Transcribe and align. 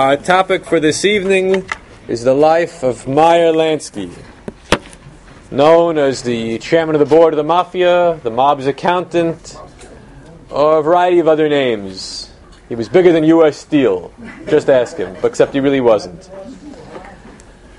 Our 0.00 0.16
topic 0.16 0.64
for 0.64 0.80
this 0.80 1.04
evening 1.04 1.68
is 2.08 2.24
the 2.24 2.32
life 2.32 2.82
of 2.82 3.06
Meyer 3.06 3.52
Lansky, 3.52 4.10
known 5.50 5.98
as 5.98 6.22
the 6.22 6.58
chairman 6.58 6.94
of 6.94 7.00
the 7.00 7.04
board 7.04 7.34
of 7.34 7.36
the 7.36 7.44
mafia, 7.44 8.18
the 8.22 8.30
mob's 8.30 8.66
accountant, 8.66 9.58
or 10.48 10.78
a 10.78 10.82
variety 10.82 11.18
of 11.18 11.28
other 11.28 11.50
names. 11.50 12.30
He 12.70 12.74
was 12.76 12.88
bigger 12.88 13.12
than 13.12 13.24
U.S. 13.24 13.58
Steel. 13.58 14.10
Just 14.48 14.70
ask 14.70 14.96
him, 14.96 15.14
except 15.22 15.52
he 15.52 15.60
really 15.60 15.82
wasn't. 15.82 16.30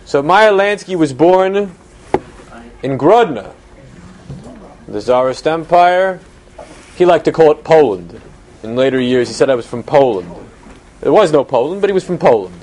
So 0.05 0.21
Meyer 0.21 0.51
Lansky 0.51 0.95
was 0.95 1.13
born 1.13 1.75
in 2.83 2.99
Grodno, 2.99 3.51
the 4.87 5.01
Tsarist 5.01 5.47
Empire. 5.47 6.19
He 6.95 7.03
liked 7.03 7.25
to 7.25 7.31
call 7.31 7.49
it 7.49 7.63
Poland. 7.63 8.21
In 8.61 8.75
later 8.75 8.99
years, 8.99 9.27
he 9.27 9.33
said 9.33 9.49
I 9.49 9.55
was 9.55 9.65
from 9.65 9.81
Poland. 9.81 10.40
There 11.01 11.11
was 11.11 11.31
no 11.31 11.43
Poland, 11.43 11.81
but 11.81 11.89
he 11.89 11.93
was 11.93 12.03
from 12.03 12.19
Poland. 12.19 12.55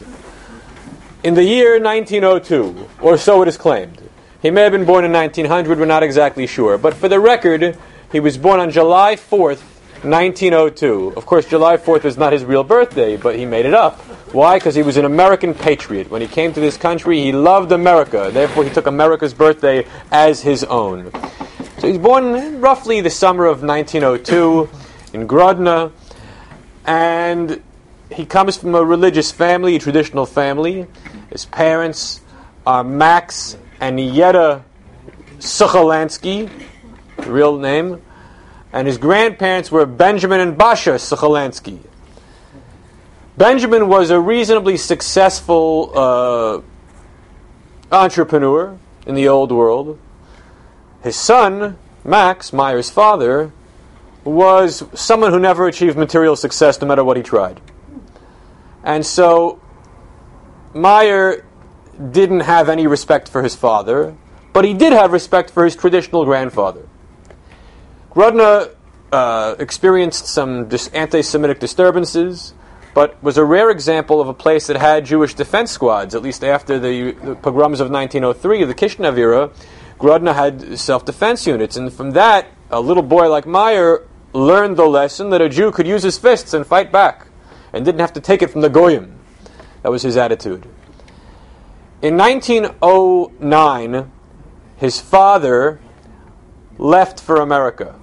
In 1.25 1.35
the 1.35 1.43
year 1.43 1.81
1902, 1.81 2.89
or 3.01 3.19
so 3.19 3.43
it 3.43 3.49
is 3.49 3.57
claimed. 3.57 4.01
He 4.41 4.51
may 4.53 4.63
have 4.63 4.71
been 4.71 4.85
born 4.85 5.05
in 5.05 5.13
1900, 5.13 5.79
we're 5.79 5.85
not 5.85 6.05
exactly 6.05 6.47
sure. 6.47 6.79
But 6.79 6.95
for 6.95 7.09
the 7.09 7.19
record, 7.19 7.77
he 8.13 8.21
was 8.21 8.39
born 8.39 8.61
on 8.61 8.71
July 8.71 9.17
4th, 9.17 9.63
1902. 10.05 11.15
Of 11.17 11.27
course, 11.27 11.47
July 11.47 11.77
4th 11.77 12.05
was 12.05 12.17
not 12.17 12.33
his 12.33 12.45
real 12.45 12.63
birthday, 12.63 13.17
but 13.17 13.35
he 13.35 13.45
made 13.45 13.67
it 13.67 13.75
up. 13.75 13.99
Why? 14.33 14.59
Because 14.59 14.77
he 14.77 14.83
was 14.83 14.97
an 14.97 15.05
American 15.05 15.53
patriot. 15.53 16.09
When 16.09 16.23
he 16.23 16.29
came 16.29 16.53
to 16.53 16.61
this 16.61 16.77
country, 16.77 17.21
he 17.21 17.33
loved 17.33 17.73
America. 17.73 18.31
Therefore, 18.33 18.63
he 18.63 18.71
took 18.71 18.87
America's 18.87 19.35
birthday 19.35 19.85
as 20.13 20.43
his 20.43 20.63
own. 20.63 21.11
So 21.79 21.89
he's 21.89 21.99
born 21.99 22.61
roughly 22.61 23.01
the 23.01 23.11
summer 23.11 23.47
of 23.47 23.65
1902 23.65 24.69
in 25.13 25.27
Grodno. 25.27 25.91
And 26.87 27.61
he 28.11 28.25
comes 28.25 28.57
from 28.57 28.75
a 28.75 28.85
religious 28.85 29.31
family, 29.31 29.77
a 29.77 29.79
traditional 29.79 30.27
family. 30.27 30.87
His 31.31 31.45
parents 31.45 32.21
are 32.67 32.83
Max 32.83 33.57
and 33.81 34.01
Yetta 34.01 34.65
Suchalansky, 35.39 36.51
real 37.27 37.59
name, 37.59 38.03
and 38.73 38.87
his 38.87 38.99
grandparents 38.99 39.71
were 39.71 39.87
Benjamin 39.87 40.41
and 40.41 40.59
Basha 40.59 40.93
Suchalansky. 40.93 41.79
Benjamin 43.37 43.89
was 43.89 44.11
a 44.11 44.19
reasonably 44.19 44.77
successful 44.77 45.93
uh, 45.95 46.61
entrepreneur 47.95 48.77
in 49.07 49.15
the 49.15 49.29
old 49.29 49.53
world. 49.53 49.99
His 51.05 51.15
son, 51.15 51.79
Max, 52.05 52.53
Meyer's 52.53 52.91
father, 52.91 53.53
was 54.25 54.83
someone 54.95 55.33
who 55.33 55.39
never 55.39 55.69
achieved 55.69 55.97
material 55.97 56.35
success 56.35 56.81
no 56.81 56.89
matter 56.89 57.05
what 57.05 57.17
he 57.17 57.23
tried. 57.23 57.61
And 58.89 59.05
so 59.05 59.61
Meyer 60.73 61.45
didn't 62.11 62.41
have 62.41 62.71
any 62.71 62.87
respect 62.87 63.29
for 63.29 63.43
his 63.43 63.55
father, 63.55 64.17
but 64.55 64.65
he 64.65 64.73
did 64.73 64.95
have 64.95 65.13
respect 65.13 65.51
for 65.51 65.67
his 65.67 65.77
traditional 65.77 66.25
grandfather. 66.25 66.89
Grodno 68.11 68.75
uh, 69.13 69.57
experienced 69.59 70.27
some 70.27 70.69
dis- 70.69 70.89
anti 70.89 71.21
Semitic 71.21 71.61
disturbances, 71.61 72.55
but 72.95 73.23
was 73.23 73.37
a 73.37 73.45
rare 73.45 73.71
example 73.71 74.23
of 74.23 74.29
a 74.29 74.33
place 74.33 74.69
that 74.69 74.79
had 74.79 75.05
Jewish 75.05 75.35
defense 75.35 75.71
squads, 75.71 76.15
at 76.15 76.23
least 76.23 76.43
after 76.43 76.79
the, 76.79 77.13
the 77.13 77.35
pogroms 77.35 77.81
of 77.81 77.91
1903, 77.91 78.65
the 78.65 78.75
Kishinev 78.75 79.19
era. 79.19 79.51
Grodno 79.99 80.35
had 80.35 80.79
self 80.79 81.05
defense 81.05 81.47
units, 81.47 81.77
and 81.77 81.93
from 81.93 82.13
that, 82.13 82.47
a 82.71 82.81
little 82.81 83.03
boy 83.03 83.29
like 83.29 83.47
Meyer 83.47 84.09
learned 84.33 84.79
the 84.79 84.87
lesson 84.87 85.29
that 85.29 85.43
a 85.43 85.51
Jew 85.51 85.73
could 85.73 85.87
use 85.87 86.05
his 86.05 86.17
fists 86.17 86.55
and 86.55 86.67
fight 86.67 86.91
back 86.91 87.28
and 87.73 87.85
didn't 87.85 88.01
have 88.01 88.13
to 88.15 88.21
take 88.21 88.43
it 88.43 88.51
from 88.51 88.61
the 88.61 88.71
Goyim. 88.71 89.19
That 89.83 89.91
was 89.91 90.03
his 90.03 90.17
attitude. 90.17 90.67
In 92.03 92.17
1909, 92.17 94.13
his 94.77 95.01
father 95.01 95.81
left 96.79 97.21
for 97.21 97.37
America. 97.37 97.95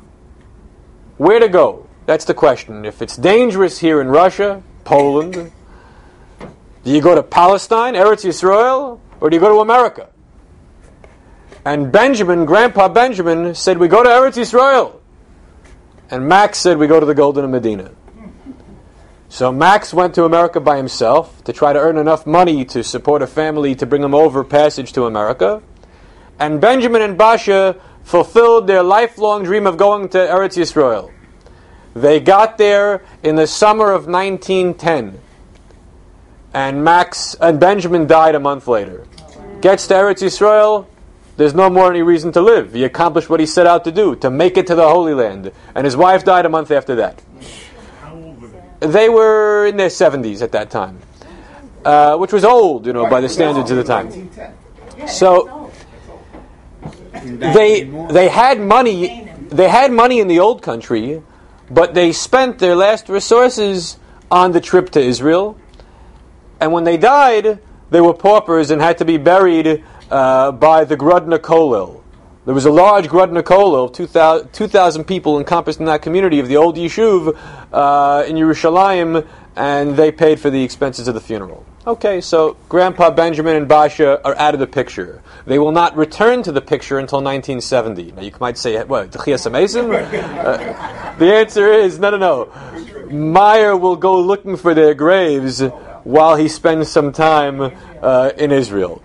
Where 1.18 1.40
to 1.40 1.48
go? 1.48 1.88
That's 2.06 2.26
the 2.26 2.34
question. 2.34 2.86
If 2.86 3.02
it's 3.02 3.16
dangerous 3.16 3.80
here 3.80 4.02
in 4.02 4.09
Russia, 4.09 4.62
Poland, 4.84 5.52
do 6.84 6.92
you 6.92 7.02
go 7.02 7.16
to 7.16 7.24
Palestine, 7.24 7.96
Eretz 7.96 8.26
Yisrael, 8.26 9.00
or 9.20 9.30
do 9.30 9.36
you 9.36 9.40
go 9.40 9.50
to 9.50 9.59
America? 9.59 10.09
And 11.64 11.92
Benjamin, 11.92 12.46
Grandpa 12.46 12.90
Benjamin, 12.90 13.56
said, 13.56 13.80
We 13.80 13.88
go 13.88 14.03
to 14.03 14.09
Eretz 14.09 14.38
Yisrael. 14.38 15.00
And 16.12 16.28
Max 16.28 16.59
said, 16.59 16.78
We 16.78 16.86
go 16.86 17.00
to 17.00 17.06
the 17.06 17.16
Golden 17.16 17.50
Medina. 17.50 17.92
So 19.35 19.51
Max 19.51 19.94
went 19.94 20.16
to 20.16 20.23
America 20.23 20.62
by 20.62 20.78
himself 20.78 21.44
to 21.44 21.51
try 21.51 21.73
to 21.73 21.79
earn 21.79 21.97
enough 21.97 22.25
money 22.25 22.63
to 22.72 22.85
support 22.85 23.22
a 23.22 23.28
family 23.28 23.75
to 23.75 23.85
bring 23.85 24.01
him 24.01 24.16
over 24.16 24.46
passage 24.46 24.94
to 24.94 25.07
America. 25.07 25.62
And 26.40 26.62
Benjamin 26.62 27.01
and 27.01 27.18
Basha 27.18 27.75
fulfilled 28.06 28.66
their 28.66 28.81
lifelong 28.81 29.44
dream 29.44 29.68
of 29.68 29.75
going 29.75 30.07
to 30.07 30.18
Eretz 30.19 30.56
Yisrael. 30.56 31.12
They 31.94 32.22
got 32.22 32.57
there 32.57 33.03
in 33.23 33.35
the 33.35 33.46
summer 33.46 33.91
of 33.91 34.07
1910. 34.07 35.19
And 36.53 36.85
Max 36.85 37.35
and 37.35 37.59
Benjamin 37.59 38.07
died 38.07 38.35
a 38.35 38.40
month 38.40 38.69
later. 38.69 39.06
Gets 39.59 39.88
to 39.88 39.96
Eretz 39.96 40.23
Yisrael, 40.23 40.88
there's 41.35 41.53
no 41.53 41.69
more 41.69 41.90
any 41.90 42.03
reason 42.03 42.31
to 42.31 42.41
live. 42.41 42.72
He 42.72 42.85
accomplished 42.85 43.29
what 43.29 43.41
he 43.41 43.46
set 43.46 43.67
out 43.67 43.84
to 43.84 43.91
do, 43.91 44.16
to 44.16 44.29
make 44.29 44.56
it 44.56 44.67
to 44.67 44.75
the 44.75 44.88
Holy 44.88 45.13
Land. 45.13 45.52
And 45.75 45.84
his 45.84 45.97
wife 45.97 46.23
died 46.23 46.46
a 46.46 46.50
month 46.50 46.72
after 46.72 46.96
that. 46.96 47.22
They 48.88 49.09
were 49.09 49.66
in 49.68 49.78
their 49.78 49.90
70s 49.90 50.41
at 50.41 50.51
that 50.53 50.69
time, 50.69 51.00
uh, 51.84 52.18
which 52.18 52.34
was 52.34 52.44
old, 52.44 52.85
you 52.85 52.94
know, 52.94 53.09
by 53.09 53.22
the 53.22 53.29
standards 53.29 53.72
of 53.72 53.78
the 53.78 53.84
time. 53.84 54.29
So 55.07 55.72
they 57.23 57.84
they 57.84 58.29
had 58.29 58.59
money. 58.59 59.31
They 59.50 59.69
had 59.69 59.91
money 59.91 60.19
in 60.19 60.28
the 60.28 60.40
old 60.40 60.62
country, 60.62 61.22
but 61.69 61.94
they 61.94 62.12
spent 62.12 62.59
their 62.59 62.75
last 62.75 63.09
resources 63.09 63.97
on 64.31 64.51
the 64.51 64.62
trip 64.62 64.90
to 64.91 65.00
Israel. 65.00 65.57
And 66.59 66.72
when 66.72 66.84
they 66.84 66.97
died, 66.97 67.59
they 67.90 68.02
were 68.02 68.13
paupers 68.13 68.72
and 68.72 68.81
had 68.81 68.97
to 69.00 69.06
be 69.06 69.17
buried 69.17 69.84
uh, 70.09 70.52
by 70.52 70.85
the 70.85 70.97
Grodno 70.97 71.38
Kollel. 71.38 72.02
There 72.46 72.54
was 72.54 72.66
a 72.66 72.72
large 72.72 73.08
Grodno 73.08 73.42
Kollel, 73.42 73.92
2,000, 73.92 74.54
2,000 74.54 75.06
people 75.06 75.40
encompassed 75.40 75.80
in 75.80 75.88
that 75.88 76.04
community 76.04 76.40
of 76.40 76.48
the 76.48 76.58
old 76.58 76.76
Yishuv 76.76 77.36
uh, 77.74 78.24
in 78.28 78.36
Yerushalayim, 78.36 79.28
and 79.56 79.98
they 79.98 80.12
paid 80.12 80.40
for 80.40 80.52
the 80.52 80.64
expenses 80.64 81.08
of 81.08 81.16
the 81.16 81.22
funeral. 81.22 81.66
Okay, 81.88 82.22
so 82.22 82.56
Grandpa 82.70 83.10
Benjamin 83.10 83.56
and 83.56 83.68
Basha 83.68 84.24
are 84.24 84.36
out 84.36 84.54
of 84.54 84.60
the 84.60 84.68
picture. 84.68 85.24
They 85.48 85.58
will 85.58 85.72
not 85.72 85.98
return 85.98 86.44
to 86.44 86.52
the 86.52 86.62
picture 86.62 87.00
until 87.00 87.18
1970. 87.18 88.12
Now 88.12 88.22
you 88.22 88.32
might 88.40 88.60
say, 88.60 88.84
what, 88.84 89.12
Mason? 89.52 89.92
Uh, 89.92 91.16
the 91.18 91.34
answer 91.34 91.74
is 91.74 91.98
no, 91.98 92.12
no, 92.12 92.18
no. 92.18 93.10
Meyer 93.10 93.76
will 93.76 93.96
go 93.96 94.22
looking 94.22 94.56
for 94.56 94.76
their 94.76 94.94
graves 94.94 95.62
while 96.04 96.36
he 96.36 96.48
spends 96.48 96.92
some 96.92 97.12
time 97.12 97.76
uh, 98.04 98.32
in 98.38 98.52
Israel 98.52 99.02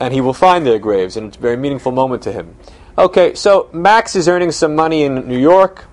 and 0.00 0.14
he 0.14 0.20
will 0.20 0.34
find 0.34 0.66
their 0.66 0.78
graves, 0.78 1.16
and 1.16 1.28
it's 1.28 1.36
a 1.36 1.40
very 1.40 1.56
meaningful 1.56 1.92
moment 1.92 2.22
to 2.22 2.32
him. 2.32 2.56
Okay, 2.96 3.34
so 3.34 3.68
Max 3.72 4.16
is 4.16 4.26
earning 4.26 4.50
some 4.50 4.74
money 4.74 5.04
in 5.04 5.28
New 5.28 5.38
York, 5.38 5.84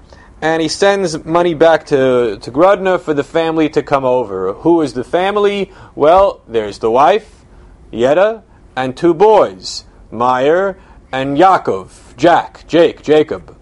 and 0.41 0.61
he 0.61 0.67
sends 0.67 1.23
money 1.25 1.53
back 1.53 1.85
to, 1.87 2.37
to 2.41 2.51
Grodno 2.51 2.99
for 2.99 3.13
the 3.13 3.23
family 3.23 3.69
to 3.69 3.83
come 3.83 4.05
over. 4.05 4.53
Who 4.53 4.81
is 4.81 4.93
the 4.93 5.03
family? 5.03 5.71
Well, 5.93 6.41
there's 6.47 6.79
the 6.79 6.89
wife, 6.89 7.45
Yetta, 7.91 8.43
and 8.75 8.95
two 8.95 9.13
boys, 9.13 9.83
Meyer 10.09 10.79
and 11.11 11.37
Yaakov, 11.37 12.15
Jack, 12.15 12.65
Jake, 12.67 13.01
Jacob. 13.01 13.57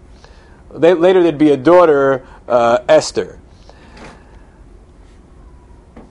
They, 0.72 0.94
later 0.94 1.22
there'd 1.22 1.38
be 1.38 1.50
a 1.50 1.56
daughter, 1.56 2.26
uh, 2.46 2.78
Esther. 2.88 3.40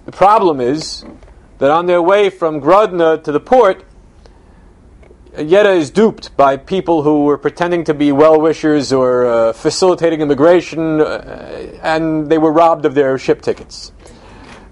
The 0.05 0.11
problem 0.11 0.59
is 0.59 1.05
that 1.59 1.71
on 1.71 1.85
their 1.85 2.01
way 2.01 2.29
from 2.29 2.61
Grodno 2.61 3.23
to 3.23 3.31
the 3.31 3.39
port, 3.39 3.83
Yetta 5.37 5.71
is 5.71 5.89
duped 5.89 6.35
by 6.37 6.57
people 6.57 7.03
who 7.03 7.25
were 7.25 7.37
pretending 7.37 7.83
to 7.85 7.93
be 7.93 8.11
well 8.11 8.39
wishers 8.39 8.93
or 8.93 9.25
uh, 9.25 9.53
facilitating 9.53 10.21
immigration, 10.21 11.01
uh, 11.01 11.79
and 11.81 12.29
they 12.29 12.37
were 12.37 12.51
robbed 12.51 12.85
of 12.85 12.95
their 12.95 13.17
ship 13.17 13.41
tickets. 13.41 13.91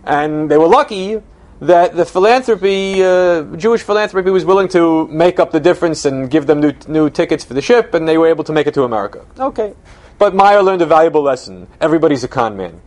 And 0.06 0.50
they 0.50 0.58
were 0.58 0.68
lucky 0.68 1.22
that 1.60 1.96
the 1.96 2.06
philanthropy, 2.06 3.04
uh, 3.04 3.44
Jewish 3.56 3.84
philanthropy, 3.84 4.30
was 4.30 4.46
willing 4.46 4.68
to 4.70 5.08
make 5.08 5.40
up 5.40 5.52
the 5.52 5.60
difference 5.60 6.06
and 6.06 6.30
give 6.30 6.46
them 6.46 6.60
new, 6.60 6.74
new 6.88 7.10
tickets 7.10 7.44
for 7.44 7.54
the 7.54 7.62
ship, 7.62 7.94
and 7.94 8.08
they 8.08 8.18
were 8.18 8.28
able 8.28 8.44
to 8.44 8.54
make 8.54 8.68
it 8.68 8.74
to 8.74 8.84
America. 8.84 9.26
Okay. 9.40 9.74
But 10.18 10.36
Meyer 10.36 10.62
learned 10.62 10.82
a 10.82 10.86
valuable 10.86 11.22
lesson 11.22 11.68
everybody's 11.82 12.24
a 12.24 12.28
con 12.28 12.56
man. 12.56 12.82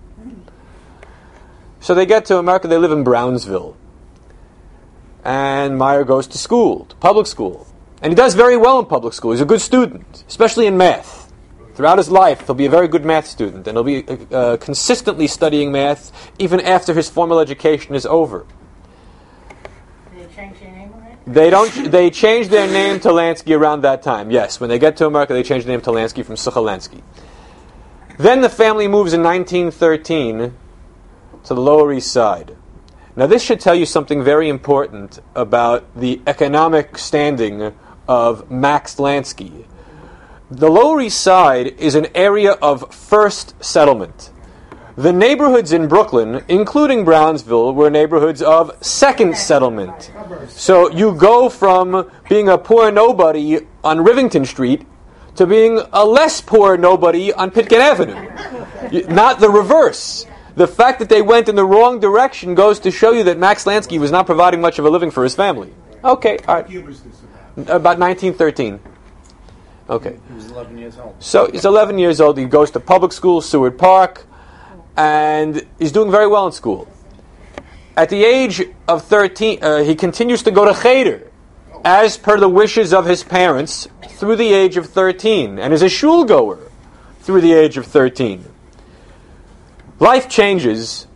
So 1.80 1.94
they 1.94 2.06
get 2.06 2.24
to 2.26 2.38
America, 2.38 2.68
they 2.68 2.78
live 2.78 2.92
in 2.92 3.04
Brownsville 3.04 3.76
and 5.26 5.76
Meyer 5.76 6.04
goes 6.04 6.28
to 6.28 6.38
school, 6.38 6.84
to 6.84 6.94
public 6.96 7.26
school. 7.26 7.66
And 8.00 8.12
he 8.12 8.14
does 8.14 8.34
very 8.34 8.56
well 8.56 8.78
in 8.78 8.86
public 8.86 9.12
school. 9.12 9.32
He's 9.32 9.40
a 9.40 9.44
good 9.44 9.60
student, 9.60 10.22
especially 10.28 10.68
in 10.68 10.76
math. 10.76 11.32
Throughout 11.74 11.98
his 11.98 12.08
life, 12.08 12.46
he'll 12.46 12.54
be 12.54 12.66
a 12.66 12.70
very 12.70 12.86
good 12.86 13.04
math 13.04 13.26
student, 13.26 13.66
and 13.66 13.76
he'll 13.76 13.82
be 13.82 14.06
uh, 14.06 14.34
uh, 14.34 14.56
consistently 14.58 15.26
studying 15.26 15.72
math 15.72 16.30
even 16.38 16.60
after 16.60 16.94
his 16.94 17.10
formal 17.10 17.40
education 17.40 17.96
is 17.96 18.06
over. 18.06 18.46
They 20.14 20.26
change 20.34 20.60
their 20.60 20.70
name 20.70 20.92
already? 20.94 21.16
They 21.26 21.50
don't. 21.50 21.90
They 21.90 22.10
changed 22.10 22.50
their 22.50 22.68
name 22.68 23.00
to 23.00 23.08
Lansky 23.08 23.58
around 23.58 23.80
that 23.80 24.02
time. 24.02 24.30
Yes, 24.30 24.60
when 24.60 24.70
they 24.70 24.78
get 24.78 24.96
to 24.98 25.06
America, 25.06 25.34
they 25.34 25.42
change 25.42 25.64
the 25.64 25.70
name 25.70 25.80
to 25.82 25.90
Lansky 25.90 26.24
from 26.24 26.36
Suchalansky. 26.36 27.02
Then 28.16 28.42
the 28.42 28.48
family 28.48 28.86
moves 28.86 29.12
in 29.12 29.22
1913 29.22 30.54
to 31.44 31.54
the 31.54 31.60
Lower 31.60 31.92
East 31.92 32.12
Side. 32.12 32.56
Now, 33.18 33.26
this 33.26 33.42
should 33.42 33.60
tell 33.60 33.74
you 33.74 33.86
something 33.86 34.22
very 34.22 34.50
important 34.50 35.20
about 35.34 35.86
the 35.98 36.20
economic 36.26 36.98
standing 36.98 37.72
of 38.06 38.50
Max 38.50 38.96
Lansky. 38.96 39.64
The 40.50 40.68
Lower 40.68 41.00
East 41.00 41.22
Side 41.22 41.68
is 41.80 41.94
an 41.94 42.08
area 42.14 42.52
of 42.52 42.94
first 42.94 43.54
settlement. 43.64 44.30
The 44.96 45.14
neighborhoods 45.14 45.72
in 45.72 45.88
Brooklyn, 45.88 46.44
including 46.46 47.06
Brownsville, 47.06 47.72
were 47.72 47.88
neighborhoods 47.88 48.42
of 48.42 48.76
second 48.84 49.38
settlement. 49.38 50.12
So 50.48 50.90
you 50.90 51.14
go 51.14 51.48
from 51.48 52.10
being 52.28 52.50
a 52.50 52.58
poor 52.58 52.92
nobody 52.92 53.60
on 53.82 54.04
Rivington 54.04 54.46
Street 54.46 54.86
to 55.36 55.46
being 55.46 55.80
a 55.90 56.04
less 56.04 56.42
poor 56.42 56.76
nobody 56.76 57.32
on 57.32 57.50
Pitkin 57.50 57.80
Avenue. 57.80 58.28
Not 59.08 59.40
the 59.40 59.48
reverse. 59.48 60.26
The 60.56 60.66
fact 60.66 61.00
that 61.00 61.10
they 61.10 61.20
went 61.20 61.50
in 61.50 61.54
the 61.54 61.64
wrong 61.64 62.00
direction 62.00 62.54
goes 62.54 62.80
to 62.80 62.90
show 62.90 63.12
you 63.12 63.24
that 63.24 63.38
Max 63.38 63.64
Lansky 63.64 64.00
was 64.00 64.10
not 64.10 64.24
providing 64.24 64.62
much 64.62 64.78
of 64.78 64.86
a 64.86 64.90
living 64.90 65.10
for 65.10 65.22
his 65.22 65.34
family. 65.34 65.72
Okay, 66.02 66.38
all 66.48 66.56
right. 66.56 66.70
year 66.70 66.82
was 66.82 67.02
this 67.02 67.20
about? 67.56 67.76
About 67.76 67.98
1913. 67.98 68.80
Okay. 69.88 70.18
He 70.28 70.34
was 70.34 70.50
11 70.50 70.78
years 70.78 70.98
old. 70.98 71.14
So 71.20 71.50
he's 71.50 71.64
11 71.64 71.98
years 71.98 72.20
old. 72.20 72.38
He 72.38 72.46
goes 72.46 72.70
to 72.72 72.80
public 72.80 73.12
school, 73.12 73.40
Seward 73.40 73.78
Park, 73.78 74.26
and 74.96 75.66
he's 75.78 75.92
doing 75.92 76.10
very 76.10 76.26
well 76.26 76.46
in 76.46 76.52
school. 76.52 76.88
At 77.96 78.08
the 78.08 78.24
age 78.24 78.62
of 78.88 79.04
13, 79.04 79.62
uh, 79.62 79.82
he 79.84 79.94
continues 79.94 80.42
to 80.44 80.50
go 80.50 80.64
to 80.64 80.78
Cheder, 80.80 81.30
as 81.84 82.16
per 82.16 82.38
the 82.38 82.48
wishes 82.48 82.92
of 82.92 83.06
his 83.06 83.22
parents, 83.22 83.88
through 84.08 84.36
the 84.36 84.52
age 84.52 84.76
of 84.76 84.86
13, 84.86 85.58
and 85.58 85.72
is 85.72 85.82
a 85.82 85.88
shul 85.88 86.24
goer 86.24 86.70
through 87.20 87.42
the 87.42 87.52
age 87.52 87.76
of 87.76 87.86
13. 87.86 88.44
Life 89.98 90.28
changes 90.28 91.06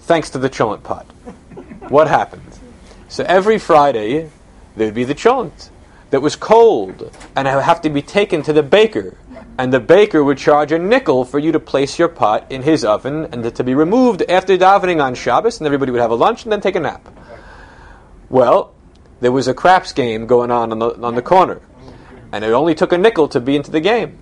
thanks 0.00 0.30
to 0.30 0.38
the 0.38 0.48
cholent 0.48 0.82
pot. 0.82 1.04
What 1.88 2.08
happened? 2.08 2.58
So 3.08 3.24
every 3.24 3.58
Friday, 3.58 4.30
there'd 4.76 4.94
be 4.94 5.04
the 5.04 5.14
cholent 5.14 5.68
that 6.10 6.20
was 6.20 6.34
cold 6.36 7.14
and 7.36 7.46
it 7.46 7.54
would 7.54 7.64
have 7.64 7.82
to 7.82 7.90
be 7.90 8.00
taken 8.00 8.42
to 8.44 8.52
the 8.52 8.62
baker. 8.62 9.18
And 9.58 9.72
the 9.72 9.80
baker 9.80 10.24
would 10.24 10.38
charge 10.38 10.72
a 10.72 10.78
nickel 10.78 11.24
for 11.24 11.38
you 11.38 11.52
to 11.52 11.60
place 11.60 11.98
your 11.98 12.08
pot 12.08 12.46
in 12.50 12.62
his 12.62 12.84
oven 12.84 13.26
and 13.32 13.54
to 13.54 13.64
be 13.64 13.74
removed 13.74 14.22
after 14.22 14.56
davening 14.56 15.02
on 15.02 15.14
Shabbos, 15.14 15.58
and 15.58 15.66
everybody 15.66 15.90
would 15.92 16.00
have 16.00 16.10
a 16.10 16.14
lunch 16.14 16.44
and 16.44 16.52
then 16.52 16.60
take 16.60 16.76
a 16.76 16.80
nap. 16.80 17.08
Well, 18.30 18.72
there 19.20 19.32
was 19.32 19.48
a 19.48 19.54
craps 19.54 19.92
game 19.92 20.26
going 20.26 20.50
on 20.50 20.70
on 20.70 20.78
the, 20.78 20.90
on 21.02 21.14
the 21.14 21.22
corner, 21.22 21.60
and 22.30 22.44
it 22.44 22.52
only 22.52 22.74
took 22.74 22.92
a 22.92 22.98
nickel 22.98 23.28
to 23.28 23.40
be 23.40 23.56
into 23.56 23.70
the 23.70 23.80
game. 23.80 24.20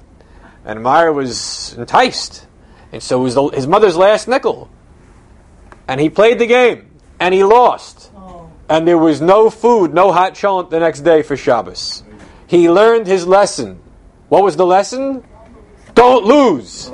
And 0.65 0.83
Meyer 0.83 1.13
was 1.13 1.75
enticed, 1.75 2.47
and 2.93 3.03
so 3.03 3.21
it 3.21 3.23
was 3.25 3.35
the, 3.35 3.49
his 3.49 3.67
mother's 3.67 3.97
last 3.97 4.29
nickel. 4.29 4.71
And 5.89 6.01
he 6.01 6.11
played 6.11 6.39
the 6.39 6.47
game, 6.47 6.91
and 7.21 7.33
he 7.33 7.45
lost. 7.45 8.11
Oh, 8.17 8.51
And 8.69 8.87
there 8.87 8.99
was 8.99 9.21
no 9.21 9.51
food, 9.51 9.95
no 9.95 10.13
hot 10.13 10.35
cholent 10.35 10.71
the 10.71 10.81
next 10.81 11.01
day 11.01 11.23
for 11.23 11.37
Shabbos. 11.37 12.03
He 12.47 12.71
learned 12.71 13.07
his 13.07 13.27
lesson. 13.27 13.81
What 14.29 14.43
was 14.43 14.57
the 14.57 14.67
lesson? 14.67 15.25
Don't 15.95 16.25
lose. 16.25 16.91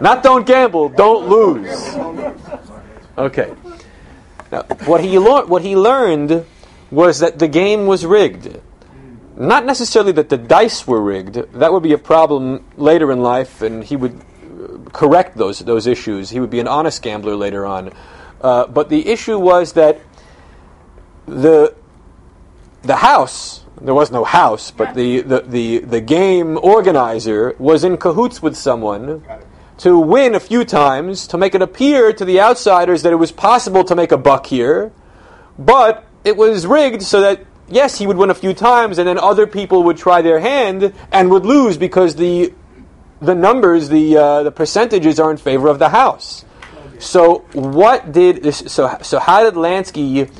Not 0.00 0.22
don't 0.22 0.46
gamble, 0.46 0.90
don't 0.90 1.28
lose. 1.28 1.96
Okay. 3.16 3.52
Now, 4.52 4.62
what 4.86 5.02
he, 5.02 5.18
lear- 5.18 5.46
what 5.46 5.62
he 5.62 5.76
learned 5.76 6.46
was 6.90 7.18
that 7.18 7.38
the 7.38 7.48
game 7.48 7.86
was 7.86 8.06
rigged. 8.06 8.60
Not 9.36 9.64
necessarily 9.64 10.12
that 10.12 10.28
the 10.28 10.38
dice 10.38 10.86
were 10.86 11.00
rigged. 11.00 11.34
That 11.54 11.72
would 11.72 11.82
be 11.82 11.92
a 11.92 11.98
problem 11.98 12.64
later 12.76 13.12
in 13.12 13.20
life, 13.20 13.62
and 13.62 13.84
he 13.84 13.96
would 13.96 14.20
correct 14.92 15.36
those, 15.36 15.60
those 15.60 15.86
issues. 15.86 16.30
He 16.30 16.40
would 16.40 16.50
be 16.50 16.60
an 16.60 16.68
honest 16.68 17.02
gambler 17.02 17.36
later 17.36 17.66
on. 17.66 17.92
Uh, 18.40 18.66
but 18.66 18.88
the 18.88 19.08
issue 19.08 19.38
was 19.38 19.72
that 19.72 20.00
the 21.26 21.74
the 22.82 22.96
house 22.96 23.64
there 23.80 23.94
was 23.94 24.10
no 24.10 24.24
house, 24.24 24.70
but 24.70 24.94
the, 24.94 25.20
the, 25.20 25.40
the, 25.40 25.78
the 25.78 26.00
game 26.00 26.58
organizer 26.62 27.54
was 27.58 27.84
in 27.84 27.96
cahoots 27.96 28.42
with 28.42 28.56
someone 28.56 29.22
to 29.78 29.98
win 29.98 30.34
a 30.34 30.40
few 30.40 30.64
times 30.64 31.26
to 31.28 31.38
make 31.38 31.54
it 31.54 31.62
appear 31.62 32.12
to 32.12 32.24
the 32.24 32.40
outsiders 32.40 33.02
that 33.02 33.12
it 33.12 33.16
was 33.16 33.30
possible 33.30 33.84
to 33.84 33.94
make 33.94 34.10
a 34.10 34.16
buck 34.16 34.46
here, 34.46 34.92
but 35.58 36.04
it 36.24 36.36
was 36.36 36.66
rigged 36.66 37.02
so 37.02 37.20
that 37.20 37.44
yes, 37.68 37.98
he 37.98 38.06
would 38.06 38.16
win 38.16 38.30
a 38.30 38.34
few 38.34 38.54
times, 38.54 38.98
and 38.98 39.06
then 39.06 39.18
other 39.18 39.46
people 39.46 39.82
would 39.84 39.96
try 39.96 40.22
their 40.22 40.40
hand 40.40 40.92
and 41.12 41.30
would 41.30 41.44
lose 41.44 41.76
because 41.76 42.16
the 42.16 42.52
the 43.20 43.34
numbers, 43.34 43.88
the 43.88 44.16
uh, 44.16 44.42
the 44.44 44.52
percentages 44.52 45.18
are 45.18 45.30
in 45.30 45.36
favor 45.36 45.68
of 45.68 45.78
the 45.78 45.88
house. 45.88 46.44
So 46.98 47.46
what 47.52 48.12
did? 48.12 48.54
So 48.54 48.98
so 49.02 49.18
how 49.18 49.44
did 49.44 49.54
Lansky 49.54 50.30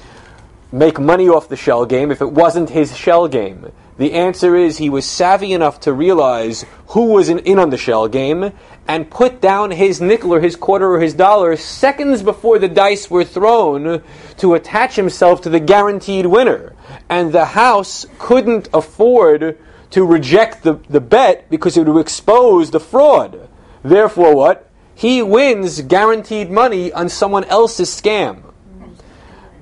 make 0.70 0.98
money 1.00 1.28
off 1.28 1.48
the 1.48 1.56
shell 1.56 1.86
game 1.86 2.10
if 2.10 2.20
it 2.20 2.30
wasn't 2.30 2.70
his 2.70 2.96
shell 2.96 3.28
game? 3.28 3.72
The 3.98 4.12
answer 4.12 4.54
is 4.54 4.78
he 4.78 4.90
was 4.90 5.04
savvy 5.04 5.52
enough 5.52 5.80
to 5.80 5.92
realize 5.92 6.64
who 6.88 7.06
was 7.06 7.28
in, 7.28 7.40
in 7.40 7.58
on 7.58 7.70
the 7.70 7.76
shell 7.76 8.06
game 8.06 8.52
and 8.86 9.10
put 9.10 9.40
down 9.40 9.72
his 9.72 10.00
nickel 10.00 10.32
or 10.32 10.40
his 10.40 10.54
quarter 10.54 10.94
or 10.94 11.00
his 11.00 11.14
dollar 11.14 11.56
seconds 11.56 12.22
before 12.22 12.60
the 12.60 12.68
dice 12.68 13.10
were 13.10 13.24
thrown 13.24 14.00
to 14.36 14.54
attach 14.54 14.94
himself 14.94 15.42
to 15.42 15.50
the 15.50 15.58
guaranteed 15.58 16.26
winner. 16.26 16.76
And 17.08 17.32
the 17.32 17.44
house 17.44 18.06
couldn't 18.20 18.68
afford 18.72 19.58
to 19.90 20.04
reject 20.04 20.62
the, 20.62 20.74
the 20.88 21.00
bet 21.00 21.48
because 21.50 21.76
it 21.76 21.86
would 21.86 22.00
expose 22.00 22.70
the 22.70 22.80
fraud. 22.80 23.48
Therefore, 23.82 24.34
what? 24.34 24.68
He 24.94 25.22
wins 25.22 25.80
guaranteed 25.82 26.50
money 26.50 26.92
on 26.92 27.08
someone 27.08 27.44
else's 27.44 27.88
scam. 27.88 28.42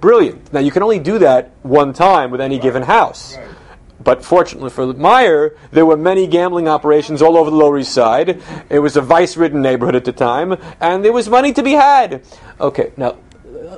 Brilliant. 0.00 0.52
Now, 0.52 0.60
you 0.60 0.70
can 0.70 0.82
only 0.82 0.98
do 0.98 1.18
that 1.18 1.50
one 1.62 1.92
time 1.92 2.30
with 2.30 2.40
any 2.40 2.58
given 2.58 2.82
house. 2.82 3.36
But 4.06 4.24
fortunately 4.24 4.70
for 4.70 4.92
Meyer, 4.92 5.56
there 5.72 5.84
were 5.84 5.96
many 5.96 6.26
gambling 6.26 6.68
operations 6.68 7.22
all 7.22 7.36
over 7.36 7.50
the 7.50 7.56
Lower 7.56 7.78
East 7.78 7.92
Side. 7.92 8.40
It 8.70 8.78
was 8.78 8.96
a 8.96 9.00
vice 9.00 9.36
ridden 9.36 9.60
neighborhood 9.62 9.96
at 9.96 10.04
the 10.04 10.12
time, 10.12 10.56
and 10.80 11.04
there 11.04 11.12
was 11.12 11.28
money 11.28 11.52
to 11.52 11.62
be 11.62 11.72
had. 11.72 12.22
Okay, 12.60 12.92
now 12.96 13.16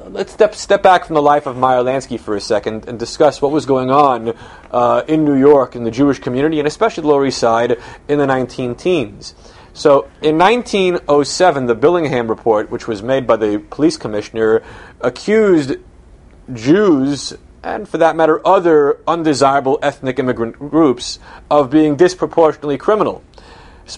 let's 0.08 0.32
step, 0.32 0.54
step 0.54 0.82
back 0.82 1.04
from 1.04 1.14
the 1.14 1.22
life 1.22 1.46
of 1.46 1.56
Meyer 1.56 1.82
Lansky 1.82 2.18
for 2.18 2.36
a 2.36 2.40
second 2.40 2.88
and 2.88 2.98
discuss 2.98 3.42
what 3.42 3.50
was 3.50 3.66
going 3.66 3.90
on 3.90 4.34
uh, 4.70 5.02
in 5.08 5.24
New 5.24 5.36
York 5.36 5.76
in 5.76 5.84
the 5.84 5.90
Jewish 5.90 6.18
community, 6.18 6.58
and 6.58 6.66
especially 6.68 7.02
the 7.02 7.08
Lower 7.08 7.26
East 7.26 7.38
Side 7.38 7.78
in 8.08 8.18
the 8.18 8.26
19 8.26 8.74
teens. 8.74 9.34
So 9.72 10.08
in 10.22 10.38
1907, 10.38 11.66
the 11.66 11.74
Bingham 11.74 12.28
Report, 12.28 12.70
which 12.70 12.88
was 12.88 13.02
made 13.02 13.26
by 13.26 13.36
the 13.36 13.58
police 13.70 13.96
commissioner, 13.96 14.62
accused 15.00 15.76
Jews, 16.52 17.34
and 17.62 17.88
for 17.88 17.98
that 17.98 18.16
matter, 18.16 18.46
other 18.46 18.98
undesirable 19.06 19.78
ethnic 19.82 20.18
immigrant 20.18 20.58
groups, 20.58 21.18
of 21.50 21.70
being 21.70 21.96
disproportionately 21.96 22.78
criminal, 22.78 23.22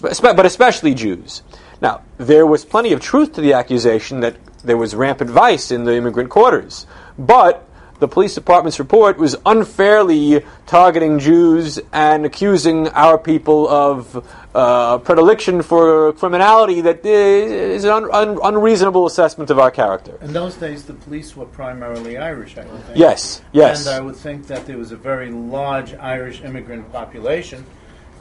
but 0.01 0.45
especially 0.45 0.93
Jews. 0.93 1.43
Now, 1.81 2.03
there 2.17 2.45
was 2.45 2.63
plenty 2.63 2.93
of 2.93 3.01
truth 3.01 3.33
to 3.33 3.41
the 3.41 3.53
accusation 3.53 4.19
that 4.19 4.35
there 4.63 4.77
was 4.77 4.95
rampant 4.95 5.31
vice 5.31 5.71
in 5.71 5.83
the 5.83 5.95
immigrant 5.95 6.29
quarters, 6.29 6.85
but 7.17 7.67
the 7.99 8.07
police 8.07 8.33
department's 8.33 8.79
report 8.79 9.17
was 9.17 9.35
unfairly 9.45 10.43
targeting 10.65 11.19
Jews 11.19 11.79
and 11.93 12.25
accusing 12.25 12.87
our 12.89 13.17
people 13.17 13.67
of 13.67 14.27
uh, 14.55 14.97
predilection 14.99 15.61
for 15.61 16.13
criminality 16.13 16.81
that 16.81 17.05
is 17.05 17.83
an 17.83 17.91
un- 17.91 18.09
un- 18.11 18.39
unreasonable 18.43 19.05
assessment 19.05 19.51
of 19.51 19.59
our 19.59 19.69
character. 19.69 20.17
In 20.21 20.33
those 20.33 20.55
days, 20.55 20.83
the 20.83 20.93
police 20.93 21.35
were 21.35 21.45
primarily 21.45 22.17
Irish, 22.17 22.57
I 22.57 22.65
would 22.65 22.83
think. 22.85 22.97
Yes, 22.97 23.43
yes. 23.51 23.85
And 23.85 23.95
I 23.95 23.99
would 24.01 24.15
think 24.15 24.47
that 24.47 24.65
there 24.65 24.79
was 24.79 24.91
a 24.91 24.97
very 24.97 25.29
large 25.31 25.93
Irish 25.93 26.41
immigrant 26.41 26.91
population 26.91 27.65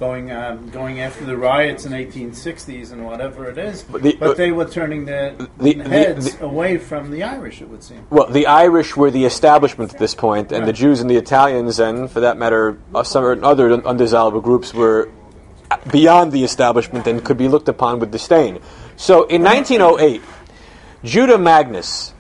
going 0.01 0.33
um, 0.33 0.69
going 0.71 1.01
after 1.01 1.25
the 1.27 1.37
riots 1.37 1.85
in 1.85 1.93
1860s 1.93 2.91
and 2.91 3.05
whatever 3.05 3.49
it 3.51 3.59
is. 3.59 3.83
But 3.83 4.03
But, 4.03 4.03
the- 4.03 4.31
uh, 4.31 4.35
they 4.35 4.51
were 4.51 4.65
turning 4.65 5.05
their 5.05 5.35
the- 5.59 5.75
heads 5.75 6.37
the- 6.37 6.47
away 6.47 6.79
from 6.79 7.11
the 7.11 7.23
Irish, 7.23 7.61
it 7.61 7.69
would 7.69 7.85
seem. 7.85 8.07
Well, 8.09 8.27
the 8.27 8.47
Irish 8.47 8.97
were 8.97 9.11
the 9.11 9.27
establishment 9.27 9.93
at 9.93 10.01
this 10.01 10.15
point, 10.15 10.51
and 10.53 10.67
the 10.67 10.73
Jews 10.73 11.01
and 11.03 11.11
the 11.11 11.17
Italians, 11.17 11.79
and 11.79 12.11
for 12.11 12.21
that 12.21 12.39
matter, 12.39 12.79
uh, 12.95 13.03
some 13.03 13.45
other 13.45 13.71
undesirable 13.87 14.41
groups, 14.41 14.73
were 14.73 15.11
beyond 15.93 16.33
the 16.33 16.43
establishment 16.45 17.07
and 17.07 17.23
could 17.23 17.37
be 17.37 17.47
looked 17.47 17.69
upon 17.69 18.01
with 18.01 18.11
disdain. 18.11 18.59
So 18.97 19.25
in 19.25 19.43
1908, 19.43 20.23
Judah 21.05 21.39
Magnes, 21.39 22.15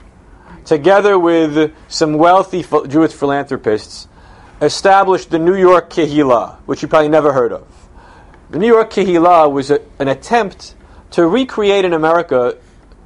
together 0.66 1.18
with 1.18 1.72
some 1.88 2.12
wealthy 2.18 2.62
Jewish 2.88 3.12
philanthropists, 3.12 4.06
established 4.60 5.30
the 5.30 5.38
New 5.38 5.56
York 5.56 5.90
Kehillah, 5.90 6.56
which 6.66 6.82
you 6.82 6.88
probably 6.88 7.08
never 7.08 7.32
heard 7.32 7.52
of. 7.52 7.66
The 8.50 8.58
New 8.58 8.66
York 8.66 8.90
Kehillah 8.90 9.50
was 9.50 9.70
a, 9.70 9.80
an 9.98 10.08
attempt 10.08 10.74
to 11.12 11.26
recreate 11.26 11.84
in 11.84 11.92
America 11.92 12.56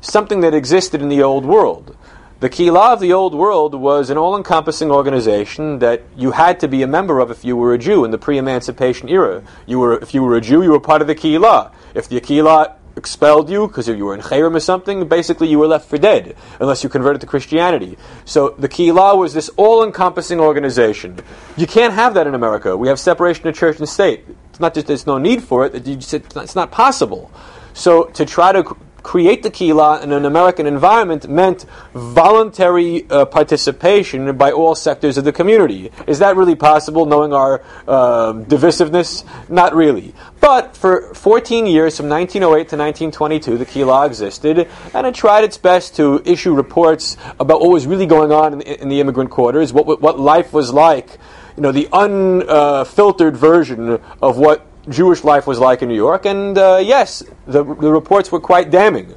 something 0.01 0.41
that 0.41 0.55
existed 0.55 1.01
in 1.01 1.09
the 1.09 1.23
old 1.23 1.45
world. 1.45 1.97
The 2.41 2.51
Kehillah 2.51 2.95
of 2.95 3.01
the 3.01 3.13
old 3.13 3.35
world 3.35 3.75
was 3.75 4.11
an 4.11 4.19
all 4.19 4.37
encompassing 4.37 4.91
organization 4.91 5.79
that 5.79 6.03
you 6.17 6.33
had 6.33 6.61
to 6.61 6.69
be 6.69 6.83
a 6.83 6.87
member 6.87 7.21
of 7.21 7.31
if 7.31 7.45
you 7.45 7.57
were 7.57 7.73
a 7.73 7.79
Jew 7.79 8.05
in 8.05 8.11
the 8.11 8.19
pre 8.19 8.37
emancipation 8.37 9.09
era. 9.09 9.43
You 9.67 9.79
were, 9.79 9.99
if 9.99 10.13
you 10.13 10.23
were 10.23 10.37
a 10.37 10.41
Jew, 10.41 10.63
you 10.63 10.71
were 10.71 10.81
part 10.81 11.01
of 11.01 11.07
the 11.07 11.15
Kehillah. 11.15 11.73
If 11.95 12.09
the 12.09 12.21
Kehillah 12.21 12.75
expelled 12.97 13.51
you 13.51 13.67
because 13.67 13.89
you 13.89 14.05
were 14.05 14.15
in 14.15 14.21
Chayrim 14.21 14.55
or 14.55 14.61
something, 14.61 15.07
basically 15.09 15.49
you 15.49 15.59
were 15.59 15.67
left 15.67 15.89
for 15.89 15.99
dead 15.99 16.37
unless 16.61 16.83
you 16.83 16.89
converted 16.89 17.21
to 17.23 17.27
Christianity. 17.27 17.99
So 18.25 18.51
the 18.51 18.69
Kehillah 18.69 19.19
was 19.19 19.35
this 19.35 19.49
all-encompassing 19.57 20.41
organization. 20.41 21.19
You 21.57 21.67
can't 21.67 21.95
have 21.95 22.15
that 22.15 22.27
in 22.27 22.35
America. 22.35 22.77
We 22.77 22.89
have 22.89 23.01
separation 23.01 23.49
of 23.49 23.55
church 23.55 23.79
and 23.79 23.89
state. 23.89 24.25
It's 24.51 24.61
not 24.61 24.75
just 24.75 24.87
there's 24.87 25.07
no 25.07 25.19
need 25.19 25.43
for 25.43 25.67
it; 25.67 25.75
it's 25.87 26.55
not 26.55 26.71
possible. 26.71 27.31
So 27.73 28.05
to 28.05 28.25
try 28.25 28.53
to 28.53 28.77
create 29.05 29.43
the 29.45 29.51
Kehillah 29.51 30.03
in 30.03 30.11
an 30.13 30.25
American 30.25 30.67
environment 30.67 31.29
meant 31.29 31.67
voluntary 31.93 33.09
uh, 33.11 33.27
participation 33.27 34.37
by 34.37 34.51
all 34.51 34.75
sectors 34.75 35.17
of 35.17 35.25
the 35.25 35.33
community. 35.33 35.93
Is 36.09 36.19
that 36.19 36.37
really 36.37 36.57
possible, 36.57 37.07
knowing 37.07 37.33
our 37.33 37.63
uh, 37.87 38.33
divisiveness? 38.33 39.25
Not 39.49 39.77
really. 39.77 40.15
But 40.41 40.77
for 40.77 41.15
14 41.15 41.67
years, 41.67 41.97
from 41.97 42.09
1908 42.09 42.69
to 42.71 42.77
1922, 42.77 43.59
the 43.59 43.67
Kehillah 43.67 44.07
existed, 44.07 44.69
and 44.95 45.07
it 45.07 45.15
tried 45.15 45.45
its 45.45 45.59
best 45.59 45.95
to 45.97 46.23
issue 46.25 46.55
reports 46.55 47.17
about 47.39 47.61
what 47.61 47.71
was 47.71 47.87
really 47.87 48.07
going 48.07 48.33
on 48.33 48.55
in, 48.55 48.63
in 48.63 48.89
the 48.89 49.01
immigrant 49.01 49.31
quarters, 49.31 49.73
what, 49.73 50.01
what 50.01 50.19
life 50.19 50.53
was 50.53 50.73
like, 50.73 51.19
you 51.57 51.63
know, 51.63 51.73
the 51.73 51.89
unfiltered 51.93 53.37
version 53.37 54.01
of 54.21 54.39
what 54.39 54.67
Jewish 54.89 55.25
life 55.25 55.47
was 55.47 55.59
like 55.59 55.83
in 55.83 55.89
New 55.89 55.95
York, 55.95 56.27
and 56.27 56.57
uh, 56.59 56.81
yes, 56.83 57.23
the, 57.47 57.65
the 57.65 57.91
reports 57.91 58.31
were 58.31 58.41
quite 58.41 58.71
damning, 58.71 59.15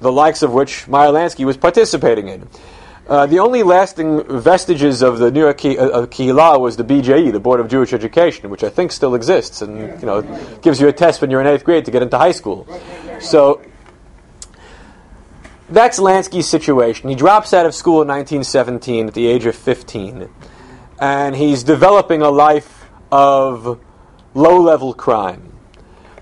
the 0.00 0.12
likes 0.12 0.42
of 0.42 0.52
which 0.52 0.86
Meyer 0.88 1.08
Lansky 1.08 1.44
was 1.44 1.56
participating 1.56 2.28
in. 2.28 2.48
Uh, 3.06 3.26
the 3.26 3.38
only 3.38 3.62
lasting 3.62 4.24
vestiges 4.40 5.02
of 5.02 5.18
the 5.18 5.30
New 5.30 5.40
York 5.40 5.58
Ki- 5.58 5.78
uh, 5.78 6.58
was 6.58 6.76
the 6.76 6.84
BJE, 6.84 7.32
the 7.32 7.40
Board 7.40 7.60
of 7.60 7.68
Jewish 7.68 7.92
Education, 7.92 8.48
which 8.48 8.64
I 8.64 8.70
think 8.70 8.92
still 8.92 9.14
exists, 9.14 9.60
and 9.60 10.00
you 10.00 10.06
know 10.06 10.22
gives 10.62 10.80
you 10.80 10.88
a 10.88 10.92
test 10.92 11.20
when 11.20 11.30
you're 11.30 11.42
in 11.42 11.46
eighth 11.46 11.64
grade 11.64 11.84
to 11.84 11.90
get 11.90 12.02
into 12.02 12.16
high 12.16 12.32
school. 12.32 12.66
So 13.20 13.60
that's 15.68 15.98
Lansky's 15.98 16.48
situation. 16.48 17.10
He 17.10 17.14
drops 17.14 17.52
out 17.52 17.66
of 17.66 17.74
school 17.74 18.00
in 18.00 18.08
1917 18.08 19.08
at 19.08 19.14
the 19.14 19.26
age 19.26 19.44
of 19.44 19.54
15, 19.54 20.30
and 20.98 21.36
he's 21.36 21.62
developing 21.62 22.22
a 22.22 22.30
life 22.30 22.86
of 23.12 23.83
low 24.34 24.60
level 24.60 24.92
crime. 24.92 25.52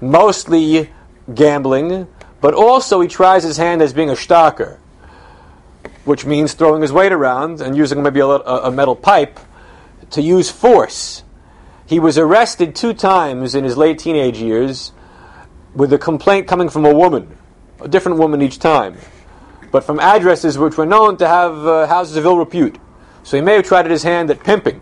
Mostly 0.00 0.90
gambling, 1.34 2.06
but 2.40 2.54
also 2.54 3.00
he 3.00 3.08
tries 3.08 3.42
his 3.42 3.56
hand 3.56 3.82
as 3.82 3.92
being 3.92 4.10
a 4.10 4.14
shtarker, 4.14 4.78
which 6.04 6.24
means 6.24 6.54
throwing 6.54 6.82
his 6.82 6.92
weight 6.92 7.12
around 7.12 7.60
and 7.60 7.76
using 7.76 8.02
maybe 8.02 8.20
a, 8.20 8.26
a 8.26 8.70
metal 8.70 8.96
pipe 8.96 9.38
to 10.10 10.22
use 10.22 10.50
force. 10.50 11.22
He 11.86 11.98
was 11.98 12.18
arrested 12.18 12.74
two 12.74 12.94
times 12.94 13.54
in 13.54 13.64
his 13.64 13.76
late 13.76 13.98
teenage 13.98 14.38
years 14.38 14.92
with 15.74 15.92
a 15.92 15.98
complaint 15.98 16.48
coming 16.48 16.68
from 16.68 16.84
a 16.84 16.94
woman, 16.94 17.36
a 17.80 17.88
different 17.88 18.18
woman 18.18 18.42
each 18.42 18.58
time, 18.58 18.96
but 19.70 19.84
from 19.84 20.00
addresses 20.00 20.58
which 20.58 20.76
were 20.76 20.86
known 20.86 21.16
to 21.16 21.26
have 21.26 21.66
uh, 21.66 21.86
houses 21.86 22.16
of 22.16 22.24
ill 22.24 22.36
repute. 22.38 22.78
So 23.22 23.36
he 23.36 23.40
may 23.40 23.54
have 23.54 23.64
tried 23.64 23.90
his 23.90 24.02
hand 24.02 24.30
at 24.30 24.42
pimping. 24.42 24.80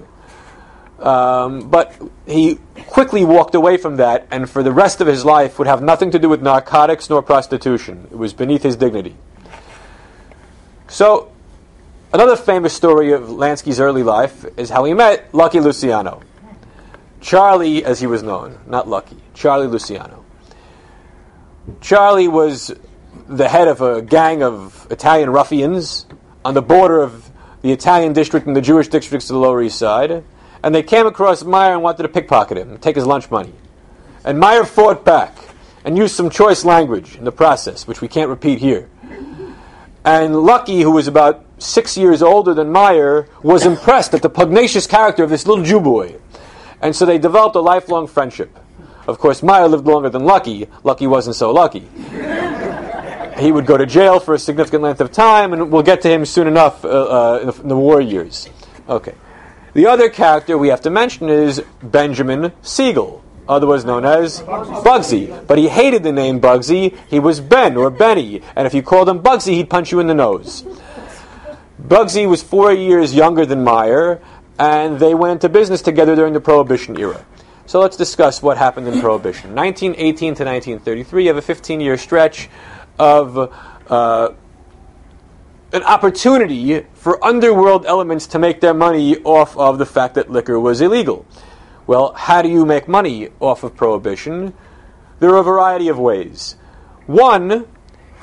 Um, 1.01 1.71
but 1.71 1.99
he 2.27 2.59
quickly 2.89 3.25
walked 3.25 3.55
away 3.55 3.79
from 3.79 3.97
that 3.97 4.27
and 4.31 4.49
for 4.49 4.63
the 4.63 4.73
rest 4.73 5.01
of 5.01 5.07
his 5.07 5.25
life 5.25 5.59
would 5.59 5.67
have 5.67 5.83
nothing 5.83 6.11
to 6.11 6.19
do 6.19 6.29
with 6.29 6.43
narcotics 6.43 7.09
nor 7.09 7.23
prostitution. 7.23 8.07
It 8.11 8.19
was 8.19 8.35
beneath 8.35 8.63
his 8.63 8.77
dignity. 8.77 9.17
So, 10.89 11.33
another 12.13 12.37
famous 12.37 12.75
story 12.75 13.13
of 13.13 13.23
Lansky's 13.23 13.81
early 13.81 14.03
life 14.03 14.45
is 14.59 14.69
how 14.69 14.85
he 14.85 14.93
met 14.93 15.33
Lucky 15.35 15.61
Luciano. 15.61 16.23
Charlie, 17.23 17.83
as 17.85 18.01
he 18.01 18.07
was 18.07 18.23
known, 18.23 18.59
not 18.67 18.87
Lucky, 18.87 19.17
Charlie 19.33 19.69
Luciano. 19.69 20.25
Charlie 21.81 22.29
was 22.29 22.75
the 23.27 23.49
head 23.49 23.69
of 23.69 23.81
a 23.81 24.03
gang 24.03 24.43
of 24.43 24.87
Italian 24.91 25.31
ruffians 25.31 26.05
on 26.45 26.53
the 26.53 26.63
border 26.63 27.01
of 27.01 27.31
the 27.63 27.73
Italian 27.73 28.13
district 28.13 28.47
and 28.47 28.57
the 28.57 28.61
Jewish 28.61 28.89
districts 28.89 29.31
of 29.31 29.35
the 29.35 29.41
Lower 29.41 29.63
East 29.63 29.79
Side 29.79 30.25
and 30.63 30.75
they 30.75 30.83
came 30.83 31.07
across 31.07 31.43
Meyer 31.45 31.75
and 31.75 31.83
wanted 31.83 32.03
to 32.03 32.09
pickpocket 32.09 32.59
him 32.59 32.71
and 32.71 32.83
take 32.83 32.97
his 32.97 33.07
lunch 33.07 33.31
money. 33.31 33.53
And 34.25 34.39
Meyer 34.39 34.65
fought 34.65 35.05
back 35.05 35.35
and 35.85 35.97
used 35.97 36.15
some 36.15 36.31
choice 36.31 36.65
language 36.65 37.17
in 37.17 37.25
the 37.25 37.33
process, 37.33 37.87
which 37.87 38.01
we 38.01 38.09
can't 38.09 38.29
repeat 38.29 38.59
here. 38.59 38.89
And 40.05 40.43
Lucky, 40.43 40.81
who 40.81 40.91
was 40.91 41.09
about 41.09 41.45
six 41.59 41.97
years 41.97 42.23
older 42.23 42.55
than 42.55 42.71
Meyer, 42.71 43.29
was 43.43 43.67
impressed 43.67 44.15
at 44.15 44.23
the 44.23 44.31
pugnacious 44.31 44.87
character 44.87 45.25
of 45.25 45.31
this 45.31 45.47
little 45.47 45.65
Jew 45.65 45.81
boy. 45.81 46.17
And 46.81 46.97
so 46.97 47.05
they 47.05 47.19
developed 47.19 47.57
a 47.57 47.61
lifelong 47.61 48.07
friendship. 48.07 48.57
Of 49.07 49.19
course, 49.19 49.43
Meyer 49.43 49.69
lived 49.69 49.87
longer 49.87 50.09
than 50.09 50.25
Lucky. 50.25 50.69
Lucky 50.85 51.07
wasn't 51.07 51.37
so 51.37 51.53
lucky. 51.53 51.89
he 53.39 53.53
would 53.53 53.67
go 53.67 53.77
to 53.77 53.87
jail 53.87 54.21
for 54.21 54.35
a 54.35 54.39
significant 54.39 54.83
length 54.83 55.01
of 55.01 55.13
time, 55.13 55.53
and 55.53 55.71
we'll 55.71 55.83
get 55.83 56.03
to 56.03 56.09
him 56.09 56.25
soon 56.25 56.47
enough 56.47 56.85
uh, 56.85 56.89
uh, 56.89 57.39
in, 57.41 57.47
the, 57.49 57.63
in 57.63 57.69
the 57.69 57.77
war 57.77 58.01
years. 58.01 58.49
Okay. 58.89 59.15
The 59.73 59.87
other 59.87 60.09
character 60.09 60.59
we 60.59 60.69
have 60.69 60.81
to 60.83 60.91
mention 60.91 61.29
is 61.29 61.63
Benjamin 61.83 62.53
Siegel, 62.61 63.23
otherwise 63.49 63.85
known 63.85 64.05
as 64.05 64.41
Bugsy. 64.41 65.47
But 65.47 65.59
he 65.59 65.69
hated 65.69 66.03
the 66.03 66.13
name 66.13 66.41
Bugsy. 66.41 66.97
He 67.09 67.21
was 67.21 67.41
Ben 67.41 67.77
or 67.77 67.89
Benny, 67.89 68.43
and 68.57 68.67
if 68.67 68.75
you 68.75 68.83
called 68.83 69.09
him 69.09 69.21
Bugsy, 69.21 69.55
he'd 69.55 69.71
punch 69.71 69.93
you 69.93 70.01
in 70.01 70.09
the 70.09 70.15
nose. 70.15 70.65
Bugsy 71.81 72.29
was 72.29 72.43
four 72.43 72.73
years 72.73 73.15
younger 73.15 73.47
than 73.47 73.63
Meyer, 73.63 74.21
and 74.59 74.99
they 74.99 75.15
went 75.15 75.33
into 75.33 75.49
business 75.49 75.83
together 75.83 76.17
during 76.17 76.35
the 76.35 76.41
Prohibition 76.41 76.99
era. 76.99 77.25
So 77.67 77.79
let's 77.79 77.97
discuss 77.97 78.43
what 78.43 78.59
happened 78.59 78.89
in 78.89 79.01
Prohibition. 79.01 79.55
1918 79.55 80.35
to 80.35 80.45
1933, 80.45 81.23
you 81.23 81.29
have 81.29 81.37
a 81.37 81.43
15 81.43 81.81
year 81.81 81.97
stretch 81.97 82.49
of 82.99 83.55
uh, 83.89 84.31
an 85.73 85.83
opportunity 85.85 86.85
for 86.95 87.23
underworld 87.25 87.87
elements 87.87 88.27
to 88.29 88.39
make 88.39 88.61
their 88.61 88.75
money 88.75 89.17
off 89.19 89.57
of 89.57 89.79
the 89.79 89.87
fact 89.87 90.15
that 90.15 90.31
liquor 90.31 90.59
was 90.59 90.81
illegal. 90.81 91.27
Well, 91.87 92.13
how 92.15 92.43
do 92.43 92.49
you 92.49 92.65
make 92.65 92.89
money 92.89 93.29
off 93.41 93.63
of 93.63 93.77
prohibition? 93.77 94.55
There 95.21 95.31
are 95.31 95.39
a 95.39 95.45
variety 95.45 95.89
of 95.89 95.99
ways. 95.99 96.57
One 97.07 97.67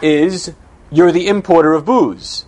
is 0.02 0.54
you're 0.92 1.12
the 1.12 1.28
importer 1.28 1.74
of 1.74 1.86
booze. 1.86 2.46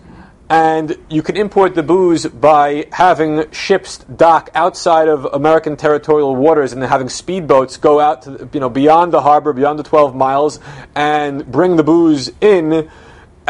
And 0.48 0.96
you 1.08 1.22
can 1.22 1.36
import 1.36 1.76
the 1.76 1.82
booze 1.84 2.26
by 2.26 2.86
having 2.90 3.48
ships 3.52 3.98
dock 3.98 4.50
outside 4.52 5.06
of 5.06 5.24
American 5.26 5.76
territorial 5.76 6.34
waters 6.34 6.72
and 6.72 6.82
having 6.82 7.06
speedboats 7.06 7.80
go 7.80 8.00
out 8.00 8.22
to, 8.22 8.48
you 8.52 8.58
know, 8.58 8.68
beyond 8.68 9.12
the 9.12 9.20
harbor, 9.20 9.52
beyond 9.52 9.78
the 9.78 9.84
12 9.84 10.16
miles, 10.16 10.58
and 10.96 11.46
bring 11.46 11.76
the 11.76 11.84
booze 11.84 12.32
in 12.40 12.90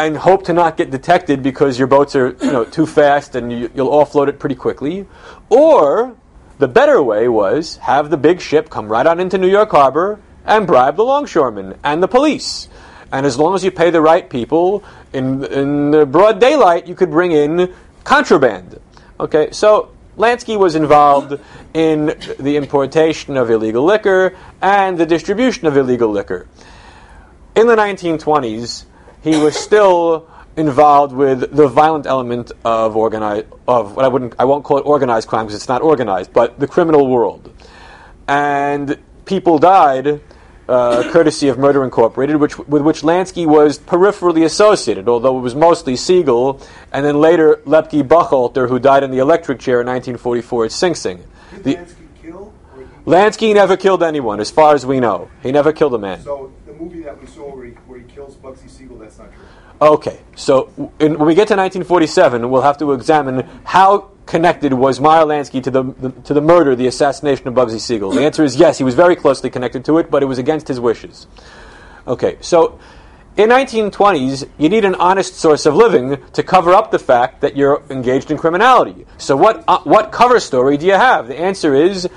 and 0.06 0.16
hope 0.16 0.44
to 0.44 0.52
not 0.52 0.76
get 0.76 0.90
detected 0.90 1.42
because 1.42 1.78
your 1.78 1.88
boats 1.88 2.16
are 2.16 2.28
you 2.42 2.52
know 2.52 2.64
too 2.64 2.86
fast 2.86 3.34
and 3.34 3.52
you, 3.52 3.70
will 3.74 3.90
offload 3.90 4.28
it 4.28 4.38
pretty 4.38 4.54
quickly. 4.54 5.06
Or 5.48 6.16
the 6.58 6.68
better 6.68 7.02
way 7.02 7.28
was 7.28 7.76
have 7.78 8.10
the 8.10 8.16
big 8.16 8.40
ship 8.40 8.70
come 8.70 8.88
right 8.88 9.06
on 9.06 9.20
into 9.20 9.38
New 9.38 9.48
York 9.48 9.70
Harbor 9.70 10.20
and 10.44 10.66
bribe 10.66 10.96
the 10.96 11.04
longshoremen 11.04 11.78
and 11.84 12.02
the 12.02 12.08
police. 12.08 12.68
And 13.12 13.26
as 13.26 13.38
long 13.38 13.54
as 13.54 13.64
you 13.64 13.70
pay 13.70 13.90
the 13.90 14.00
right 14.00 14.28
people 14.28 14.84
in 15.12 15.44
in 15.44 15.90
the 15.90 16.06
broad 16.06 16.40
daylight, 16.40 16.86
you 16.86 16.94
could 16.94 17.10
bring 17.10 17.32
in 17.32 17.74
contraband. 18.04 18.80
Okay, 19.18 19.50
so 19.50 19.90
Lansky 20.16 20.58
was 20.58 20.74
involved 20.74 21.38
in 21.74 22.14
the 22.38 22.56
importation 22.56 23.36
of 23.36 23.50
illegal 23.50 23.84
liquor 23.84 24.36
and 24.62 24.96
the 24.98 25.06
distribution 25.06 25.66
of 25.66 25.76
illegal 25.76 26.10
liquor. 26.10 26.46
In 27.56 27.66
the 27.66 27.76
1920s, 27.76 28.84
he 29.22 29.36
was 29.36 29.56
still 29.56 30.28
involved 30.56 31.14
with 31.14 31.54
the 31.54 31.68
violent 31.68 32.06
element 32.06 32.52
of 32.64 32.96
organized 32.96 33.46
of 33.66 33.96
what 33.96 34.04
I 34.04 34.08
wouldn't 34.08 34.34
I 34.38 34.44
won't 34.44 34.64
call 34.64 34.78
it 34.78 34.82
organized 34.82 35.28
crime 35.28 35.46
because 35.46 35.56
it's 35.56 35.68
not 35.68 35.82
organized, 35.82 36.32
but 36.32 36.58
the 36.58 36.66
criminal 36.66 37.06
world. 37.06 37.52
And 38.26 38.98
people 39.24 39.58
died 39.58 40.20
uh, 40.70 41.10
courtesy 41.10 41.48
of 41.48 41.58
Murder 41.58 41.82
Incorporated, 41.82 42.36
which, 42.36 42.56
with 42.58 42.82
which 42.82 43.02
Lansky 43.02 43.44
was 43.44 43.78
peripherally 43.78 44.44
associated, 44.44 45.08
although 45.08 45.36
it 45.36 45.40
was 45.40 45.54
mostly 45.54 45.96
Siegel, 45.96 46.60
and 46.92 47.04
then 47.04 47.20
later 47.20 47.56
Lepke 47.66 48.06
Buchalter, 48.06 48.68
who 48.68 48.78
died 48.78 49.02
in 49.02 49.10
the 49.10 49.18
electric 49.18 49.58
chair 49.58 49.80
in 49.80 49.88
1944 49.88 50.66
at 50.66 50.72
Sing 50.72 50.94
Sing. 50.94 51.24
The, 51.62 51.74
Lansky 51.74 52.22
kill? 52.22 52.52
Lansky 53.04 53.52
never 53.52 53.76
killed 53.76 54.02
anyone, 54.04 54.38
as 54.38 54.52
far 54.52 54.74
as 54.76 54.86
we 54.86 55.00
know. 55.00 55.28
He 55.42 55.50
never 55.50 55.72
killed 55.72 55.94
a 55.94 55.98
man. 55.98 56.22
So 56.22 56.52
movie 56.80 57.02
that 57.02 57.20
we 57.20 57.26
saw 57.26 57.54
where 57.54 57.66
he, 57.66 57.72
where 57.86 57.98
he 57.98 58.04
kills 58.06 58.36
Bugsy 58.36 58.68
Siegel, 58.68 58.98
that's 58.98 59.18
not 59.18 59.32
true. 59.32 59.44
Okay, 59.82 60.20
so 60.34 60.70
in, 60.98 61.18
when 61.18 61.26
we 61.26 61.34
get 61.34 61.48
to 61.48 61.56
1947, 61.56 62.48
we'll 62.50 62.62
have 62.62 62.78
to 62.78 62.92
examine 62.92 63.48
how 63.64 64.10
connected 64.26 64.72
was 64.72 65.00
Meyer 65.00 65.24
Lansky 65.24 65.62
to 65.62 65.70
the, 65.70 65.82
the, 65.82 66.10
to 66.22 66.34
the 66.34 66.40
murder, 66.40 66.76
the 66.76 66.86
assassination 66.86 67.48
of 67.48 67.54
Bugsy 67.54 67.80
Siegel? 67.80 68.10
The 68.10 68.24
answer 68.24 68.44
is 68.44 68.56
yes, 68.56 68.78
he 68.78 68.84
was 68.84 68.94
very 68.94 69.16
closely 69.16 69.50
connected 69.50 69.84
to 69.86 69.98
it, 69.98 70.10
but 70.10 70.22
it 70.22 70.26
was 70.26 70.38
against 70.38 70.68
his 70.68 70.80
wishes. 70.80 71.26
Okay, 72.06 72.38
so 72.40 72.78
in 73.36 73.48
1920s, 73.48 74.48
you 74.58 74.68
need 74.68 74.84
an 74.84 74.94
honest 74.96 75.34
source 75.34 75.66
of 75.66 75.74
living 75.74 76.18
to 76.32 76.42
cover 76.42 76.74
up 76.74 76.90
the 76.90 76.98
fact 76.98 77.40
that 77.40 77.56
you're 77.56 77.82
engaged 77.90 78.30
in 78.30 78.36
criminality. 78.36 79.06
So 79.18 79.36
what 79.36 79.64
uh, 79.68 79.80
what 79.84 80.12
cover 80.12 80.40
story 80.40 80.76
do 80.76 80.86
you 80.86 80.94
have? 80.94 81.28
The 81.28 81.38
answer 81.38 81.74
is 81.74 82.08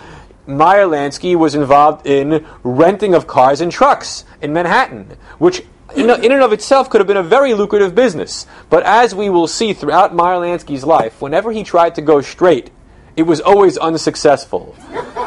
Meyer 0.45 0.85
Lansky 0.85 1.35
was 1.35 1.55
involved 1.55 2.05
in 2.05 2.45
renting 2.63 3.13
of 3.13 3.27
cars 3.27 3.61
and 3.61 3.71
trucks 3.71 4.25
in 4.41 4.53
Manhattan, 4.53 5.17
which 5.37 5.63
in, 5.95 6.09
in 6.09 6.31
and 6.31 6.41
of 6.41 6.53
itself 6.53 6.89
could 6.89 6.99
have 6.99 7.07
been 7.07 7.17
a 7.17 7.23
very 7.23 7.53
lucrative 7.53 7.95
business. 7.95 8.45
But 8.69 8.83
as 8.83 9.13
we 9.13 9.29
will 9.29 9.47
see 9.47 9.73
throughout 9.73 10.13
Meyer 10.13 10.37
Lansky's 10.37 10.83
life, 10.83 11.21
whenever 11.21 11.51
he 11.51 11.63
tried 11.63 11.95
to 11.95 12.01
go 12.01 12.21
straight, 12.21 12.71
it 13.15 13.23
was 13.23 13.41
always 13.41 13.77
unsuccessful. 13.77 14.75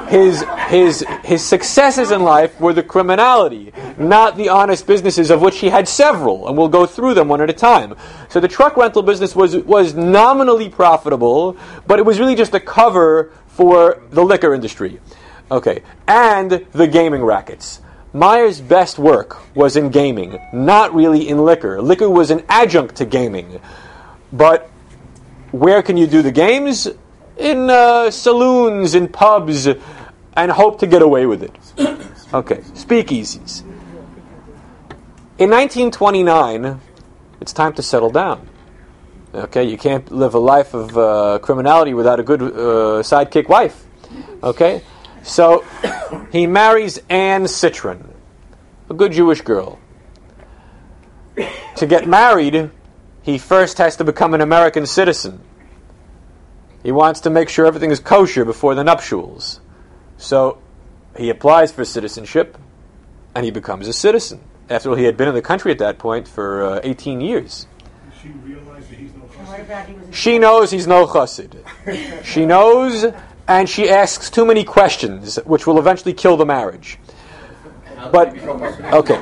His, 0.09 0.45
his, 0.69 1.05
his 1.25 1.45
successes 1.45 2.11
in 2.11 2.23
life 2.23 2.61
were 2.61 2.73
the 2.73 2.83
criminality, 2.83 3.73
not 3.97 4.37
the 4.37 4.49
honest 4.49 4.87
businesses, 4.87 5.31
of 5.31 5.41
which 5.41 5.59
he 5.59 5.69
had 5.69 5.87
several, 5.87 6.49
and 6.49 6.57
we'll 6.57 6.69
go 6.69 6.87
through 6.87 7.15
them 7.15 7.29
one 7.29 7.41
at 7.41 7.51
a 7.51 7.53
time. 7.53 7.95
So 8.29 8.41
the 8.41 8.49
truck 8.49 8.77
rental 8.77 9.03
business 9.03 9.37
was, 9.37 9.57
was 9.57 9.95
nominally 9.95 10.69
profitable, 10.69 11.57
but 11.87 11.99
it 11.99 12.05
was 12.05 12.19
really 12.19 12.35
just 12.35 12.55
a 12.55 12.61
cover 12.61 13.33
for 13.57 14.03
the 14.11 14.23
liquor 14.23 14.55
industry. 14.55 15.01
Okay, 15.51 15.83
and 16.07 16.67
the 16.73 16.87
gaming 16.87 17.25
rackets. 17.25 17.81
Meyer's 18.13 18.61
best 18.61 18.99
work 18.99 19.55
was 19.55 19.77
in 19.77 19.91
gaming, 19.91 20.39
not 20.53 20.95
really 20.95 21.29
in 21.29 21.39
liquor. 21.45 21.81
Liquor 21.81 22.11
was 22.11 22.31
an 22.31 22.45
adjunct 22.49 22.97
to 22.97 23.07
gaming. 23.07 23.61
But 24.33 24.69
where 25.53 25.83
can 25.83 25.97
you 25.97 26.07
do 26.07 26.23
the 26.23 26.33
games? 26.33 26.89
In 27.39 27.71
uh, 27.71 28.11
saloons, 28.11 28.95
in 28.95 29.09
pubs, 29.09 29.67
and 29.67 30.51
hope 30.51 30.79
to 30.81 30.87
get 30.87 31.03
away 31.03 31.27
with 31.27 31.43
it. 31.43 31.57
Okay, 32.35 32.57
speakeasies. 32.75 33.63
In 35.39 35.49
1929, 35.49 36.81
it's 37.41 37.53
time 37.53 37.73
to 37.75 37.83
settle 37.83 38.11
down. 38.11 38.49
Okay, 39.37 39.65
you 39.65 39.77
can't 39.77 40.11
live 40.11 40.33
a 40.33 40.39
life 40.39 40.73
of 40.73 40.97
uh, 40.97 41.39
criminality 41.43 41.93
without 41.93 42.19
a 42.19 42.23
good 42.23 42.41
uh, 42.41 43.03
sidekick 43.03 43.51
wife. 43.51 43.85
Okay, 44.43 44.81
so 45.23 45.63
he 46.33 46.47
marries 46.47 47.03
Anne 47.11 47.47
Citron, 47.47 48.15
a 48.89 48.95
good 48.95 49.13
Jewish 49.13 49.43
girl. 49.43 49.79
To 51.77 51.87
get 51.87 52.09
married, 52.09 52.71
he 53.21 53.37
first 53.37 53.77
has 53.77 53.97
to 53.97 54.05
become 54.05 54.33
an 54.33 54.41
American 54.41 54.87
citizen. 54.87 55.43
He 56.83 56.91
wants 56.91 57.21
to 57.21 57.31
make 57.31 57.51
sure 57.51 57.67
everything 57.67 57.91
is 57.91 58.01
kosher 58.01 58.47
before 58.47 58.75
the 58.75 58.85
nuptials. 58.85 59.61
So 60.17 60.63
he 61.15 61.29
applies 61.29 61.73
for 61.73 61.85
citizenship 61.85 62.57
and 63.35 63.45
he 63.45 63.51
becomes 63.51 63.87
a 63.87 63.93
citizen. 63.93 64.41
After 64.71 64.89
all, 64.89 64.97
he 64.97 65.05
had 65.05 65.19
been 65.19 65.29
in 65.29 65.35
the 65.35 65.43
country 65.43 65.73
at 65.73 65.79
that 65.79 65.99
point 65.99 66.27
for 66.27 66.65
uh, 66.65 66.81
18 66.83 67.21
years. 67.21 67.67
She 69.47 69.53
realized 69.53 69.69
that 69.69 69.87
he's 69.87 69.87
no 69.87 69.87
And 69.87 69.87
what 69.87 69.87
about 69.87 69.89
he 69.89 69.95
was 69.95 70.09
a 70.09 70.13
She 70.13 70.39
knows 70.39 70.71
he's 70.71 70.87
no 70.87 71.07
chassid. 71.07 72.25
She 72.25 72.47
knows, 72.47 73.07
and 73.47 73.69
she 73.69 73.89
asks 73.89 74.31
too 74.31 74.45
many 74.45 74.65
questions, 74.65 75.37
which 75.45 75.67
will 75.67 75.79
eventually 75.79 76.13
kill 76.13 76.37
the 76.37 76.47
marriage. 76.47 76.99
But 78.13 78.37
okay, 78.93 79.21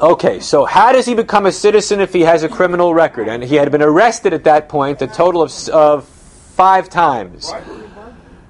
okay. 0.00 0.40
So 0.40 0.64
how 0.64 0.92
does 0.92 1.06
he 1.06 1.14
become 1.14 1.46
a 1.46 1.52
citizen 1.52 2.00
if 2.00 2.12
he 2.12 2.22
has 2.22 2.42
a 2.42 2.48
criminal 2.48 2.92
record? 2.94 3.28
And 3.28 3.42
he 3.42 3.56
had 3.56 3.70
been 3.72 3.82
arrested 3.82 4.32
at 4.32 4.44
that 4.44 4.68
point 4.68 5.00
a 5.02 5.06
total 5.06 5.42
of, 5.42 5.68
of 5.68 6.04
five 6.08 6.88
times. 6.88 7.52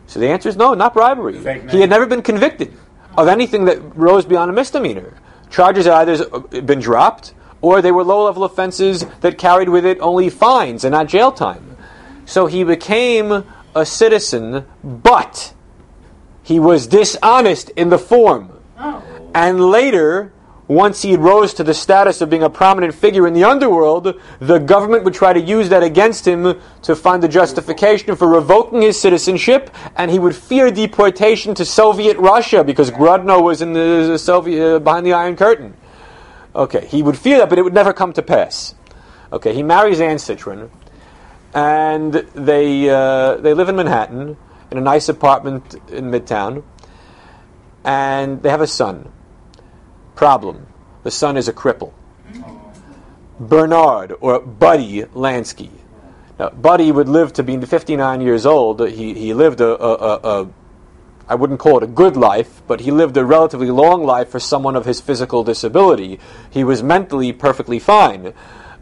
So 0.09 0.21
the 0.21 0.29
answer 0.29 0.49
is 0.49 0.57
no, 0.57 0.75
not 0.75 0.95
bribery. 0.95 1.39
He 1.71 1.81
had 1.81 1.91
never 1.91 2.07
been 2.07 2.23
convicted 2.23 2.73
of 3.17 3.29
anything 3.29 3.65
that 3.67 3.97
rose 3.97 4.25
beyond 4.25 4.51
a 4.51 4.55
misdemeanor. 4.55 5.15
Charges 5.51 5.87
had 5.87 6.09
either 6.09 6.27
uh, 6.35 6.61
been 6.63 6.81
dropped 6.81 7.35
or 7.67 7.83
they 7.83 7.91
were 7.91 8.05
low 8.05 8.25
level 8.27 8.45
offenses 8.45 9.05
that 9.23 9.37
carried 9.39 9.69
with 9.69 9.85
it 9.85 9.99
only 10.01 10.31
fines 10.31 10.85
and 10.85 10.93
not 10.93 11.09
jail 11.09 11.33
time. 11.33 11.77
So 12.25 12.47
he 12.47 12.63
became 12.63 13.45
a 13.75 13.85
citizen, 13.85 14.65
but 14.85 15.53
he 16.45 16.61
was 16.61 16.87
dishonest 16.87 17.71
in 17.71 17.89
the 17.89 17.99
form. 17.99 18.53
Oh, 18.79 19.03
And 19.35 19.61
later, 19.61 20.33
once 20.69 21.03
he 21.03 21.17
rose 21.17 21.55
to 21.55 21.65
the 21.65 21.75
status 21.75 22.21
of 22.21 22.31
being 22.31 22.45
a 22.45 22.51
prominent 22.51 22.95
figure 22.95 23.27
in 23.27 23.35
the 23.35 23.43
underworld, 23.43 24.15
the 24.39 24.59
government 24.59 25.03
would 25.03 25.15
try 25.15 25.33
to 25.33 25.41
use 25.41 25.69
that 25.69 25.83
against 25.83 26.25
him 26.25 26.61
to 26.83 26.95
find 26.95 27.25
a 27.25 27.29
justification 27.29 28.15
for 28.15 28.29
revoking 28.29 28.83
his 28.83 29.01
citizenship, 29.01 29.71
and 29.97 30.13
he 30.13 30.21
would 30.21 30.37
fear 30.37 30.71
deportation 30.71 31.53
to 31.57 31.65
Soviet 31.65 32.17
Russia 32.17 32.63
because 32.63 32.93
Grodno 32.93 33.43
was 33.43 33.61
in 33.61 33.73
the 33.73 34.19
Soviet 34.19 34.77
uh, 34.77 34.79
behind 34.79 35.05
the 35.05 35.15
Iron 35.15 35.35
Curtain. 35.35 35.75
Okay, 36.57 36.87
he 36.87 37.03
would 37.03 37.19
fear 37.19 37.39
that, 37.39 37.51
but 37.51 37.59
it 37.59 37.63
would 37.63 37.75
never 37.75 37.93
come 37.93 38.15
to 38.15 38.23
pass. 38.23 38.75
Okay, 39.31 39.53
he 39.53 39.63
marries 39.63 40.01
Anne 40.01 40.19
Citron, 40.19 40.71
and 41.53 42.15
they 42.15 42.89
uh, 42.89 43.37
they 43.37 43.53
live 43.53 43.69
in 43.69 43.77
Manhattan 43.77 44.39
in 44.71 44.79
a 44.79 44.81
nice 44.81 45.11
apartment 45.11 45.75
in 45.89 46.11
Midtown, 46.11 46.65
and 47.85 48.43
they 48.43 48.49
have 48.49 48.63
a 48.63 48.67
son. 48.67 49.13
Problem: 50.15 50.67
the 51.03 51.11
son 51.11 51.37
is 51.37 51.47
a 51.47 51.53
cripple. 51.53 51.93
Bernard 53.39 54.15
or 54.21 54.41
Buddy 54.41 55.03
Lansky. 55.03 55.69
Now, 56.39 56.49
Buddy 56.49 56.91
would 56.91 57.09
live 57.09 57.35
to 57.35 57.43
be 57.43 57.61
59 57.61 58.23
years 58.23 58.47
old. 58.47 58.81
He 58.89 59.13
he 59.13 59.35
lived 59.35 59.61
a, 59.61 59.77
a, 59.79 59.93
a, 59.93 60.43
a 60.43 60.49
I 61.29 61.35
wouldn't 61.35 61.59
call 61.59 61.79
it 61.79 61.83
a 61.83 61.89
good 61.89 62.17
life, 62.17 62.63
but 62.67 62.81
he 62.81 62.91
lived 62.91 63.17
a 63.17 63.25
relatively 63.25 63.71
long 63.71 64.05
life 64.05 64.29
for 64.29 64.39
someone 64.39 64.77
of 64.77 64.85
his 64.85 65.01
physical 65.01 65.43
disability. 65.43 66.21
He 66.51 66.63
was 66.63 66.83
mentally 66.83 67.33
perfectly 67.33 67.81
fine, 67.81 68.33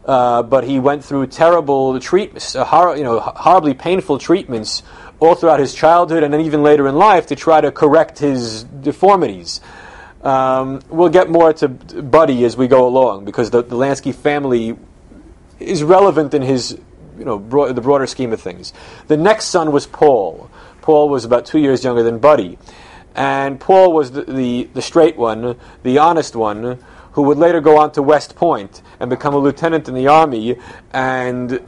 uh, 0.05 0.43
but 0.43 0.63
he 0.63 0.79
went 0.79 1.03
through 1.03 1.27
terrible 1.27 1.99
treatments, 1.99 2.55
uh, 2.55 2.63
hor- 2.63 2.95
you 2.95 3.03
know, 3.03 3.19
horribly 3.19 3.73
painful 3.73 4.19
treatments 4.19 4.83
all 5.19 5.33
throughout 5.33 5.59
his 5.59 5.73
childhood 5.73 6.23
and 6.23 6.33
then 6.33 6.41
even 6.41 6.61
later 6.61 6.87
in 6.87 6.95
life 6.95 7.27
to 7.27 7.35
try 7.35 7.61
to 7.61 7.71
correct 7.71 8.19
his 8.19 8.63
deformities. 8.63 9.61
Um, 10.21 10.81
we'll 10.89 11.09
get 11.09 11.29
more 11.29 11.53
to 11.53 11.67
Buddy 11.67 12.43
as 12.45 12.57
we 12.57 12.67
go 12.67 12.87
along 12.87 13.25
because 13.25 13.51
the, 13.51 13.63
the 13.63 13.75
Lansky 13.75 14.13
family 14.13 14.77
is 15.59 15.83
relevant 15.83 16.33
in 16.33 16.41
his, 16.41 16.77
you 17.17 17.25
know, 17.25 17.37
the 17.37 17.81
broader 17.81 18.07
scheme 18.07 18.33
of 18.33 18.41
things. 18.41 18.73
The 19.07 19.17
next 19.17 19.45
son 19.45 19.71
was 19.71 19.87
Paul. 19.87 20.49
Paul 20.85 21.09
was 21.09 21.25
about 21.25 21.47
two 21.47 21.57
years 21.57 21.83
younger 21.83 22.03
than 22.03 22.19
Buddy, 22.19 22.59
and 23.15 23.59
Paul 23.59 23.91
was 23.91 24.11
the, 24.11 24.21
the, 24.21 24.69
the 24.75 24.83
straight 24.83 25.17
one, 25.17 25.57
the 25.81 25.97
honest 25.97 26.35
one, 26.35 26.77
who 27.13 27.23
would 27.23 27.39
later 27.39 27.59
go 27.59 27.79
on 27.79 27.91
to 27.93 28.03
West 28.03 28.35
Point 28.35 28.83
and 28.99 29.09
become 29.09 29.33
a 29.33 29.39
lieutenant 29.39 29.87
in 29.87 29.95
the 29.95 30.05
army, 30.05 30.57
and 30.93 31.59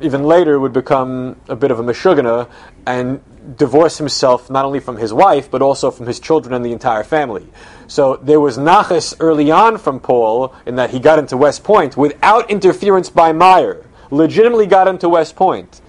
even 0.00 0.22
later 0.22 0.60
would 0.60 0.72
become 0.72 1.40
a 1.48 1.56
bit 1.56 1.72
of 1.72 1.80
a 1.80 1.82
meshugana 1.82 2.48
and 2.86 3.20
divorce 3.56 3.98
himself 3.98 4.48
not 4.48 4.64
only 4.64 4.78
from 4.78 4.96
his 4.96 5.12
wife 5.12 5.50
but 5.50 5.60
also 5.60 5.90
from 5.90 6.06
his 6.06 6.20
children 6.20 6.54
and 6.54 6.64
the 6.64 6.70
entire 6.70 7.02
family. 7.02 7.48
So 7.88 8.14
there 8.22 8.38
was 8.38 8.58
nachas 8.58 9.16
early 9.18 9.50
on 9.50 9.76
from 9.78 9.98
Paul 9.98 10.54
in 10.66 10.76
that 10.76 10.90
he 10.90 11.00
got 11.00 11.18
into 11.18 11.36
West 11.36 11.64
Point 11.64 11.96
without 11.96 12.48
interference 12.48 13.10
by 13.10 13.32
Meyer. 13.32 13.84
Legitimately 14.12 14.66
got 14.66 14.86
into 14.86 15.08
West 15.08 15.34
Point. 15.34 15.80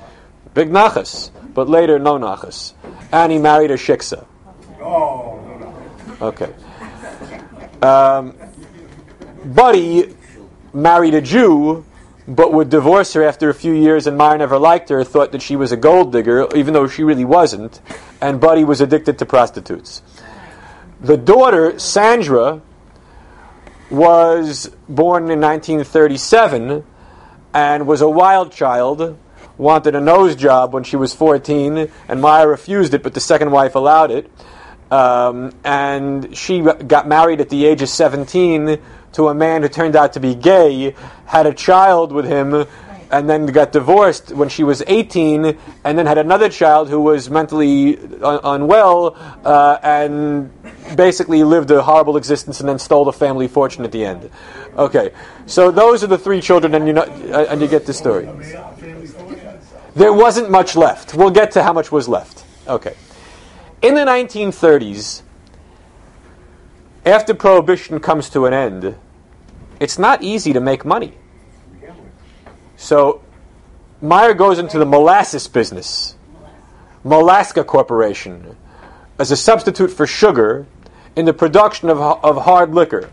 Big 0.56 0.72
nachas, 0.72 1.30
but 1.53 1.69
later 1.69 1.99
no 1.99 2.17
nachas. 2.17 2.73
And 3.12 3.31
he 3.31 3.38
married 3.38 3.71
a 3.71 3.75
shiksa. 3.75 4.25
Oh, 4.81 5.39
no, 5.45 5.57
no. 6.19 6.27
Okay. 6.27 6.53
Um, 7.81 8.35
Buddy 9.45 10.15
married 10.73 11.13
a 11.15 11.21
Jew, 11.21 11.85
but 12.27 12.53
would 12.53 12.69
divorce 12.69 13.13
her 13.13 13.23
after 13.23 13.49
a 13.49 13.53
few 13.53 13.73
years, 13.73 14.05
and 14.05 14.17
Meyer 14.17 14.38
never 14.38 14.59
liked 14.59 14.89
her, 14.89 15.03
thought 15.03 15.31
that 15.31 15.41
she 15.41 15.55
was 15.55 15.71
a 15.71 15.77
gold 15.77 16.12
digger, 16.12 16.47
even 16.55 16.73
though 16.73 16.88
she 16.88 17.03
really 17.03 17.25
wasn't, 17.25 17.81
and 18.21 18.39
Buddy 18.39 18.63
was 18.63 18.81
addicted 18.81 19.17
to 19.19 19.25
prostitutes. 19.25 20.01
The 21.01 21.17
daughter, 21.17 21.79
Sandra, 21.79 22.62
was 23.89 24.69
born 24.88 25.23
in 25.31 25.41
1937 25.41 26.85
and 27.53 27.88
was 27.88 28.01
a 28.01 28.09
wild 28.09 28.51
child, 28.51 29.17
wanted 29.60 29.93
a 29.93 30.02
nose 30.02 30.36
job 30.36 30.74
when 30.74 30.84
she 30.84 30.95
was 30.95 31.13
14, 31.13 31.91
and 32.08 32.22
Meyer 32.22 32.48
refused 32.48 32.93
it, 32.93 33.04
but 33.04 33.13
the 33.13 33.19
second 33.19 33.52
wife 33.52 33.76
allowed 33.76 34.10
it. 34.10 34.32
Um, 34.89 35.54
and 35.63 36.36
she 36.36 36.62
got 36.62 37.08
married 37.08 37.41
at 37.41 37.50
the 37.50 37.65
age 37.65 37.84
of 37.84 37.89
17 37.89 38.80
to 39.13 39.28
a 39.28 39.34
man 39.36 39.62
who 39.62 39.69
turned 39.69 39.95
out 39.95 40.13
to 40.13 40.19
be 40.19 40.34
gay, 40.34 40.95
had 41.26 41.45
a 41.45 41.54
child 41.54 42.12
with 42.12 42.26
him, 42.26 42.65
and 43.12 43.30
then 43.30 43.45
got 43.48 43.72
divorced 43.72 44.32
when 44.32 44.50
she 44.50 44.63
was 44.63 44.84
18, 44.88 45.58
and 45.84 45.98
then 45.98 46.06
had 46.06 46.17
another 46.17 46.48
child 46.48 46.89
who 46.89 47.02
was 47.02 47.30
mentally 47.30 47.98
un- 48.22 48.39
unwell, 48.43 49.15
uh, 49.43 49.78
and 49.84 50.52
basically 50.95 51.43
lived 51.43 51.69
a 51.72 51.82
horrible 51.82 52.17
existence 52.17 52.60
and 52.60 52.69
then 52.69 52.80
stole 52.80 53.06
the 53.06 53.13
family 53.13 53.48
fortune 53.48 53.84
at 53.84 53.91
the 53.91 54.06
end. 54.06 54.30
Okay, 54.78 55.12
so 55.45 55.72
those 55.72 56.04
are 56.04 56.08
the 56.08 56.17
three 56.17 56.41
children, 56.41 56.76
and 56.76 56.88
you 56.88 56.93
know, 56.93 57.04
and 57.04 57.62
you 57.62 57.67
get 57.67 57.86
the 57.86 57.93
story. 57.93 58.30
There 59.95 60.13
wasn't 60.13 60.49
much 60.49 60.75
left. 60.75 61.13
We'll 61.13 61.32
get 61.32 61.52
to 61.52 61.63
how 61.63 61.73
much 61.73 61.91
was 61.91 62.08
left. 62.08 62.43
Okay. 62.67 62.95
In 63.82 63.95
the 63.95 64.02
1930s, 64.02 65.21
after 67.06 67.34
prohibition 67.34 67.99
comes 67.99 68.30
to 68.32 68.45
an 68.45 68.54
end, 68.54 68.95
it's 69.80 69.97
not 69.97 70.21
easy 70.21 70.54
to 70.54 70.60
make 70.60 70.86
money. 70.86 71.13
So 72.75 73.21
Meyer 74.02 74.34
goes 74.34 74.60
into 74.60 74.78
the 74.78 74.86
molasses 74.86 75.47
business. 75.47 76.15
Molaska 77.04 77.65
Corporation 77.65 78.56
as 79.17 79.32
a 79.32 79.38
substitute 79.38 79.89
for 79.89 80.06
sugar 80.08 80.65
in 81.15 81.25
the 81.25 81.34
production 81.34 81.89
of, 81.89 81.99
of 81.99 82.43
hard 82.43 82.73
liquor. 82.73 83.10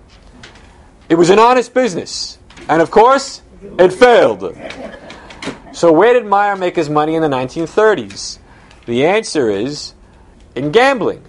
It 1.09 1.15
was 1.15 1.31
an 1.31 1.39
honest 1.39 1.75
business. 1.75 2.39
And 2.69 2.83
of 2.83 2.91
course, 2.91 3.43
it 3.79 3.93
failed. 3.93 4.57
So, 5.77 5.93
where 5.93 6.15
did 6.15 6.25
Meyer 6.25 6.57
make 6.57 6.75
his 6.75 6.89
money 6.89 7.17
in 7.17 7.21
the 7.21 7.29
1930s? 7.29 8.39
The 8.87 9.05
answer 9.05 9.51
is 9.51 9.93
in 10.55 10.73
gambling. 10.73 11.23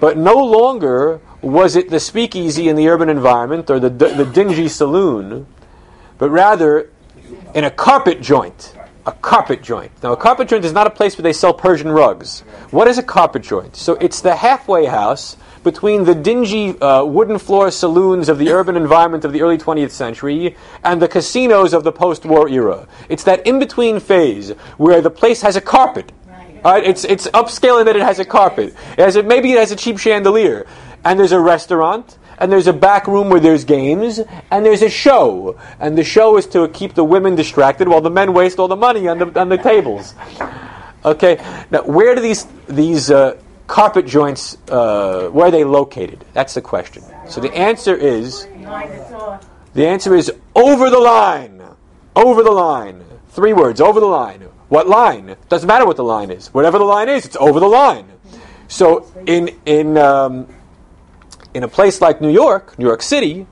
But 0.00 0.16
no 0.16 0.42
longer 0.42 1.20
was 1.42 1.76
it 1.76 1.90
the 1.90 2.00
speakeasy 2.00 2.70
in 2.70 2.76
the 2.76 2.88
urban 2.88 3.10
environment 3.10 3.68
or 3.68 3.78
the, 3.78 3.90
the 3.90 4.24
dingy 4.24 4.68
saloon, 4.68 5.46
but 6.16 6.30
rather 6.30 6.88
in 7.54 7.64
a 7.64 7.70
carpet 7.70 8.22
joint. 8.22 8.74
A 9.04 9.12
carpet 9.12 9.62
joint. 9.62 9.92
Now, 10.02 10.12
a 10.12 10.16
carpet 10.16 10.48
joint 10.48 10.64
is 10.64 10.72
not 10.72 10.86
a 10.86 10.90
place 10.90 11.18
where 11.18 11.24
they 11.24 11.34
sell 11.34 11.52
Persian 11.52 11.90
rugs. 11.90 12.40
What 12.70 12.88
is 12.88 12.96
a 12.96 13.02
carpet 13.02 13.42
joint? 13.42 13.76
So, 13.76 13.96
it's 13.96 14.22
the 14.22 14.36
halfway 14.36 14.86
house 14.86 15.36
between 15.62 16.04
the 16.04 16.14
dingy 16.14 16.78
uh, 16.80 17.04
wooden 17.04 17.38
floor 17.38 17.70
saloons 17.70 18.28
of 18.28 18.38
the 18.38 18.50
urban 18.50 18.76
environment 18.76 19.24
of 19.24 19.32
the 19.32 19.42
early 19.42 19.58
20th 19.58 19.90
century 19.90 20.56
and 20.82 21.00
the 21.00 21.08
casinos 21.08 21.72
of 21.72 21.84
the 21.84 21.92
post 21.92 22.24
war 22.24 22.48
era. 22.48 22.86
It's 23.08 23.24
that 23.24 23.46
in 23.46 23.58
between 23.58 24.00
phase 24.00 24.50
where 24.76 25.00
the 25.00 25.10
place 25.10 25.42
has 25.42 25.56
a 25.56 25.60
carpet. 25.60 26.12
All 26.64 26.72
right, 26.72 26.84
it's, 26.84 27.04
it's 27.04 27.26
upscale 27.28 27.80
in 27.80 27.86
that 27.86 27.96
it 27.96 28.02
has 28.02 28.20
a 28.20 28.24
carpet. 28.24 28.74
It 28.92 29.00
has 29.00 29.16
a, 29.16 29.22
maybe 29.22 29.52
it 29.52 29.58
has 29.58 29.72
a 29.72 29.76
cheap 29.76 29.98
chandelier. 29.98 30.66
And 31.04 31.18
there's 31.18 31.32
a 31.32 31.40
restaurant, 31.40 32.18
and 32.38 32.52
there's 32.52 32.68
a 32.68 32.72
back 32.72 33.08
room 33.08 33.30
where 33.30 33.40
there's 33.40 33.64
games, 33.64 34.20
and 34.50 34.64
there's 34.64 34.82
a 34.82 34.88
show. 34.88 35.58
And 35.80 35.98
the 35.98 36.04
show 36.04 36.36
is 36.36 36.46
to 36.48 36.68
keep 36.68 36.94
the 36.94 37.02
women 37.02 37.34
distracted 37.34 37.88
while 37.88 38.00
the 38.00 38.10
men 38.10 38.32
waste 38.32 38.60
all 38.60 38.68
the 38.68 38.76
money 38.76 39.08
on 39.08 39.18
the, 39.18 39.40
on 39.40 39.48
the 39.48 39.58
tables. 39.58 40.14
Okay, 41.04 41.44
now 41.72 41.82
where 41.82 42.14
do 42.14 42.20
these, 42.20 42.46
these 42.68 43.10
uh, 43.10 43.36
carpet 43.72 44.06
joints, 44.06 44.58
uh, 44.68 45.30
where 45.30 45.46
are 45.46 45.50
they 45.50 45.64
located? 45.64 46.22
That's 46.34 46.52
the 46.52 46.60
question. 46.60 47.02
So 47.26 47.40
the 47.40 47.50
answer 47.54 47.96
is 47.96 48.46
the 49.72 49.86
answer 49.86 50.14
is 50.14 50.30
over 50.54 50.90
the 50.90 50.98
line. 50.98 51.62
Over 52.14 52.42
the 52.42 52.50
line. 52.50 53.02
Three 53.30 53.54
words, 53.54 53.80
over 53.80 53.98
the 53.98 54.12
line. 54.20 54.42
What 54.68 54.88
line? 54.88 55.36
Doesn't 55.48 55.66
matter 55.66 55.86
what 55.86 55.96
the 55.96 56.04
line 56.04 56.30
is. 56.30 56.48
Whatever 56.52 56.76
the 56.76 56.84
line 56.84 57.08
is, 57.08 57.24
it's 57.24 57.36
over 57.36 57.60
the 57.60 57.68
line. 57.68 58.12
So 58.68 59.10
in 59.26 59.48
in 59.64 59.96
um, 59.96 60.46
in 61.54 61.62
a 61.62 61.68
place 61.68 62.02
like 62.02 62.20
New 62.20 62.30
York, 62.30 62.78
New 62.78 62.86
York 62.86 63.00
City, 63.00 63.46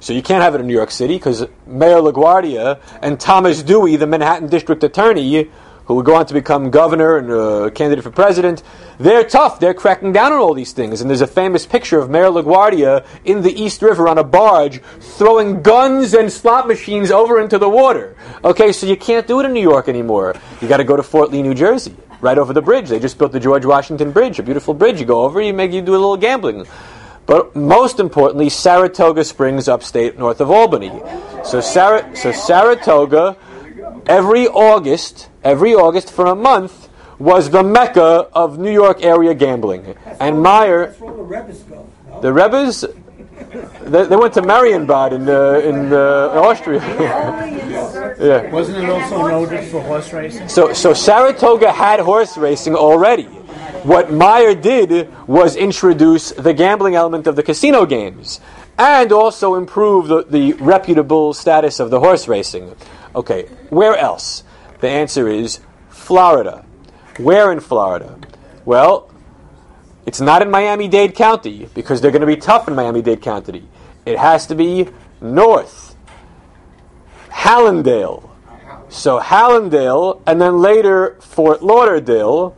so 0.00 0.14
you 0.14 0.22
can't 0.22 0.42
have 0.42 0.54
it 0.54 0.62
in 0.62 0.66
New 0.66 0.78
York 0.82 0.90
City 0.90 1.16
because 1.16 1.46
Mayor 1.66 2.00
LaGuardia 2.00 2.80
and 3.02 3.20
Thomas 3.20 3.62
Dewey, 3.62 3.96
the 3.96 4.06
Manhattan 4.06 4.48
District 4.48 4.82
Attorney, 4.82 5.50
who 5.88 5.94
would 5.94 6.04
go 6.04 6.14
on 6.14 6.26
to 6.26 6.34
become 6.34 6.70
governor 6.70 7.16
and 7.16 7.30
uh, 7.30 7.70
candidate 7.70 8.04
for 8.04 8.10
president, 8.10 8.62
they're 8.98 9.24
tough. 9.24 9.58
They're 9.58 9.72
cracking 9.72 10.12
down 10.12 10.32
on 10.32 10.38
all 10.38 10.52
these 10.52 10.72
things. 10.72 11.00
And 11.00 11.08
there's 11.08 11.22
a 11.22 11.26
famous 11.26 11.64
picture 11.64 11.98
of 11.98 12.10
Mayor 12.10 12.26
LaGuardia 12.26 13.06
in 13.24 13.40
the 13.40 13.50
East 13.50 13.80
River 13.80 14.06
on 14.06 14.18
a 14.18 14.22
barge 14.22 14.82
throwing 15.00 15.62
guns 15.62 16.12
and 16.12 16.30
slot 16.30 16.68
machines 16.68 17.10
over 17.10 17.40
into 17.40 17.56
the 17.56 17.70
water. 17.70 18.16
Okay, 18.44 18.70
so 18.70 18.86
you 18.86 18.98
can't 18.98 19.26
do 19.26 19.40
it 19.40 19.46
in 19.46 19.54
New 19.54 19.62
York 19.62 19.88
anymore. 19.88 20.34
You 20.60 20.68
got 20.68 20.76
to 20.76 20.84
go 20.84 20.94
to 20.94 21.02
Fort 21.02 21.30
Lee, 21.30 21.40
New 21.40 21.54
Jersey, 21.54 21.96
right 22.20 22.36
over 22.36 22.52
the 22.52 22.60
bridge. 22.62 22.90
They 22.90 23.00
just 23.00 23.16
built 23.16 23.32
the 23.32 23.40
George 23.40 23.64
Washington 23.64 24.12
Bridge, 24.12 24.38
a 24.38 24.42
beautiful 24.42 24.74
bridge. 24.74 25.00
You 25.00 25.06
go 25.06 25.24
over, 25.24 25.40
you 25.40 25.54
make 25.54 25.72
you 25.72 25.80
do 25.80 25.92
a 25.92 26.00
little 26.00 26.18
gambling. 26.18 26.66
But 27.24 27.56
most 27.56 27.98
importantly, 27.98 28.50
Saratoga 28.50 29.24
Springs, 29.24 29.68
upstate 29.68 30.18
north 30.18 30.42
of 30.42 30.50
Albany. 30.50 30.92
So, 31.44 31.62
Sar- 31.62 32.14
so 32.14 32.32
Saratoga, 32.32 33.38
every 34.08 34.46
August, 34.48 35.28
every 35.44 35.74
August 35.74 36.10
for 36.10 36.26
a 36.26 36.34
month 36.34 36.88
was 37.18 37.50
the 37.50 37.62
mecca 37.62 38.28
of 38.32 38.58
New 38.58 38.72
York 38.72 39.02
area 39.02 39.34
gambling. 39.34 39.96
And 40.20 40.42
Meyer, 40.42 40.94
the 42.22 42.32
Rebbes, 42.32 42.84
they, 43.82 44.06
they 44.06 44.16
went 44.16 44.34
to 44.34 44.42
Marienbad 44.42 45.12
in 45.12 45.28
uh, 45.28 45.52
in 45.60 45.92
uh, 45.92 46.42
Austria. 46.42 46.80
yeah. 48.20 48.50
Wasn't 48.50 48.76
it 48.76 48.90
also 48.90 49.26
noted 49.26 49.64
for 49.68 49.80
horse 49.80 50.12
racing? 50.12 50.48
So 50.48 50.72
so 50.72 50.92
Saratoga 50.92 51.72
had 51.72 52.00
horse 52.00 52.36
racing 52.36 52.74
already. 52.74 53.28
What 53.84 54.12
Meyer 54.12 54.54
did 54.54 55.08
was 55.28 55.56
introduce 55.56 56.32
the 56.32 56.52
gambling 56.52 56.94
element 56.96 57.26
of 57.26 57.36
the 57.36 57.42
casino 57.42 57.86
games 57.86 58.40
and 58.76 59.12
also 59.12 59.54
improve 59.54 60.08
the, 60.08 60.24
the 60.24 60.52
reputable 60.54 61.32
status 61.32 61.80
of 61.80 61.90
the 61.90 62.00
horse 62.00 62.28
racing. 62.28 62.74
Okay, 63.18 63.46
where 63.70 63.96
else? 63.96 64.44
The 64.78 64.88
answer 64.88 65.26
is 65.26 65.58
Florida. 65.88 66.64
Where 67.18 67.50
in 67.50 67.58
Florida? 67.58 68.16
Well, 68.64 69.12
it's 70.06 70.20
not 70.20 70.40
in 70.40 70.52
Miami 70.52 70.86
Dade 70.86 71.16
County 71.16 71.68
because 71.74 72.00
they're 72.00 72.12
going 72.12 72.20
to 72.20 72.28
be 72.28 72.36
tough 72.36 72.68
in 72.68 72.76
Miami 72.76 73.02
Dade 73.02 73.20
County. 73.20 73.66
It 74.06 74.20
has 74.20 74.46
to 74.46 74.54
be 74.54 74.86
north. 75.20 75.96
Hallandale. 77.28 78.30
So 78.88 79.18
Hallandale 79.18 80.22
and 80.24 80.40
then 80.40 80.58
later 80.60 81.16
Fort 81.18 81.60
Lauderdale 81.60 82.56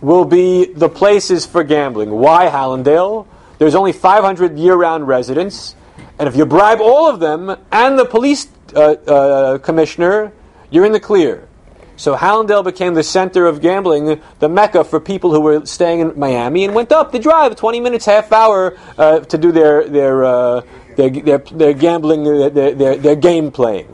will 0.00 0.24
be 0.24 0.66
the 0.66 0.88
places 0.88 1.46
for 1.46 1.64
gambling. 1.64 2.12
Why 2.12 2.46
Hallandale? 2.46 3.26
There's 3.58 3.74
only 3.74 3.92
500 3.92 4.56
year 4.56 4.76
round 4.76 5.08
residents, 5.08 5.74
and 6.18 6.28
if 6.28 6.36
you 6.36 6.46
bribe 6.46 6.80
all 6.80 7.08
of 7.08 7.20
them 7.20 7.56
and 7.72 7.98
the 7.98 8.04
police 8.04 8.48
uh, 8.74 8.80
uh, 8.80 9.58
commissioner, 9.58 10.32
you're 10.70 10.86
in 10.86 10.92
the 10.92 11.00
clear. 11.00 11.48
So 11.96 12.16
Hallandale 12.16 12.64
became 12.64 12.94
the 12.94 13.04
center 13.04 13.46
of 13.46 13.60
gambling, 13.60 14.20
the 14.40 14.48
mecca 14.48 14.82
for 14.82 14.98
people 14.98 15.32
who 15.32 15.40
were 15.40 15.64
staying 15.64 16.00
in 16.00 16.18
Miami 16.18 16.64
and 16.64 16.74
went 16.74 16.90
up 16.90 17.12
the 17.12 17.20
drive, 17.20 17.54
20 17.54 17.80
minutes, 17.80 18.04
half 18.04 18.32
hour, 18.32 18.76
uh, 18.98 19.20
to 19.20 19.38
do 19.38 19.52
their 19.52 19.88
their, 19.88 20.24
uh, 20.24 20.62
their, 20.96 21.10
their, 21.10 21.38
their 21.38 21.72
gambling, 21.72 22.24
their, 22.24 22.74
their, 22.74 22.96
their 22.96 23.16
game 23.16 23.52
playing. 23.52 23.88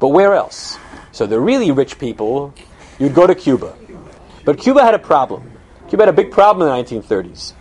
But 0.00 0.08
where 0.08 0.34
else? 0.34 0.76
So 1.12 1.26
the 1.26 1.38
really 1.38 1.70
rich 1.70 1.98
people, 1.98 2.52
you'd 2.98 3.14
go 3.14 3.26
to 3.26 3.34
Cuba. 3.34 3.76
But 4.44 4.58
Cuba 4.58 4.82
had 4.82 4.94
a 4.94 4.98
problem. 4.98 5.52
Cuba 5.88 6.02
had 6.02 6.08
a 6.08 6.16
big 6.16 6.32
problem 6.32 6.68
in 6.68 6.84
the 6.84 7.00
1930s. 7.00 7.52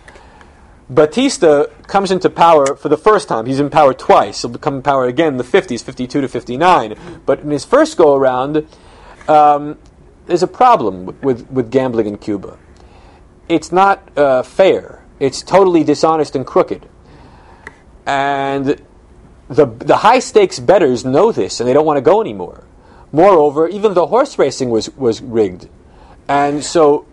Batista 0.93 1.65
comes 1.87 2.11
into 2.11 2.29
power 2.29 2.75
for 2.75 2.89
the 2.89 2.97
first 2.97 3.27
time. 3.27 3.45
He's 3.45 3.59
in 3.59 3.69
power 3.69 3.93
twice. 3.93 4.41
He'll 4.41 4.51
become 4.51 4.75
in 4.75 4.81
power 4.81 5.05
again 5.05 5.29
in 5.29 5.37
the 5.37 5.43
50s, 5.43 5.83
52 5.83 6.21
to 6.21 6.27
59. 6.27 7.21
But 7.25 7.39
in 7.39 7.49
his 7.49 7.65
first 7.65 7.97
go 7.97 8.15
around, 8.15 8.67
um, 9.27 9.77
there's 10.25 10.43
a 10.43 10.47
problem 10.47 11.17
with, 11.21 11.49
with 11.49 11.71
gambling 11.71 12.07
in 12.07 12.17
Cuba. 12.17 12.57
It's 13.49 13.71
not 13.71 14.17
uh, 14.17 14.43
fair, 14.43 15.03
it's 15.19 15.41
totally 15.41 15.83
dishonest 15.83 16.35
and 16.35 16.45
crooked. 16.45 16.87
And 18.05 18.81
the, 19.47 19.65
the 19.65 19.97
high 19.97 20.19
stakes 20.19 20.59
bettors 20.59 21.05
know 21.05 21.31
this 21.31 21.59
and 21.59 21.67
they 21.67 21.73
don't 21.73 21.85
want 21.85 21.97
to 21.97 22.01
go 22.01 22.21
anymore. 22.21 22.63
Moreover, 23.11 23.67
even 23.67 23.93
the 23.93 24.07
horse 24.07 24.39
racing 24.39 24.69
was, 24.69 24.89
was 24.95 25.21
rigged. 25.21 25.69
And 26.27 26.63
so 26.63 27.05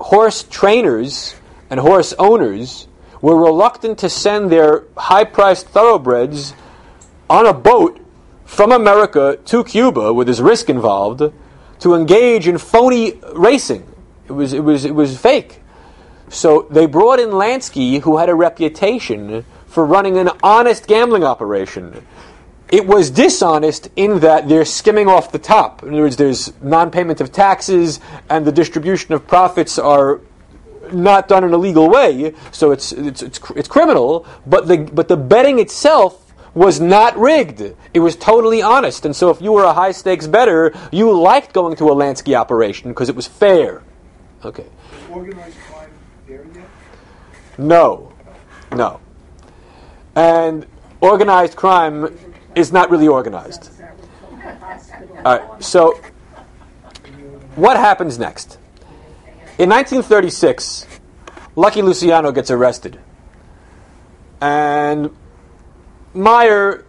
horse 0.00 0.42
trainers 0.42 1.36
and 1.70 1.78
horse 1.78 2.12
owners 2.18 2.87
were 3.20 3.36
reluctant 3.36 3.98
to 3.98 4.08
send 4.08 4.50
their 4.50 4.84
high 4.96 5.24
priced 5.24 5.68
thoroughbreds 5.68 6.54
on 7.28 7.46
a 7.46 7.52
boat 7.52 8.00
from 8.44 8.72
America 8.72 9.38
to 9.44 9.62
Cuba, 9.64 10.12
with 10.12 10.28
his 10.28 10.40
risk 10.40 10.70
involved, 10.70 11.22
to 11.80 11.94
engage 11.94 12.48
in 12.48 12.58
phony 12.58 13.20
racing. 13.34 13.86
It 14.26 14.32
was, 14.32 14.52
it 14.52 14.64
was, 14.64 14.84
it 14.84 14.94
was 14.94 15.18
fake. 15.18 15.60
So 16.28 16.66
they 16.70 16.86
brought 16.86 17.20
in 17.20 17.30
Lansky, 17.30 18.00
who 18.00 18.18
had 18.18 18.28
a 18.28 18.34
reputation 18.34 19.44
for 19.66 19.84
running 19.84 20.18
an 20.18 20.30
honest 20.42 20.86
gambling 20.86 21.24
operation. 21.24 22.04
It 22.70 22.86
was 22.86 23.10
dishonest 23.10 23.88
in 23.96 24.20
that 24.20 24.48
they're 24.48 24.66
skimming 24.66 25.08
off 25.08 25.32
the 25.32 25.38
top. 25.38 25.82
In 25.82 25.90
other 25.90 26.02
words, 26.02 26.16
there's 26.16 26.52
non 26.60 26.90
payment 26.90 27.20
of 27.20 27.32
taxes 27.32 28.00
and 28.28 28.46
the 28.46 28.52
distribution 28.52 29.14
of 29.14 29.26
profits 29.26 29.78
are 29.78 30.20
not 30.92 31.28
done 31.28 31.44
in 31.44 31.52
a 31.52 31.58
legal 31.58 31.88
way, 31.88 32.34
so 32.52 32.70
it's, 32.70 32.92
it's, 32.92 33.22
it's, 33.22 33.40
it's 33.56 33.68
criminal, 33.68 34.26
but 34.46 34.68
the, 34.68 34.78
but 34.78 35.08
the 35.08 35.16
betting 35.16 35.58
itself 35.58 36.28
was 36.54 36.80
not 36.80 37.16
rigged. 37.16 37.74
It 37.94 38.00
was 38.00 38.16
totally 38.16 38.62
honest. 38.62 39.04
And 39.04 39.14
so 39.14 39.30
if 39.30 39.40
you 39.40 39.52
were 39.52 39.64
a 39.64 39.72
high 39.72 39.92
stakes 39.92 40.26
bettor, 40.26 40.74
you 40.90 41.12
liked 41.12 41.52
going 41.52 41.76
to 41.76 41.88
a 41.88 41.94
Lansky 41.94 42.34
operation 42.34 42.90
because 42.90 43.08
it 43.08 43.14
was 43.14 43.26
fair. 43.26 43.82
Okay. 44.44 44.66
Organized 45.10 45.56
crime 45.70 45.90
there 46.26 46.44
yet? 46.54 46.64
No. 47.58 48.12
No. 48.72 49.00
And 50.16 50.66
organized 51.00 51.56
crime 51.56 52.18
is 52.54 52.72
not 52.72 52.90
really 52.90 53.08
organized. 53.08 53.70
All 55.24 55.38
right. 55.38 55.62
So 55.62 56.00
what 57.54 57.76
happens 57.76 58.18
next? 58.18 58.58
In 59.58 59.70
1936, 59.70 60.86
Lucky 61.56 61.82
Luciano 61.82 62.30
gets 62.30 62.48
arrested. 62.48 63.00
And 64.40 65.10
Meyer 66.14 66.84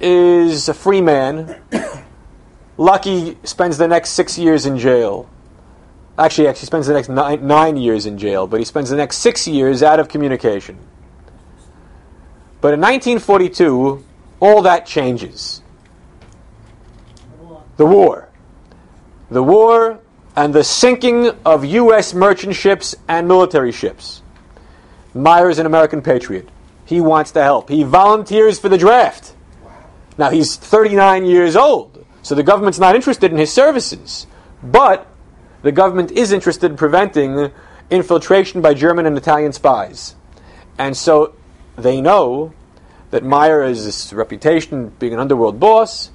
is 0.00 0.68
a 0.68 0.74
free 0.74 1.00
man. 1.00 1.62
Lucky 2.76 3.38
spends 3.44 3.78
the 3.78 3.86
next 3.86 4.10
six 4.10 4.36
years 4.36 4.66
in 4.66 4.76
jail. 4.76 5.30
Actually, 6.18 6.48
actually 6.48 6.66
spends 6.66 6.88
the 6.88 6.94
next 6.94 7.08
nine, 7.08 7.46
nine 7.46 7.76
years 7.76 8.06
in 8.06 8.18
jail, 8.18 8.48
but 8.48 8.58
he 8.58 8.64
spends 8.64 8.90
the 8.90 8.96
next 8.96 9.18
six 9.18 9.46
years 9.46 9.80
out 9.80 10.00
of 10.00 10.08
communication. 10.08 10.76
But 12.60 12.74
in 12.74 12.80
1942, 12.80 14.04
all 14.40 14.62
that 14.62 14.84
changes. 14.84 15.62
The 17.76 17.86
war. 17.86 18.30
The 19.30 19.42
war 19.44 20.00
and 20.36 20.54
the 20.54 20.64
sinking 20.64 21.30
of 21.44 21.64
U.S. 21.64 22.14
merchant 22.14 22.54
ships 22.56 22.94
and 23.08 23.28
military 23.28 23.72
ships. 23.72 24.22
Meyer 25.14 25.48
is 25.48 25.58
an 25.58 25.66
American 25.66 26.02
patriot. 26.02 26.48
He 26.84 27.00
wants 27.00 27.32
to 27.32 27.42
help. 27.42 27.68
He 27.68 27.82
volunteers 27.82 28.58
for 28.58 28.68
the 28.68 28.78
draft. 28.78 29.34
Now, 30.18 30.30
he's 30.30 30.56
39 30.56 31.24
years 31.24 31.56
old, 31.56 32.04
so 32.22 32.34
the 32.34 32.42
government's 32.42 32.78
not 32.78 32.94
interested 32.94 33.30
in 33.30 33.38
his 33.38 33.52
services. 33.52 34.26
But 34.62 35.06
the 35.62 35.72
government 35.72 36.10
is 36.10 36.32
interested 36.32 36.70
in 36.70 36.76
preventing 36.76 37.50
infiltration 37.90 38.60
by 38.60 38.74
German 38.74 39.06
and 39.06 39.16
Italian 39.16 39.52
spies. 39.52 40.14
And 40.78 40.96
so 40.96 41.34
they 41.76 42.00
know 42.00 42.52
that 43.10 43.24
Meyer 43.24 43.62
has 43.62 43.84
this 43.84 44.12
reputation 44.12 44.88
being 44.98 45.12
an 45.12 45.20
underworld 45.20 45.60
boss, 45.60 46.10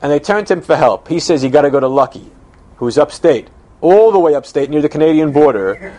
and 0.00 0.10
they 0.10 0.18
turn 0.18 0.44
to 0.46 0.54
him 0.54 0.62
for 0.62 0.76
help. 0.76 1.08
He 1.08 1.20
says 1.20 1.44
you 1.44 1.50
got 1.50 1.62
to 1.62 1.70
go 1.70 1.80
to 1.80 1.88
Lucky, 1.88 2.30
who's 2.76 2.98
upstate, 2.98 3.48
all 3.80 4.12
the 4.12 4.18
way 4.18 4.34
upstate 4.34 4.70
near 4.70 4.82
the 4.82 4.88
Canadian 4.88 5.32
border, 5.32 5.98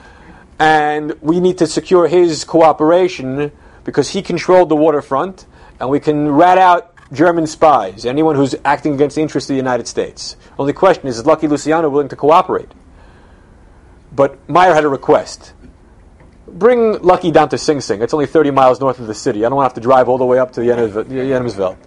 and 0.60 1.14
we 1.22 1.40
need 1.40 1.58
to 1.58 1.68
secure 1.68 2.08
his 2.08 2.44
cooperation 2.44 3.52
because 3.84 4.10
he 4.10 4.22
controlled 4.22 4.70
the 4.70 4.76
waterfront, 4.76 5.46
and 5.80 5.90
we 5.90 6.00
can 6.00 6.30
rat 6.30 6.58
out 6.58 6.96
German 7.14 7.48
spies, 7.48 8.06
anyone 8.06 8.36
who's 8.36 8.56
acting 8.66 8.96
against 8.96 9.16
the 9.16 9.22
interests 9.22 9.50
of 9.50 9.54
the 9.54 9.58
United 9.58 9.88
States. 9.88 10.36
Only 10.58 10.74
question 10.74 11.08
is, 11.08 11.18
is 11.18 11.26
Lucky 11.26 11.48
Luciano 11.48 11.90
willing 11.90 12.10
to 12.10 12.16
cooperate? 12.16 12.72
But 14.12 14.50
Meyer 14.50 14.74
had 14.74 14.86
a 14.86 14.90
request. 14.90 15.54
Bring 16.48 17.02
Lucky 17.02 17.32
down 17.32 17.50
to 17.50 17.58
Sing 17.58 17.82
Sing. 17.82 18.02
It's 18.02 18.14
only 18.14 18.26
30 18.26 18.52
miles 18.52 18.80
north 18.80 19.00
of 19.00 19.08
the 19.08 19.14
city. 19.14 19.46
I 19.46 19.50
don't 19.50 19.58
want 19.58 19.66
to 19.66 19.70
have 19.70 19.76
to 19.76 19.82
drive 19.82 20.08
all 20.08 20.18
the 20.18 20.26
way 20.26 20.40
up 20.40 20.54
to 20.54 20.62
the 20.62 20.68
Enemsville. 20.68 21.78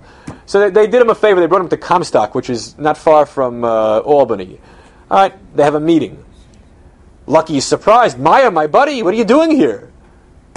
So 0.47 0.61
they, 0.61 0.71
they, 0.71 0.87
did 0.87 1.01
him 1.01 1.11
a 1.11 1.15
favor. 1.15 1.41
They 1.41 1.47
brought 1.47 1.63
him 1.63 1.69
to 1.71 1.77
Comstock, 1.77 2.35
which 2.35 2.51
is 2.51 2.77
not 2.79 2.99
far 2.99 3.25
from 3.25 3.65
uh, 3.65 4.01
Albany. 4.01 4.61
All 5.11 5.19
right, 5.19 5.57
they 5.57 5.63
have 5.63 5.75
a 5.75 5.81
meeting. 5.81 6.25
Lucky 7.27 7.57
is 7.57 7.65
surprised. 7.65 8.19
Meyer, 8.19 8.51
my 8.51 8.67
buddy, 8.67 9.03
what 9.03 9.15
are 9.15 9.17
you 9.17 9.25
doing 9.25 9.51
here? 9.51 9.91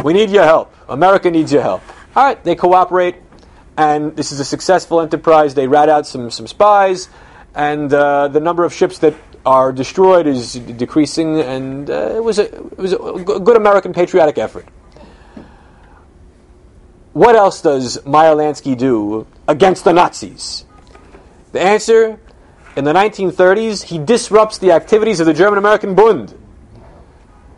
We 0.04 0.14
need 0.14 0.30
your 0.30 0.44
help. 0.44 0.74
America 0.90 1.30
needs 1.30 1.52
your 1.52 1.62
help. 1.62 1.82
All 2.16 2.26
right, 2.26 2.44
they 2.44 2.56
cooperate, 2.56 3.16
and 3.78 4.16
this 4.16 4.32
is 4.32 4.40
a 4.40 4.46
successful 4.46 5.00
enterprise. 5.00 5.54
They 5.54 5.68
rat 5.68 5.90
out 5.90 6.06
some, 6.06 6.30
some 6.32 6.48
spies, 6.48 7.10
and 7.56 7.94
uh, 7.94 8.28
the 8.28 8.40
number 8.40 8.66
of 8.66 8.74
ships 8.74 9.00
that 9.00 9.16
are 9.46 9.72
destroyed 9.72 10.28
is 10.28 10.54
decreasing, 10.54 11.40
and 11.40 11.90
uh, 11.90 12.14
it 12.16 12.24
was 12.24 12.38
a 12.40 12.54
it 12.54 12.78
was 12.78 12.94
a 12.94 12.98
good 12.98 13.58
American 13.58 13.94
patriotic 13.94 14.38
effort. 14.38 14.68
What 17.14 17.36
else 17.36 17.62
does 17.62 18.06
Meyer 18.06 18.36
Lansky 18.36 18.78
do 18.78 19.28
against 19.48 19.84
the 19.84 19.94
Nazis? 19.94 20.66
The 21.52 21.60
answer: 21.60 22.20
in 22.76 22.84
the 22.86 22.94
1930s, 22.94 23.84
he 23.84 23.98
disrupts 23.98 24.58
the 24.58 24.72
activities 24.72 25.20
of 25.20 25.26
the 25.26 25.34
German 25.34 25.58
American 25.58 25.96
Bund. 25.96 26.38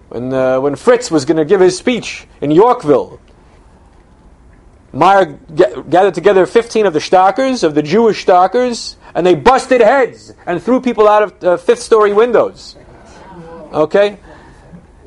When, 0.10 0.34
uh, 0.34 0.60
when 0.60 0.76
Fritz 0.76 1.10
was 1.10 1.26
going 1.26 1.38
to 1.38 1.46
give 1.46 1.60
his 1.60 1.78
speech 1.78 2.28
in 2.42 2.52
Yorkville, 2.52 3.20
Meyer 4.92 5.40
g- 5.54 5.66
gathered 5.90 6.14
together 6.14 6.46
15 6.46 6.86
of 6.86 6.94
the 6.94 7.00
Starkers, 7.00 7.64
of 7.64 7.74
the 7.74 7.82
Jewish 7.82 8.24
Starkers, 8.24 8.96
and 9.16 9.26
they 9.26 9.34
busted 9.34 9.82
heads 9.82 10.34
and 10.46 10.62
threw 10.62 10.82
people 10.82 11.08
out 11.08 11.24
of 11.24 11.44
uh, 11.44 11.58
fifth 11.58 11.82
story 11.82 12.14
windows. 12.14 12.76
Okay? 13.72 14.20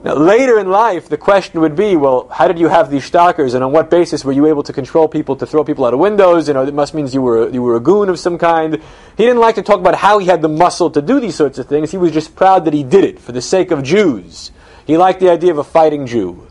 Now, 0.03 0.15
later 0.15 0.59
in 0.59 0.69
life, 0.71 1.09
the 1.09 1.17
question 1.17 1.61
would 1.61 1.75
be 1.75 1.97
well, 1.97 2.29
how 2.29 2.49
did 2.49 2.59
you 2.59 2.69
have 2.69 2.91
these 2.91 3.09
Starkers, 3.09 3.55
and 3.55 3.65
on 3.65 3.73
what 3.73 3.91
basis 3.91 4.25
were 4.25 4.33
you 4.33 4.47
able 4.47 4.63
to 4.65 4.73
control 4.73 5.09
people 5.09 5.37
to 5.37 5.47
throw 5.47 5.65
people 5.65 5.85
out 5.85 5.95
of 5.95 6.01
windows? 6.01 6.49
You 6.49 6.55
know, 6.55 6.63
it 6.63 6.75
must 6.75 6.95
mean 6.95 7.09
you 7.09 7.23
were, 7.23 7.49
you 7.49 7.63
were 7.63 7.77
a 7.77 7.81
goon 7.81 8.09
of 8.09 8.19
some 8.19 8.39
kind. 8.39 8.83
He 9.17 9.25
didn't 9.25 9.41
like 9.41 9.55
to 9.55 9.63
talk 9.63 9.81
about 9.81 9.95
how 9.95 10.19
he 10.19 10.27
had 10.27 10.43
the 10.43 10.49
muscle 10.49 10.91
to 10.91 11.01
do 11.01 11.21
these 11.21 11.35
sorts 11.35 11.59
of 11.59 11.67
things. 11.67 11.91
He 11.91 11.97
was 11.97 12.13
just 12.13 12.37
proud 12.37 12.67
that 12.67 12.75
he 12.75 12.83
did 12.83 13.05
it 13.05 13.19
for 13.19 13.33
the 13.33 13.41
sake 13.41 13.71
of 13.71 13.83
Jews. 13.83 14.53
He 14.87 14.97
liked 14.99 15.21
the 15.21 15.31
idea 15.31 15.51
of 15.51 15.59
a 15.59 15.65
fighting 15.65 16.07
Jew. 16.07 16.47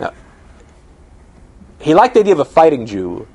Now, 0.00 0.12
he 1.78 1.94
liked 1.94 2.14
the 2.14 2.20
idea 2.20 2.32
of 2.32 2.40
a 2.40 2.44
fighting 2.44 2.86
Jew, 2.86 3.28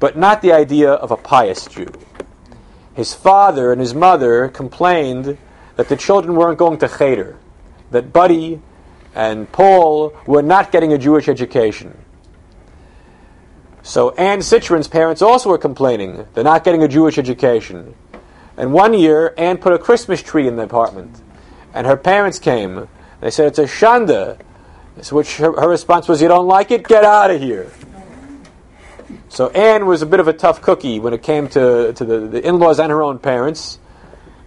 but 0.00 0.16
not 0.16 0.40
the 0.40 0.52
idea 0.52 0.90
of 0.90 1.10
a 1.10 1.16
pious 1.16 1.66
Jew. 1.66 1.92
His 2.94 3.14
father 3.14 3.72
and 3.72 3.80
his 3.80 3.94
mother 3.94 4.48
complained 4.48 5.36
that 5.76 5.88
the 5.88 5.96
children 5.96 6.34
weren't 6.34 6.58
going 6.58 6.78
to 6.78 6.88
cheder, 6.88 7.38
that 7.90 8.12
Buddy 8.12 8.60
and 9.14 9.50
Paul 9.52 10.14
were 10.26 10.42
not 10.42 10.72
getting 10.72 10.92
a 10.92 10.98
Jewish 10.98 11.28
education. 11.28 12.01
So 13.82 14.10
Anne 14.12 14.40
Citron's 14.40 14.88
parents 14.88 15.22
also 15.22 15.50
were 15.50 15.58
complaining 15.58 16.26
they're 16.34 16.44
not 16.44 16.64
getting 16.64 16.82
a 16.82 16.88
Jewish 16.88 17.18
education. 17.18 17.94
And 18.56 18.72
one 18.72 18.94
year, 18.94 19.34
Anne 19.38 19.58
put 19.58 19.72
a 19.72 19.78
Christmas 19.78 20.22
tree 20.22 20.46
in 20.46 20.56
the 20.56 20.62
apartment, 20.62 21.20
and 21.74 21.86
her 21.86 21.96
parents 21.96 22.38
came 22.38 22.88
they 23.22 23.30
said, 23.30 23.46
It's 23.46 23.58
a 23.58 23.64
shanda. 23.64 24.38
Which 25.10 25.38
her, 25.38 25.58
her 25.58 25.68
response 25.68 26.06
was, 26.06 26.20
You 26.20 26.28
don't 26.28 26.46
like 26.46 26.70
it? 26.70 26.86
Get 26.86 27.04
out 27.04 27.30
of 27.30 27.40
here. 27.40 27.72
So 29.28 29.48
Anne 29.50 29.86
was 29.86 30.02
a 30.02 30.06
bit 30.06 30.20
of 30.20 30.28
a 30.28 30.32
tough 30.32 30.60
cookie 30.60 30.98
when 30.98 31.14
it 31.14 31.22
came 31.22 31.48
to, 31.48 31.94
to 31.94 32.04
the, 32.04 32.18
the 32.20 32.46
in 32.46 32.58
laws 32.58 32.78
and 32.78 32.90
her 32.90 33.02
own 33.02 33.18
parents, 33.18 33.78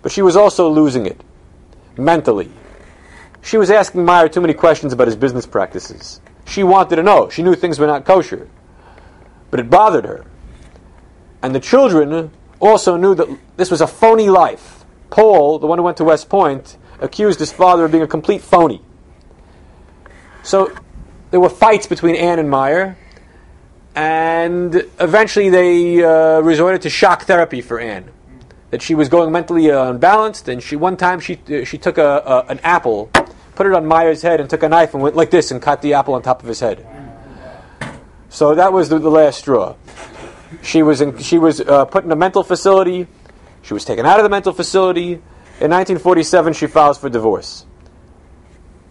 but 0.03 0.11
she 0.11 0.21
was 0.21 0.35
also 0.35 0.69
losing 0.69 1.07
it 1.07 1.19
mentally. 1.97 2.51
She 3.41 3.57
was 3.57 3.71
asking 3.71 4.05
Meyer 4.05 4.27
too 4.27 4.41
many 4.41 4.53
questions 4.53 4.91
about 4.93 5.07
his 5.07 5.15
business 5.15 5.47
practices. 5.47 6.19
She 6.45 6.63
wanted 6.63 6.97
to 6.97 7.03
know. 7.03 7.29
She 7.29 7.41
knew 7.41 7.55
things 7.55 7.79
were 7.79 7.87
not 7.87 8.05
kosher, 8.05 8.47
but 9.55 9.61
it 9.61 9.69
bothered 9.69 10.03
her. 10.03 10.25
And 11.41 11.55
the 11.55 11.61
children 11.61 12.29
also 12.59 12.97
knew 12.97 13.15
that 13.15 13.29
this 13.55 13.71
was 13.71 13.79
a 13.79 13.87
phony 13.87 14.27
life. 14.27 14.83
Paul, 15.09 15.59
the 15.59 15.65
one 15.65 15.77
who 15.77 15.85
went 15.85 15.95
to 15.95 16.03
West 16.03 16.27
Point, 16.27 16.75
accused 16.99 17.39
his 17.39 17.53
father 17.53 17.85
of 17.85 17.91
being 17.91 18.03
a 18.03 18.07
complete 18.07 18.41
phony. 18.41 18.81
So 20.43 20.75
there 21.31 21.39
were 21.39 21.47
fights 21.47 21.87
between 21.87 22.17
Anne 22.17 22.37
and 22.37 22.49
Meyer, 22.49 22.97
and 23.95 24.75
eventually 24.99 25.47
they 25.47 26.03
uh, 26.03 26.41
resorted 26.41 26.81
to 26.81 26.89
shock 26.89 27.23
therapy 27.23 27.61
for 27.61 27.79
Anne. 27.79 28.11
That 28.71 28.81
she 28.81 28.93
was 28.93 29.07
going 29.07 29.31
mentally 29.31 29.71
uh, 29.71 29.89
unbalanced, 29.89 30.49
and 30.49 30.61
she 30.61 30.75
one 30.75 30.97
time 30.97 31.21
she 31.21 31.39
uh, 31.47 31.63
she 31.63 31.77
took 31.77 31.97
a, 31.97 32.03
a, 32.25 32.45
an 32.51 32.59
apple, 32.59 33.09
put 33.55 33.67
it 33.67 33.71
on 33.71 33.85
Meyer's 33.85 34.21
head, 34.21 34.41
and 34.41 34.49
took 34.49 34.63
a 34.63 34.67
knife 34.67 34.93
and 34.93 35.01
went 35.01 35.15
like 35.15 35.31
this 35.31 35.49
and 35.49 35.61
cut 35.61 35.81
the 35.81 35.93
apple 35.93 36.13
on 36.13 36.23
top 36.23 36.41
of 36.41 36.49
his 36.49 36.59
head. 36.59 36.85
So 38.35 38.53
that 38.55 38.73
was 38.73 38.89
the, 38.89 38.99
the 38.99 39.09
last 39.09 39.39
straw. 39.39 39.75
She 40.61 40.83
was 40.83 40.99
in, 40.99 41.17
she 41.19 41.37
was 41.37 41.61
uh, 41.61 41.85
put 41.85 42.03
in 42.03 42.11
a 42.11 42.17
mental 42.17 42.43
facility. 42.43 43.07
She 43.61 43.73
was 43.73 43.85
taken 43.85 44.05
out 44.05 44.19
of 44.19 44.23
the 44.23 44.29
mental 44.29 44.51
facility 44.51 45.21
in 45.61 45.71
1947, 45.71 46.51
she 46.51 46.67
files 46.67 46.97
for 46.97 47.07
divorce. 47.07 47.65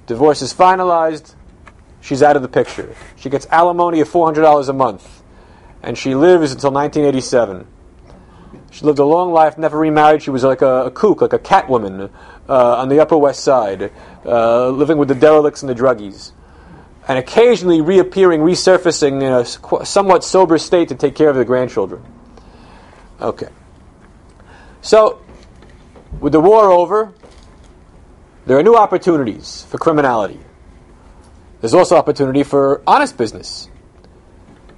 Divorce 0.07 0.41
is 0.41 0.55
finalized. 0.55 1.35
She's 2.01 2.23
out 2.23 2.37
of 2.37 2.43
the 2.43 2.49
picture. 2.49 2.97
She 3.17 3.29
gets 3.29 3.45
alimony 3.51 4.01
of 4.01 4.09
$400 4.09 4.67
a 4.67 4.73
month. 4.73 5.23
And 5.83 5.99
she 5.99 6.15
lives 6.15 6.53
until 6.53 6.71
1987. 6.71 7.67
She 8.71 8.85
lived 8.87 8.99
a 8.99 9.05
long 9.05 9.31
life, 9.31 9.59
never 9.59 9.79
remarried. 9.79 10.23
She 10.23 10.31
was 10.31 10.43
like 10.43 10.63
a, 10.63 10.87
a 10.87 10.91
kook, 10.91 11.21
like 11.21 11.35
a 11.35 11.39
cat 11.39 11.69
woman 11.69 12.09
uh, 12.49 12.77
on 12.79 12.89
the 12.89 13.01
Upper 13.01 13.19
West 13.19 13.45
Side, 13.45 13.93
uh, 14.25 14.71
living 14.71 14.97
with 14.97 15.09
the 15.09 15.15
derelicts 15.15 15.63
and 15.63 15.69
the 15.69 15.75
druggies. 15.75 16.33
And 17.07 17.19
occasionally 17.19 17.81
reappearing, 17.81 18.41
resurfacing 18.41 19.23
in 19.23 19.33
a 19.33 19.85
somewhat 19.85 20.25
sober 20.25 20.57
state 20.57 20.89
to 20.89 20.95
take 20.95 21.15
care 21.15 21.29
of 21.29 21.37
the 21.37 21.45
grandchildren. 21.45 22.03
Okay. 23.21 23.49
So, 24.81 25.23
with 26.21 26.33
the 26.33 26.41
war 26.41 26.71
over, 26.71 27.13
there 28.47 28.59
are 28.59 28.63
new 28.63 28.77
opportunities 28.77 29.67
for 29.69 29.79
criminality. 29.79 30.41
There's 31.61 31.75
also 31.75 31.97
opportunity 31.97 32.43
for 32.43 32.83
honest 32.87 33.17
business. 33.17 33.69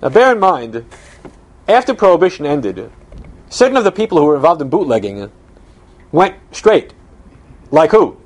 Now, 0.03 0.09
bear 0.09 0.33
in 0.33 0.39
mind, 0.39 0.85
after 1.67 1.95
Prohibition 1.95 2.47
ended, 2.47 2.93
certain 3.49 3.77
of 3.77 3.85
the 3.85 3.93
people 3.93 4.19
who 4.19 4.25
were 4.25 4.37
involved 4.37 4.63
in 4.63 4.69
bootlegging 4.69 5.31
went 6.13 6.37
straight. 6.53 6.95
Like 7.71 7.91
who? 7.91 8.17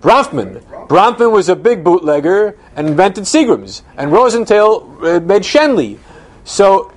Bronfman. 0.00 0.62
Bronfman 0.88 1.32
was 1.32 1.48
a 1.48 1.56
big 1.56 1.82
bootlegger 1.82 2.58
and 2.76 2.88
invented 2.88 3.24
Seagrams. 3.24 3.82
And 3.96 4.12
Rosenthal 4.12 5.06
uh, 5.06 5.20
made 5.20 5.42
Schenley. 5.42 5.98
So 6.44 6.92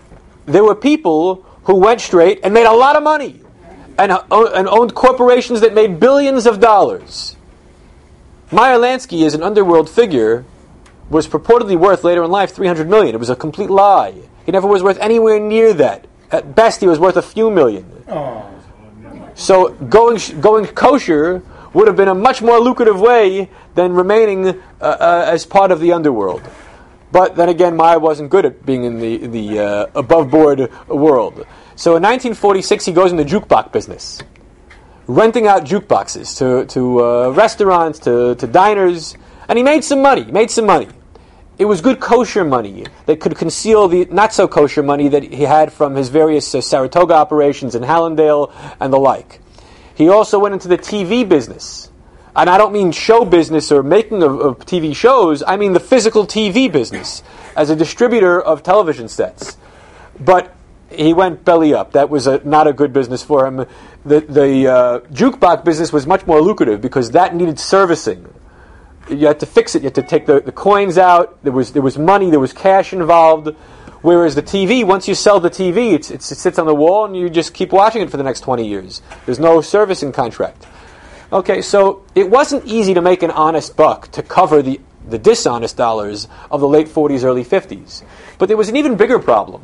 there 0.46 0.64
were 0.64 0.76
people 0.76 1.46
who 1.64 1.76
went 1.76 2.02
straight 2.02 2.40
and 2.44 2.54
made 2.54 2.66
a 2.66 2.74
lot 2.74 2.96
of 2.96 3.04
money 3.04 3.42
and, 3.98 4.12
uh, 4.12 4.52
and 4.56 4.68
owned 4.68 4.96
corporations 4.96 5.62
that 5.62 5.74
made 5.74 6.00
billions 6.00 6.46
of 6.46 6.60
dollars. 6.60 7.36
Meyer 8.52 8.78
Lansky 8.78 9.26
is 9.26 9.36
an 9.36 9.44
underworld 9.44 9.90
figure, 9.90 10.46
was 11.10 11.28
purportedly 11.28 11.78
worth 11.78 12.04
later 12.04 12.24
in 12.24 12.32
life 12.32 12.54
300 12.54 12.90
million. 12.90 13.14
It 13.14 13.20
was 13.20 13.30
a 13.30 13.36
complete 13.36 13.70
lie. 13.70 14.16
He 14.46 14.52
never 14.52 14.68
was 14.68 14.82
worth 14.82 14.98
anywhere 15.00 15.40
near 15.40 15.74
that. 15.74 16.08
At 16.32 16.56
best, 16.56 16.80
he 16.80 16.88
was 16.88 17.00
worth 17.00 17.18
a 17.18 17.22
few 17.22 17.50
million. 17.52 17.86
Oh. 18.08 18.46
So 19.36 19.70
going 19.70 20.20
going 20.42 20.66
kosher 20.68 21.44
would 21.74 21.88
have 21.88 21.96
been 21.96 22.08
a 22.08 22.16
much 22.16 22.42
more 22.42 22.60
lucrative 22.60 23.00
way 23.00 23.50
than 23.76 23.94
remaining 23.94 24.48
uh, 24.48 24.54
uh, 24.82 25.26
as 25.28 25.46
part 25.46 25.72
of 25.72 25.80
the 25.80 25.94
underworld. 25.94 26.42
But 27.12 27.36
then 27.36 27.50
again, 27.50 27.76
Meyer 27.76 28.00
wasn't 28.00 28.30
good 28.30 28.46
at 28.46 28.66
being 28.66 28.84
in 28.84 29.00
the 29.00 29.18
the 29.28 29.60
uh, 29.60 29.86
above 29.96 30.30
board 30.30 30.72
world. 30.88 31.46
So 31.76 31.96
in 31.96 32.04
1946, 32.04 32.86
he 32.86 32.92
goes 32.92 33.12
into 33.12 33.24
the 33.24 33.30
jukebox 33.30 33.72
business, 33.72 34.22
renting 35.08 35.48
out 35.48 35.66
jukeboxes 35.66 36.38
to 36.38 36.66
to 36.68 37.04
uh, 37.04 37.30
restaurants, 37.32 38.00
to, 38.00 38.36
to 38.36 38.48
diners, 38.48 39.16
and 39.48 39.58
he 39.58 39.64
made 39.64 39.84
some 39.84 40.02
money. 40.02 40.26
Made 40.26 40.52
some 40.52 40.66
money. 40.66 40.88
It 41.58 41.66
was 41.66 41.82
good 41.82 42.00
kosher 42.00 42.46
money 42.46 42.86
that 43.06 43.20
could 43.20 43.36
conceal 43.36 43.90
the 43.90 44.06
not 44.06 44.32
so 44.34 44.48
kosher 44.48 44.84
money 44.84 45.10
that 45.10 45.24
he 45.24 45.44
had 45.44 45.74
from 45.74 45.96
his 45.96 46.08
various 46.08 46.56
uh, 46.56 46.62
Saratoga 46.62 47.16
operations 47.16 47.76
in 47.76 47.84
Hallandale 47.84 48.54
and 48.80 48.94
the 48.94 49.00
like. 49.00 49.42
He 50.00 50.08
also 50.08 50.40
went 50.40 50.54
into 50.54 50.70
the 50.70 50.78
TV 50.78 51.28
business. 51.28 51.92
And 52.34 52.50
I 52.50 52.58
don't 52.58 52.72
mean 52.72 52.94
show 52.94 53.26
business 53.26 53.70
or 53.70 53.84
making 53.84 54.24
of, 54.24 54.40
of 54.40 54.60
TV 54.60 54.96
shows, 54.96 55.44
I 55.46 55.58
mean 55.58 55.74
the 55.74 55.82
physical 55.82 56.26
TV 56.26 56.72
business 56.72 57.22
as 57.54 57.70
a 57.70 57.76
distributor 57.76 58.42
of 58.42 58.64
television 58.64 59.10
sets. 59.10 59.58
But 60.18 60.56
he 60.90 61.12
went 61.14 61.44
belly 61.44 61.74
up. 61.74 61.92
That 61.92 62.10
was 62.10 62.28
a, 62.28 62.42
not 62.46 62.66
a 62.66 62.72
good 62.72 62.94
business 62.94 63.24
for 63.24 63.46
him. 63.46 63.66
The, 64.06 64.22
the 64.22 64.68
uh, 64.68 65.00
jukebox 65.12 65.66
business 65.66 65.92
was 65.92 66.08
much 66.08 66.26
more 66.26 66.42
lucrative 66.42 66.80
because 66.80 67.12
that 67.12 67.36
needed 67.36 67.60
servicing 67.60 68.26
you 69.10 69.28
had 69.28 69.40
to 69.40 69.46
fix 69.46 69.76
it. 69.76 69.82
You 69.82 69.88
had 69.88 69.96
to 69.96 70.04
take 70.04 70.26
the, 70.26 70.40
the 70.40 70.52
coins 70.52 70.98
out. 70.98 71.44
There 71.44 71.52
was 71.52 71.72
there 71.72 71.82
was 71.82 71.98
money. 71.98 72.30
There 72.30 72.40
was 72.40 72.54
cash 72.54 72.94
involved. 72.94 73.56
Whereas 74.02 74.36
the 74.36 74.44
TV, 74.44 74.86
once 74.86 75.08
you 75.08 75.16
sell 75.16 75.40
the 75.40 75.50
TV, 75.50 75.94
it 75.94 76.22
sits 76.22 76.58
on 76.58 76.66
the 76.66 76.76
wall 76.76 77.06
and 77.06 77.16
you 77.18 77.30
just 77.30 77.54
keep 77.54 77.74
watching 77.74 78.02
it 78.02 78.10
for 78.10 78.18
the 78.18 78.24
next 78.24 78.42
20 78.42 78.66
years. 78.66 79.02
There's 79.26 79.40
no 79.40 79.62
servicing 79.62 80.12
contract. 80.12 80.66
Okay, 81.32 81.62
so 81.62 82.04
it 82.16 82.30
wasn't 82.30 82.66
easy 82.66 82.94
to 82.94 83.02
make 83.02 83.22
an 83.24 83.32
honest 83.32 83.76
buck 83.76 84.10
to 84.12 84.24
cover 84.24 84.62
the, 84.62 84.80
the 85.08 85.20
dishonest 85.20 85.78
dollars 85.78 86.28
of 86.50 86.62
the 86.62 86.68
late 86.68 86.88
40s, 86.88 87.24
early 87.24 87.44
50s. 87.44 88.04
But 88.38 88.48
there 88.48 88.58
was 88.58 88.70
an 88.70 88.78
even 88.78 88.96
bigger 88.96 89.20
problem, 89.20 89.62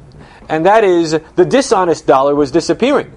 and 0.48 0.66
that 0.66 0.84
is 0.84 1.18
the 1.36 1.46
dishonest 1.46 2.06
dollar 2.06 2.36
was 2.36 2.52
disappearing. 2.52 3.16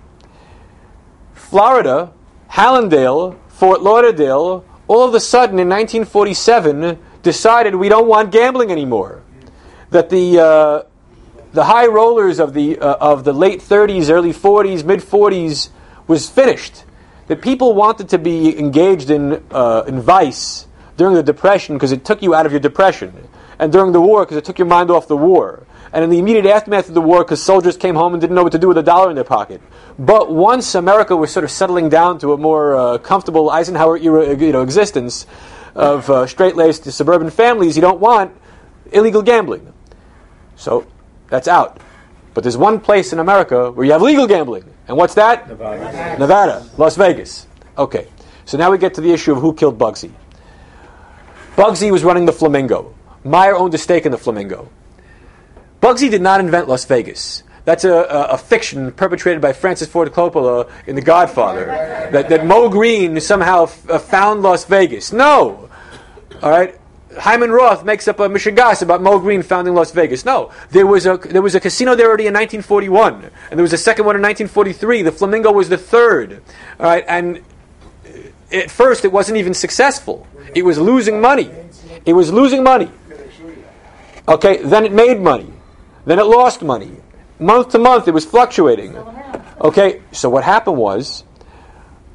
Florida, 1.35 2.13
Hallandale, 2.51 3.37
Fort 3.49 3.83
Lauderdale, 3.83 4.65
all 4.87 5.07
of 5.07 5.15
a 5.15 5.21
sudden 5.21 5.59
in 5.59 5.69
1947 5.69 6.99
decided 7.23 7.75
we 7.75 7.89
don't 7.89 8.07
want 8.07 8.33
gambling 8.33 8.71
anymore. 8.71 9.23
That 9.91 10.09
the 10.09 10.39
uh, 10.39 10.83
the 11.53 11.65
high 11.65 11.87
rollers 11.87 12.39
of 12.39 12.55
the 12.55 12.79
uh, 12.79 12.97
of 13.01 13.25
the 13.25 13.33
late 13.33 13.61
30s, 13.61 14.11
early 14.11 14.33
40s, 14.33 14.85
mid 14.85 15.01
40s 15.01 15.71
was 16.07 16.29
finished. 16.29 16.85
That 17.29 17.43
people 17.43 17.75
wanted 17.75 18.09
to 18.11 18.19
be 18.19 18.59
engaged 18.59 19.11
in 19.11 19.45
uh, 19.51 19.85
in 19.87 20.01
vice 20.01 20.67
during 20.97 21.15
the 21.15 21.23
depression 21.23 21.77
because 21.77 21.93
it 21.93 22.05
took 22.05 22.23
you 22.23 22.35
out 22.35 22.47
of 22.47 22.53
your 22.53 22.61
depression, 22.61 23.29
and 23.59 23.73
during 23.73 23.93
the 23.93 24.01
war 24.01 24.25
because 24.25 24.37
it 24.37 24.45
took 24.45 24.59
your 24.59 24.67
mind 24.67 24.91
off 24.91 25.09
the 25.09 25.17
war, 25.17 25.67
and 25.93 26.05
in 26.05 26.11
the 26.11 26.19
immediate 26.19 26.47
aftermath 26.47 26.89
of 26.89 26.95
the 26.95 27.01
war 27.01 27.25
because 27.25 27.43
soldiers 27.43 27.77
came 27.77 27.95
home 27.95 28.15
and 28.15 28.21
didn't 28.21 28.35
know 28.35 28.43
what 28.43 28.53
to 28.53 28.59
do 28.59 28.69
with 28.69 28.79
a 28.79 28.83
dollar 28.83 29.11
in 29.11 29.15
their 29.15 29.25
pocket. 29.25 29.61
But 29.99 30.33
once 30.33 30.75
America 30.75 31.17
was 31.17 31.31
sort 31.31 31.45
of 31.45 31.51
settling 31.51 31.89
down 31.89 32.19
to 32.21 32.33
a 32.33 32.37
more 32.39 32.77
uh, 32.77 32.99
comfortable 32.99 33.51
Eisenhower 33.51 33.97
era 33.97 34.37
you 34.37 34.53
know, 34.53 34.63
existence 34.63 35.27
of 35.75 36.09
uh, 36.11 36.27
straight 36.27 36.57
laced 36.57 36.85
suburban 36.91 37.31
families, 37.31 37.77
you 37.77 37.83
don't 37.83 38.01
want 38.01 38.35
illegal 38.93 39.23
gambling. 39.23 39.73
So 40.57 40.87
that's 41.29 41.49
out. 41.49 41.81
But 42.35 42.45
there's 42.45 42.57
one 42.57 42.81
place 42.81 43.13
in 43.13 43.19
America 43.19 43.71
where 43.71 43.85
you 43.85 43.93
have 43.93 44.03
legal 44.03 44.27
gambling. 44.27 44.65
And 44.87 44.97
what's 44.97 45.15
that? 45.15 45.49
Nevada. 45.49 46.19
Nevada, 46.19 46.71
Las 46.77 46.97
Vegas. 46.97 47.47
Okay. 47.77 48.09
So 48.45 48.57
now 48.57 48.71
we 48.71 48.79
get 48.79 48.95
to 48.95 49.01
the 49.01 49.13
issue 49.13 49.33
of 49.33 49.41
who 49.41 49.53
killed 49.53 49.79
Bugsy. 49.79 50.11
Bugsy 51.57 51.91
was 51.91 52.05
running 52.05 52.25
the 52.25 52.33
Flamingo. 52.33 52.95
Meyer 53.25 53.55
owned 53.55 53.75
a 53.75 53.79
stake 53.79 54.07
in 54.07 54.13
the 54.13 54.19
Flamingo. 54.19 54.71
Bugsy 55.83 56.11
did 56.11 56.23
not 56.23 56.41
invent 56.41 56.69
Las 56.69 56.85
Vegas. 56.85 57.43
That's 57.65 57.85
a, 57.85 57.93
a, 57.93 58.23
a, 58.31 58.39
fiction 58.39 58.93
perpetrated 58.93 59.43
by 59.43 59.53
Francis 59.53 59.89
Ford 59.89 60.11
Coppola 60.13 60.71
in 60.87 60.97
The 60.97 61.03
Godfather. 61.03 61.67
That, 62.11 62.31
that 62.31 62.47
Moe 62.47 62.71
Greene 62.71 63.21
somehow 63.21 63.65
f- 63.65 63.91
uh, 63.91 63.99
found 63.99 64.43
Las 64.43 64.65
Vegas. 64.65 65.13
No! 65.13 65.69
All 66.43 66.51
right? 66.51 66.79
Hyman 67.19 67.51
Roth 67.51 67.85
makes 67.85 68.09
up 68.09 68.21
a 68.21 68.29
mishigas 68.29 68.83
about 68.83 69.03
Moe 69.03 69.19
Greene 69.19 69.43
founding 69.43 69.75
Las 69.75 69.91
Vegas. 69.93 70.25
No, 70.25 70.53
there 70.71 70.87
was 70.87 71.07
a 71.07 71.17
there 71.17 71.43
was 71.43 71.55
a 71.55 71.61
casino 71.61 71.95
there 71.95 72.09
already 72.09 72.27
in 72.27 72.35
1941, 72.35 73.25
and 73.51 73.59
there 73.59 73.63
was 73.63 73.73
a 73.73 73.79
second 73.79 74.07
one 74.07 74.17
in 74.17 74.23
1943. 74.23 75.03
The 75.03 75.13
Flamingo 75.13 75.53
was 75.53 75.69
the 75.69 75.79
third. 75.79 76.43
All 76.79 76.87
right, 76.87 77.05
and 77.09 77.39
uh, 77.39 78.11
at 78.53 78.71
first 78.71 79.05
it 79.05 79.13
wasn't 79.13 79.39
even 79.39 79.55
successful. 79.55 80.27
It 80.55 80.65
was 80.65 80.79
losing 80.79 81.21
money. 81.21 81.51
It 82.05 82.13
was 82.13 82.33
losing 82.33 82.63
money. 82.63 82.91
Okay, 84.27 84.63
then 84.63 84.85
it 84.85 84.93
made 84.93 85.21
money. 85.21 85.53
Then 86.05 86.19
it 86.19 86.27
lost 86.27 86.63
money. 86.63 86.93
Month 87.39 87.71
to 87.71 87.79
month, 87.79 88.09
it 88.09 88.15
was 88.15 88.25
fluctuating. 88.25 88.97
Okay, 89.61 90.03
so 90.13 90.29
what 90.29 90.45
happened 90.45 90.77
was 90.77 91.25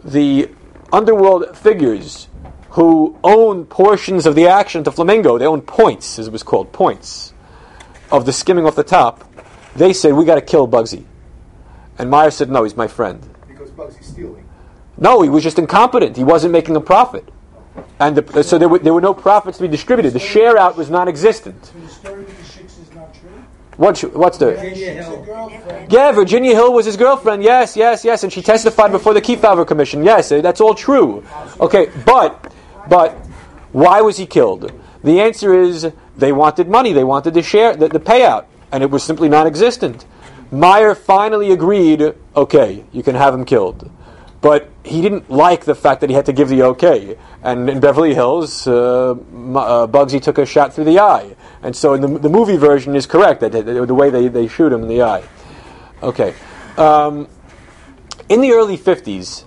the 0.03 0.49
underworld 0.91 1.57
figures 1.57 2.27
who 2.73 3.17
own 3.23 3.65
portions 3.65 4.25
of 4.25 4.35
the 4.35 4.47
action 4.47 4.79
at 4.79 4.85
the 4.85 4.91
Flamingo, 4.91 5.37
they 5.37 5.45
own 5.45 5.61
points, 5.61 6.17
as 6.17 6.27
it 6.27 6.31
was 6.31 6.43
called, 6.43 6.71
points 6.71 7.33
of 8.11 8.25
the 8.25 8.33
skimming 8.33 8.65
off 8.65 8.75
the 8.75 8.83
top. 8.83 9.23
They 9.75 9.93
said, 9.93 10.13
We 10.13 10.25
got 10.25 10.35
to 10.35 10.41
kill 10.41 10.67
Bugsy. 10.67 11.05
And 11.97 12.09
Meyer 12.09 12.31
said, 12.31 12.49
No, 12.49 12.63
he's 12.63 12.75
my 12.75 12.87
friend. 12.87 13.27
Because 13.47 13.69
Bugsy's 13.71 14.07
stealing. 14.07 14.47
No, 14.97 15.21
he 15.21 15.29
was 15.29 15.43
just 15.43 15.59
incompetent. 15.59 16.17
He 16.17 16.23
wasn't 16.23 16.51
making 16.51 16.75
a 16.75 16.81
profit. 16.81 17.29
And 17.99 18.17
the, 18.17 18.43
so 18.43 18.57
there 18.57 18.69
were, 18.69 18.79
there 18.79 18.93
were 18.93 19.01
no 19.01 19.13
profits 19.13 19.57
to 19.57 19.63
be 19.63 19.67
distributed. 19.67 20.13
The 20.13 20.19
share 20.19 20.57
out 20.57 20.77
was 20.77 20.89
non 20.89 21.07
existent. 21.07 21.65
So 21.65 21.79
the 21.79 21.87
story 21.89 22.23
with 22.23 22.37
the 22.37 22.59
chicks 22.59 22.77
is 22.77 22.91
not 22.93 23.13
true? 23.13 23.29
What, 23.77 23.99
what's 24.15 24.37
the. 24.37 24.53
Virginia 24.53 25.03
Hill. 25.03 25.87
Yeah, 25.89 26.11
Virginia 26.11 26.53
Hill 26.53 26.73
was 26.73 26.85
his 26.85 26.97
girlfriend. 26.97 27.43
Yes, 27.43 27.75
yes, 27.75 28.03
yes. 28.03 28.23
And 28.23 28.33
she 28.33 28.41
testified 28.41 28.91
before 28.91 29.13
the 29.13 29.21
Kefauver 29.21 29.65
Commission. 29.65 30.03
Yes, 30.03 30.29
that's 30.29 30.61
all 30.61 30.75
true. 30.75 31.23
Okay, 31.59 31.89
but, 32.05 32.53
but, 32.89 33.11
why 33.71 34.01
was 34.01 34.17
he 34.17 34.25
killed? 34.25 34.71
The 35.03 35.19
answer 35.19 35.53
is 35.53 35.91
they 36.15 36.31
wanted 36.31 36.67
money. 36.67 36.93
They 36.93 37.03
wanted 37.03 37.33
the 37.33 37.41
share, 37.41 37.75
the, 37.75 37.87
the 37.87 37.99
payout. 37.99 38.45
And 38.71 38.83
it 38.83 38.89
was 38.89 39.03
simply 39.03 39.29
non 39.29 39.47
existent. 39.47 40.05
Meyer 40.51 40.93
finally 40.95 41.51
agreed 41.51 42.13
okay, 42.35 42.83
you 42.91 43.03
can 43.03 43.15
have 43.15 43.33
him 43.33 43.45
killed. 43.45 43.89
But 44.41 44.69
he 44.83 45.01
didn't 45.01 45.29
like 45.29 45.65
the 45.65 45.75
fact 45.75 46.01
that 46.01 46.09
he 46.09 46.15
had 46.15 46.25
to 46.25 46.33
give 46.33 46.49
the 46.49 46.63
okay. 46.63 47.17
And 47.41 47.69
in 47.69 47.79
Beverly 47.79 48.13
Hills, 48.13 48.67
uh, 48.67 49.11
uh, 49.11 49.15
Bugsy 49.87 50.21
took 50.21 50.37
a 50.37 50.45
shot 50.45 50.73
through 50.73 50.83
the 50.83 50.99
eye. 50.99 51.35
And 51.61 51.75
so 51.75 51.95
the, 51.97 52.19
the 52.19 52.29
movie 52.29 52.57
version 52.57 52.95
is 52.95 53.05
correct, 53.05 53.39
that, 53.41 53.53
that- 53.53 53.65
the 53.65 53.95
way 53.95 54.09
they, 54.09 54.27
they 54.27 54.47
shoot 54.47 54.73
him 54.73 54.81
in 54.83 54.89
the 54.89 55.01
eye. 55.01 55.23
Okay. 56.01 56.33
Um, 56.77 57.29
in 58.27 58.41
the 58.41 58.51
early 58.51 58.77
50s, 58.77 59.45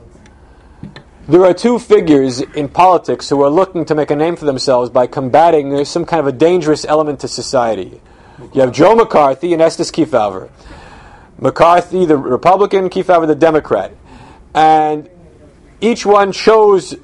there 1.29 1.45
are 1.45 1.55
two 1.55 1.79
figures 1.79 2.41
in 2.41 2.69
politics 2.69 3.29
who 3.29 3.43
are 3.43 3.51
looking 3.51 3.85
to 3.87 3.95
make 3.95 4.11
a 4.11 4.17
name 4.17 4.37
for 4.37 4.45
themselves 4.45 4.91
by 4.91 5.07
combating 5.07 5.85
some 5.85 6.05
kind 6.05 6.21
of 6.21 6.27
a 6.27 6.33
dangerous 6.33 6.85
element 6.85 7.21
to 7.21 7.29
society. 7.29 8.01
You 8.55 8.61
have 8.61 8.73
Joe 8.73 8.95
McCarthy 8.95 9.53
and 9.53 9.61
Estes 9.61 9.91
Kefauver. 9.91 10.51
McCarthy, 11.39 12.07
the 12.07 12.17
Republican, 12.17 12.89
Kefauver, 12.89 13.27
the 13.27 13.35
Democrat. 13.35 13.93
And 14.55 15.11
each 15.81 16.07
one 16.07 16.33
chose 16.33 16.95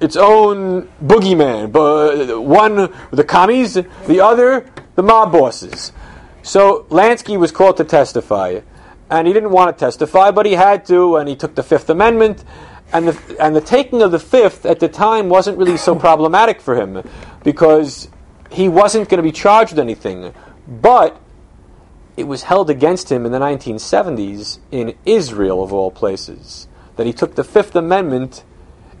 its 0.00 0.16
own 0.16 0.88
boogeyman. 1.02 1.74
Uh, 1.74 2.40
one, 2.40 2.92
the 3.10 3.24
commies, 3.24 3.74
the 3.74 4.20
other, 4.20 4.70
the 4.94 5.02
mob 5.02 5.32
bosses. 5.32 5.92
So 6.42 6.86
Lansky 6.88 7.38
was 7.38 7.52
called 7.52 7.76
to 7.78 7.84
testify, 7.84 8.60
and 9.10 9.26
he 9.26 9.32
didn't 9.32 9.50
want 9.50 9.76
to 9.76 9.84
testify, 9.84 10.30
but 10.30 10.46
he 10.46 10.52
had 10.52 10.86
to, 10.86 11.16
and 11.16 11.28
he 11.28 11.36
took 11.36 11.54
the 11.54 11.62
Fifth 11.62 11.90
Amendment. 11.90 12.44
And 12.92 13.08
the, 13.08 13.36
and 13.40 13.56
the 13.56 13.60
taking 13.60 14.02
of 14.02 14.10
the 14.10 14.18
Fifth 14.18 14.66
at 14.66 14.80
the 14.80 14.88
time 14.88 15.28
wasn't 15.28 15.58
really 15.58 15.76
so 15.76 15.94
problematic 16.08 16.60
for 16.60 16.74
him 16.74 17.02
because 17.42 18.08
he 18.50 18.68
wasn't 18.68 19.08
going 19.08 19.18
to 19.18 19.22
be 19.22 19.32
charged 19.32 19.72
with 19.72 19.78
anything. 19.78 20.34
But 20.68 21.20
it 22.16 22.24
was 22.24 22.44
held 22.44 22.68
against 22.68 23.10
him 23.10 23.24
in 23.24 23.32
the 23.32 23.38
1970s 23.38 24.58
in 24.70 24.94
Israel, 25.06 25.62
of 25.62 25.72
all 25.72 25.90
places, 25.90 26.68
that 26.96 27.06
he 27.06 27.12
took 27.12 27.34
the 27.34 27.44
Fifth 27.44 27.74
Amendment 27.74 28.44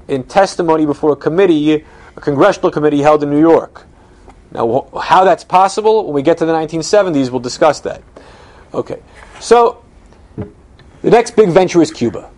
in 0.08 0.24
testimony 0.24 0.86
before 0.86 1.12
a 1.12 1.16
committee, 1.16 1.84
a 2.16 2.20
congressional 2.20 2.70
committee 2.70 3.02
held 3.02 3.22
in 3.22 3.30
New 3.30 3.40
York. 3.40 3.86
Now, 4.50 4.88
how 5.00 5.24
that's 5.24 5.44
possible, 5.44 6.04
when 6.04 6.14
we 6.14 6.22
get 6.22 6.38
to 6.38 6.46
the 6.46 6.52
1970s, 6.52 7.30
we'll 7.30 7.40
discuss 7.40 7.80
that. 7.80 8.02
Okay, 8.74 9.02
so 9.40 9.84
the 10.36 11.10
next 11.10 11.36
big 11.36 11.50
venture 11.50 11.80
is 11.82 11.90
Cuba. 11.90 12.30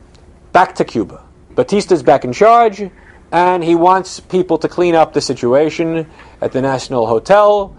back 0.52 0.74
to 0.76 0.84
Cuba. 0.84 1.23
Batista's 1.54 2.02
back 2.02 2.24
in 2.24 2.32
charge, 2.32 2.82
and 3.32 3.64
he 3.64 3.74
wants 3.74 4.20
people 4.20 4.58
to 4.58 4.68
clean 4.68 4.94
up 4.94 5.12
the 5.12 5.20
situation 5.20 6.10
at 6.40 6.52
the 6.52 6.62
National 6.62 7.06
Hotel. 7.06 7.76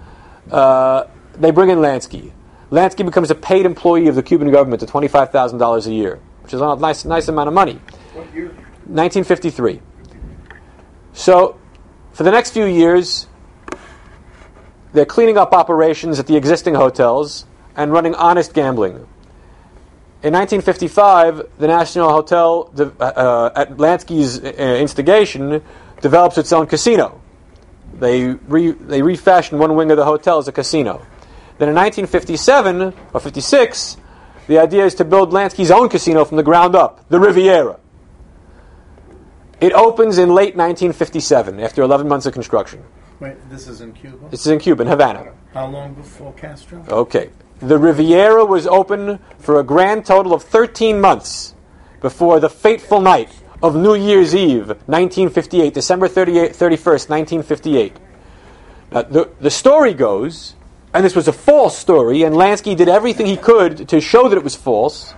Uh, 0.52 1.06
they 1.34 1.52
bring 1.52 1.70
in 1.70 1.80
Lansky. 1.80 2.32
Lansky 2.72 3.06
becomes 3.06 3.32
a 3.32 3.36
paid 3.36 3.66
employee 3.66 4.08
of 4.08 4.16
the 4.16 4.24
Cuban 4.24 4.52
government 4.52 4.82
at 4.84 4.90
twenty-five 4.90 5.32
thousand 5.32 5.60
dollars 5.60 5.88
a 5.88 5.94
year, 5.94 6.20
which 6.42 6.54
is 6.54 6.62
a 6.62 6.76
nice, 6.76 7.06
nice 7.06 7.28
amount 7.28 7.48
of 7.48 7.54
money. 7.54 7.80
What 8.14 8.34
year? 8.34 8.48
1953. 8.88 9.82
So, 11.14 11.58
for 12.12 12.24
the 12.24 12.32
next 12.32 12.52
few 12.52 12.66
years, 12.66 13.28
they're 14.94 15.06
cleaning 15.06 15.38
up 15.38 15.54
operations 15.54 16.20
at 16.20 16.28
the 16.28 16.36
existing 16.36 16.76
hotels 16.76 17.46
and 17.76 17.92
running 17.92 18.16
honest 18.16 18.54
gambling. 18.54 19.08
In 20.24 20.34
1955, 20.34 21.60
the 21.60 21.68
National 21.68 22.10
Hotel, 22.10 22.72
uh, 22.80 23.04
uh, 23.04 23.52
at 23.56 23.78
Lansky's 23.78 24.40
uh, 24.40 24.48
instigation, 24.80 25.62
develops 26.02 26.38
its 26.38 26.52
own 26.52 26.66
casino. 26.68 27.22
They, 28.00 28.26
re- 28.26 28.72
they 28.72 29.02
refashion 29.02 29.60
one 29.60 29.76
wing 29.76 29.92
of 29.92 29.98
the 29.98 30.06
hotel 30.06 30.40
as 30.40 30.48
a 30.48 30.52
casino. 30.52 31.06
Then 31.58 31.70
in 31.70 31.76
1957 31.76 32.94
or 33.14 33.20
56, 33.20 33.98
the 34.48 34.60
idea 34.60 34.86
is 34.86 34.96
to 34.96 35.06
build 35.06 35.32
Lansky's 35.32 35.72
own 35.72 35.90
casino 35.90 36.26
from 36.26 36.38
the 36.38 36.44
ground 36.44 36.76
up, 36.76 37.08
the 37.10 37.20
Riviera. 37.20 37.80
It 39.62 39.74
opens 39.74 40.18
in 40.18 40.30
late 40.30 40.56
1957 40.56 41.60
after 41.60 41.82
11 41.82 42.08
months 42.08 42.26
of 42.26 42.34
construction. 42.34 42.84
Wait, 43.20 43.36
this 43.50 43.68
is 43.68 43.80
in 43.80 43.94
Cuba. 43.94 44.28
This 44.30 44.42
is 44.42 44.48
in 44.48 44.60
Cuba, 44.60 44.82
in 44.82 44.88
Havana. 44.90 45.32
How 45.54 45.68
long 45.68 45.94
before 45.94 46.34
Castro? 46.34 46.84
Okay. 46.90 47.30
The 47.60 47.78
Riviera 47.78 48.44
was 48.44 48.68
open 48.68 49.20
for 49.40 49.60
a 49.60 49.64
grand 49.64 50.06
total 50.06 50.34
of 50.34 50.44
13 50.44 51.00
months 51.00 51.56
before 52.02 52.40
the 52.40 52.50
fateful 52.50 53.00
night 53.00 53.30
of 53.64 53.76
New 53.76 53.96
Year's 53.96 54.36
Eve, 54.36 54.68
1958, 54.68 55.74
December 55.74 56.08
38, 56.08 56.52
31st, 56.52 57.10
1958. 57.10 57.98
Now, 58.92 59.02
the, 59.04 59.32
the 59.40 59.50
story 59.50 59.94
goes, 59.94 60.56
and 60.94 61.04
this 61.06 61.16
was 61.16 61.28
a 61.28 61.34
false 61.34 61.78
story, 61.78 62.24
and 62.24 62.36
Lansky 62.36 62.76
did 62.76 62.90
everything 62.90 63.26
he 63.26 63.38
could 63.38 63.88
to 63.88 64.02
show 64.02 64.28
that 64.28 64.38
it 64.38 64.44
was 64.44 64.56
false, 64.56 65.14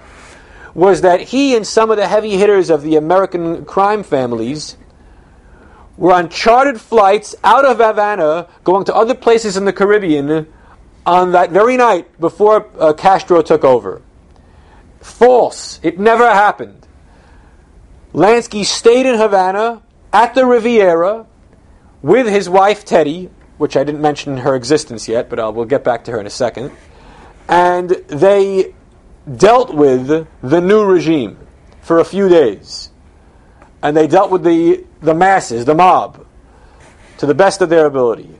was 0.76 1.02
that 1.02 1.22
he 1.22 1.56
and 1.56 1.66
some 1.66 1.90
of 1.90 1.98
the 1.98 2.08
heavy 2.08 2.38
hitters 2.38 2.70
of 2.70 2.84
the 2.84 2.96
American 2.96 3.66
crime 3.66 4.04
families 4.04 4.78
were 5.98 6.14
on 6.14 6.30
chartered 6.30 6.80
flights 6.80 7.36
out 7.44 7.66
of 7.66 7.78
Havana 7.78 8.48
going 8.64 8.86
to 8.86 8.96
other 8.96 9.16
places 9.16 9.58
in 9.58 9.66
the 9.66 9.74
Caribbean 9.74 10.48
on 11.08 11.32
that 11.32 11.52
very 11.52 11.78
night 11.78 12.20
before 12.20 12.70
uh, 12.78 12.92
Castro 12.94 13.42
took 13.42 13.64
over. 13.64 14.02
False. 15.00 15.80
It 15.82 15.98
never 15.98 16.28
happened. 16.30 16.86
Lansky 18.14 18.66
stayed 18.66 19.06
in 19.06 19.18
Havana 19.18 19.82
at 20.12 20.36
the 20.36 20.46
Riviera 20.46 21.26
with 22.02 22.28
his 22.28 22.50
wife 22.50 22.84
Teddy, 22.84 23.30
which 23.58 23.78
I 23.78 23.86
didn't 23.86 24.02
mention 24.02 24.38
her 24.38 24.54
existence 24.54 25.08
yet, 25.08 25.30
but 25.30 25.40
uh, 25.40 25.52
we'll 25.54 25.66
get 25.66 25.84
back 25.84 26.04
to 26.06 26.12
her 26.12 26.20
in 26.20 26.28
a 26.28 26.32
second. 26.32 26.72
And 27.48 27.90
they 27.90 28.76
dealt 29.34 29.74
with 29.74 30.28
the 30.42 30.62
new 30.62 30.84
regime 30.86 31.38
for 31.82 32.00
a 32.00 32.06
few 32.06 32.28
days. 32.28 32.92
And 33.82 33.96
they 33.96 34.08
dealt 34.08 34.30
with 34.30 34.44
the, 34.44 34.86
the 35.02 35.14
masses, 35.14 35.64
the 35.64 35.76
mob, 35.76 36.26
to 37.20 37.26
the 37.26 37.36
best 37.36 37.62
of 37.62 37.70
their 37.70 37.86
ability. 37.86 38.38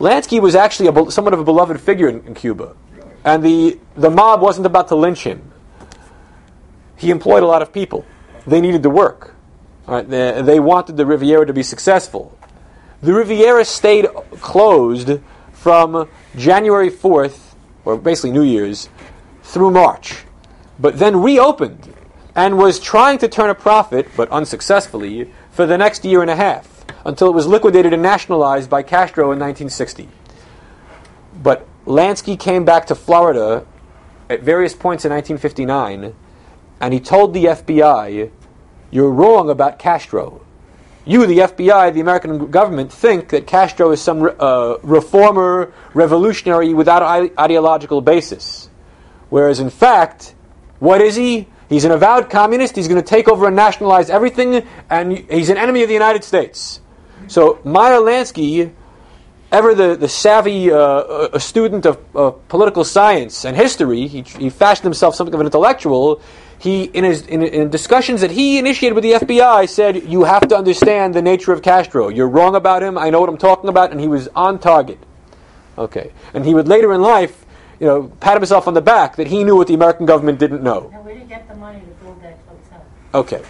Lansky 0.00 0.40
was 0.40 0.54
actually 0.54 0.88
a, 0.88 1.10
somewhat 1.10 1.34
of 1.34 1.40
a 1.40 1.44
beloved 1.44 1.78
figure 1.78 2.08
in, 2.08 2.26
in 2.26 2.34
Cuba. 2.34 2.74
And 3.22 3.44
the, 3.44 3.78
the 3.96 4.10
mob 4.10 4.40
wasn't 4.40 4.66
about 4.66 4.88
to 4.88 4.96
lynch 4.96 5.24
him. 5.24 5.52
He 6.96 7.10
employed 7.10 7.42
a 7.42 7.46
lot 7.46 7.60
of 7.60 7.72
people. 7.72 8.06
They 8.46 8.62
needed 8.62 8.82
to 8.82 8.90
work. 8.90 9.34
Right, 9.86 10.08
they, 10.08 10.40
they 10.40 10.58
wanted 10.58 10.96
the 10.96 11.04
Riviera 11.04 11.44
to 11.46 11.52
be 11.52 11.62
successful. 11.62 12.38
The 13.02 13.12
Riviera 13.12 13.64
stayed 13.64 14.06
closed 14.40 15.20
from 15.52 16.08
January 16.36 16.90
4th, 16.90 17.54
or 17.84 17.98
basically 17.98 18.30
New 18.30 18.42
Year's, 18.42 18.88
through 19.42 19.70
March, 19.70 20.24
but 20.78 20.98
then 20.98 21.20
reopened 21.20 21.94
and 22.34 22.56
was 22.56 22.78
trying 22.78 23.18
to 23.18 23.28
turn 23.28 23.50
a 23.50 23.54
profit, 23.54 24.08
but 24.16 24.30
unsuccessfully, 24.30 25.32
for 25.50 25.66
the 25.66 25.76
next 25.76 26.04
year 26.04 26.22
and 26.22 26.30
a 26.30 26.36
half 26.36 26.79
until 27.04 27.28
it 27.28 27.34
was 27.34 27.46
liquidated 27.46 27.92
and 27.92 28.02
nationalized 28.02 28.68
by 28.68 28.82
Castro 28.82 29.32
in 29.32 29.38
1960. 29.38 30.08
But 31.42 31.66
Lansky 31.86 32.38
came 32.38 32.64
back 32.64 32.86
to 32.86 32.94
Florida 32.94 33.66
at 34.28 34.42
various 34.42 34.74
points 34.74 35.04
in 35.04 35.12
1959 35.12 36.14
and 36.80 36.94
he 36.94 37.00
told 37.00 37.34
the 37.34 37.44
FBI, 37.44 38.30
You're 38.90 39.10
wrong 39.10 39.50
about 39.50 39.78
Castro. 39.78 40.40
You, 41.04 41.26
the 41.26 41.38
FBI, 41.38 41.92
the 41.92 42.00
American 42.00 42.50
government, 42.50 42.92
think 42.92 43.30
that 43.30 43.46
Castro 43.46 43.90
is 43.90 44.00
some 44.00 44.30
uh, 44.38 44.76
reformer, 44.82 45.72
revolutionary 45.94 46.74
without 46.74 47.02
ide- 47.02 47.32
ideological 47.38 48.00
basis. 48.00 48.68
Whereas, 49.28 49.60
in 49.60 49.70
fact, 49.70 50.34
what 50.78 51.00
is 51.00 51.16
he? 51.16 51.48
He's 51.68 51.84
an 51.84 51.92
avowed 51.92 52.30
communist. 52.30 52.76
He's 52.76 52.88
going 52.88 53.00
to 53.00 53.06
take 53.06 53.28
over 53.28 53.46
and 53.46 53.56
nationalize 53.56 54.10
everything, 54.10 54.66
and 54.88 55.18
he's 55.18 55.50
an 55.50 55.56
enemy 55.56 55.82
of 55.82 55.88
the 55.88 55.94
United 55.94 56.24
States. 56.24 56.80
So, 57.30 57.60
Meyer 57.62 58.00
Lansky, 58.00 58.72
ever 59.52 59.72
the, 59.72 59.94
the 59.94 60.08
savvy 60.08 60.72
uh, 60.72 61.28
a 61.32 61.38
student 61.38 61.86
of, 61.86 62.00
of 62.12 62.48
political 62.48 62.82
science 62.82 63.44
and 63.44 63.56
history, 63.56 64.08
he, 64.08 64.22
he 64.22 64.50
fashioned 64.50 64.82
himself 64.82 65.14
something 65.14 65.32
of 65.32 65.38
an 65.38 65.46
intellectual. 65.46 66.20
He, 66.58 66.84
in 66.86 67.04
his 67.04 67.24
in, 67.28 67.44
in 67.44 67.70
discussions 67.70 68.22
that 68.22 68.32
he 68.32 68.58
initiated 68.58 68.96
with 68.96 69.04
the 69.04 69.12
FBI, 69.12 69.68
said, 69.68 70.08
"You 70.10 70.24
have 70.24 70.48
to 70.48 70.56
understand 70.56 71.14
the 71.14 71.22
nature 71.22 71.52
of 71.52 71.62
Castro. 71.62 72.08
You're 72.08 72.28
wrong 72.28 72.56
about 72.56 72.82
him. 72.82 72.98
I 72.98 73.10
know 73.10 73.20
what 73.20 73.28
I'm 73.28 73.38
talking 73.38 73.70
about." 73.70 73.92
And 73.92 74.00
he 74.00 74.08
was 74.08 74.26
on 74.34 74.58
target. 74.58 74.98
Okay, 75.78 76.10
and 76.34 76.44
he 76.44 76.52
would 76.52 76.66
later 76.66 76.92
in 76.92 77.00
life, 77.00 77.46
you 77.78 77.86
know, 77.86 78.08
pat 78.18 78.38
himself 78.38 78.66
on 78.66 78.74
the 78.74 78.82
back 78.82 79.14
that 79.16 79.28
he 79.28 79.44
knew 79.44 79.54
what 79.54 79.68
the 79.68 79.74
American 79.74 80.04
government 80.04 80.40
didn't 80.40 80.64
know. 80.64 80.90
Now, 80.92 81.02
where 81.02 81.14
did 81.14 81.22
you 81.22 81.28
get 81.28 81.48
the 81.48 81.54
money 81.54 81.78
to 81.78 82.04
build 82.04 82.20
that 82.22 82.38
hotel? 82.48 82.84
Okay, 83.14 83.42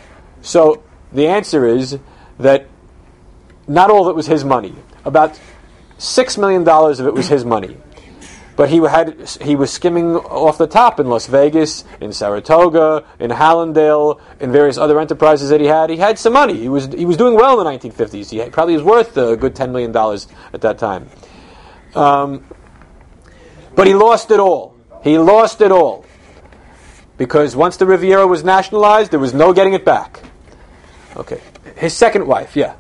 so 0.43 0.83
the 1.15 1.27
answer 1.29 1.65
is 1.65 1.99
that 2.39 2.67
not 3.69 3.91
all 3.91 4.07
of 4.07 4.09
it 4.09 4.17
was 4.17 4.27
his 4.27 4.45
money. 4.45 4.75
About 5.05 5.39
six 5.99 6.37
million 6.39 6.65
dollars 6.65 7.01
of 7.01 7.07
it 7.07 7.15
was 7.15 7.29
his 7.29 7.45
money, 7.45 7.77
but 8.57 8.69
he 8.69 8.79
had 8.79 9.29
he 9.41 9.57
was 9.57 9.71
skimming 9.73 10.17
off 10.17 10.59
the 10.59 10.67
top 10.67 11.01
in 11.01 11.09
Las 11.09 11.27
Vegas, 11.27 11.85
in 12.01 12.13
Saratoga, 12.13 13.05
in 13.19 13.31
Hallandale, 13.31 14.21
in 14.41 14.53
various 14.53 14.77
other 14.77 15.01
enterprises 15.01 15.49
that 15.51 15.61
he 15.61 15.67
had. 15.67 15.91
He 15.91 15.97
had 15.97 16.19
some 16.19 16.33
money. 16.33 16.59
He 16.59 16.69
was 16.69 16.87
he 16.87 17.05
was 17.07 17.17
doing 17.17 17.35
well 17.35 17.59
in 17.61 17.65
the 17.65 17.71
1950s. 17.89 18.31
He 18.31 18.39
had- 18.39 18.53
probably 18.53 18.75
was 18.75 18.83
worth 18.83 19.17
a 19.17 19.37
good 19.37 19.55
ten 19.55 19.73
million 19.73 19.93
dollars 19.93 20.27
at 20.53 20.61
that 20.63 20.79
time. 20.79 21.09
Um, 21.95 22.45
but 23.75 23.87
he 23.87 23.95
lost 23.95 24.31
it 24.31 24.41
all. 24.41 24.77
He 25.03 25.17
lost 25.19 25.61
it 25.61 25.73
all 25.73 26.05
because 27.17 27.57
once 27.57 27.77
the 27.79 27.87
Riviera 27.87 28.27
was 28.27 28.45
nationalized, 28.45 29.11
there 29.11 29.21
was 29.21 29.33
no 29.35 29.53
getting 29.53 29.73
it 29.75 29.85
back. 29.85 30.21
Okay, 31.17 31.41
his 31.77 31.97
second 31.97 32.27
wife, 32.27 32.57
yeah. 32.57 32.75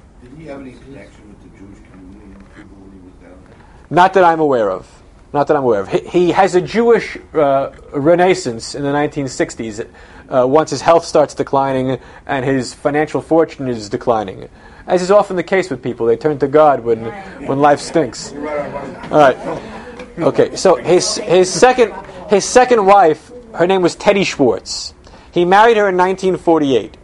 Have 0.51 0.63
any 0.63 0.73
connection 0.73 1.29
with 1.29 1.43
the 1.43 1.59
Jewish 1.59 1.79
community 1.93 2.35
when 2.57 2.91
he 2.91 2.99
was 2.99 3.13
down 3.23 3.39
there? 3.47 3.57
Not 3.89 4.15
that 4.15 4.25
I'm 4.25 4.41
aware 4.41 4.69
of. 4.69 4.85
Not 5.33 5.47
that 5.47 5.57
I'm 5.57 5.63
aware 5.63 5.83
of. 5.83 5.89
He, 5.89 6.01
he 6.01 6.33
has 6.33 6.57
a 6.57 6.61
Jewish 6.61 7.17
uh, 7.33 7.71
renaissance 7.93 8.75
in 8.75 8.83
the 8.83 8.89
1960s 8.89 9.89
uh, 10.29 10.45
once 10.49 10.71
his 10.71 10.81
health 10.81 11.05
starts 11.05 11.35
declining 11.35 12.01
and 12.27 12.45
his 12.45 12.75
financial 12.75 13.21
fortune 13.21 13.69
is 13.69 13.89
declining. 13.89 14.49
As 14.89 15.03
is 15.03 15.13
often 15.13 15.37
the 15.37 15.45
case 15.45 15.71
with 15.71 15.85
people, 15.85 16.07
they 16.07 16.17
turn 16.17 16.41
to 16.41 16.49
God 16.49 16.81
when, 16.81 17.05
when 17.47 17.61
life 17.61 17.79
stinks. 17.79 18.33
All 18.33 18.41
right. 18.41 19.37
Okay, 20.19 20.57
so 20.57 20.75
his, 20.75 21.15
his, 21.19 21.49
second, 21.49 21.95
his 22.29 22.45
second 22.45 22.85
wife, 22.85 23.31
her 23.55 23.69
name 23.69 23.83
was 23.83 23.95
Teddy 23.95 24.25
Schwartz. 24.25 24.95
He 25.31 25.45
married 25.45 25.77
her 25.77 25.89
in 25.89 25.97
1948, 25.97 26.97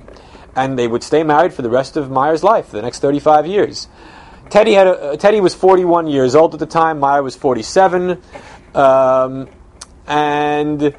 and 0.57 0.79
they 0.79 0.89
would 0.89 1.03
stay 1.03 1.23
married 1.23 1.53
for 1.53 1.63
the 1.63 1.71
rest 1.71 1.97
of 1.97 2.11
Meyer's 2.11 2.43
life, 2.43 2.71
the 2.71 2.83
next 2.83 3.01
35 3.01 3.47
years. 3.47 3.89
Teddy 4.49 4.73
had 4.73 4.87
a, 4.87 4.91
uh, 4.91 5.17
Teddy 5.17 5.41
was 5.41 5.55
41 5.55 6.07
years 6.07 6.35
old 6.35 6.55
at 6.55 6.61
the 6.61 6.67
time. 6.67 6.99
Meyer 6.99 7.23
was 7.23 7.37
47, 7.37 8.23
um, 8.75 9.49
and 10.07 10.95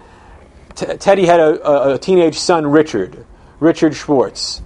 T- 0.76 0.98
Teddy 0.98 1.26
had 1.26 1.40
a, 1.40 1.94
a, 1.94 1.98
teenage 1.98 2.38
son, 2.38 2.68
Richard, 2.68 3.26
Richard 3.60 3.96
Schwartz, 3.96 4.62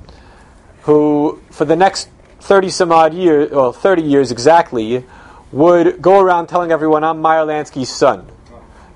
who 0.82 1.42
for 1.52 1.64
the 1.64 1.76
next 1.76 2.10
30 2.42 2.70
some 2.70 2.92
odd 2.92 3.14
years, 3.14 3.52
well, 3.52 3.72
30 3.72 4.02
years 4.02 4.32
exactly, 4.32 5.06
would 5.52 6.02
go 6.02 6.20
around 6.20 6.48
telling 6.48 6.72
everyone, 6.72 7.04
"I'm 7.04 7.22
Meyer 7.22 7.46
Lansky's 7.46 7.90
son." 7.90 8.26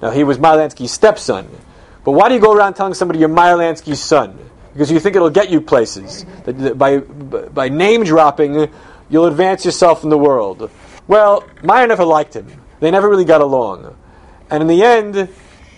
Now 0.02 0.10
he 0.10 0.24
was 0.24 0.40
Meyer 0.40 0.58
Lansky's 0.58 0.92
stepson, 0.92 1.48
but 2.04 2.12
why 2.12 2.28
do 2.28 2.36
you 2.36 2.42
go 2.42 2.54
around 2.54 2.74
telling 2.74 2.96
somebody 2.96 3.20
you're 3.20 3.30
Meyer 3.30 3.56
Lansky's 3.56 4.02
son? 4.02 4.45
Because 4.76 4.92
you 4.92 5.00
think 5.00 5.16
it'll 5.16 5.30
get 5.30 5.50
you 5.50 5.62
places. 5.62 6.26
By 6.76 6.98
by 6.98 7.70
name 7.70 8.04
dropping, 8.04 8.70
you'll 9.10 9.28
advance 9.28 9.64
yourself 9.64 10.04
in 10.04 10.10
the 10.10 10.18
world. 10.18 10.70
Well, 11.08 11.46
Meyer 11.64 11.88
never 11.88 12.04
liked 12.04 12.36
him. 12.36 12.48
They 12.82 12.92
never 12.92 13.08
really 13.10 13.24
got 13.24 13.40
along. 13.40 13.96
And 14.50 14.62
in 14.62 14.68
the 14.68 14.84
end, 14.84 15.30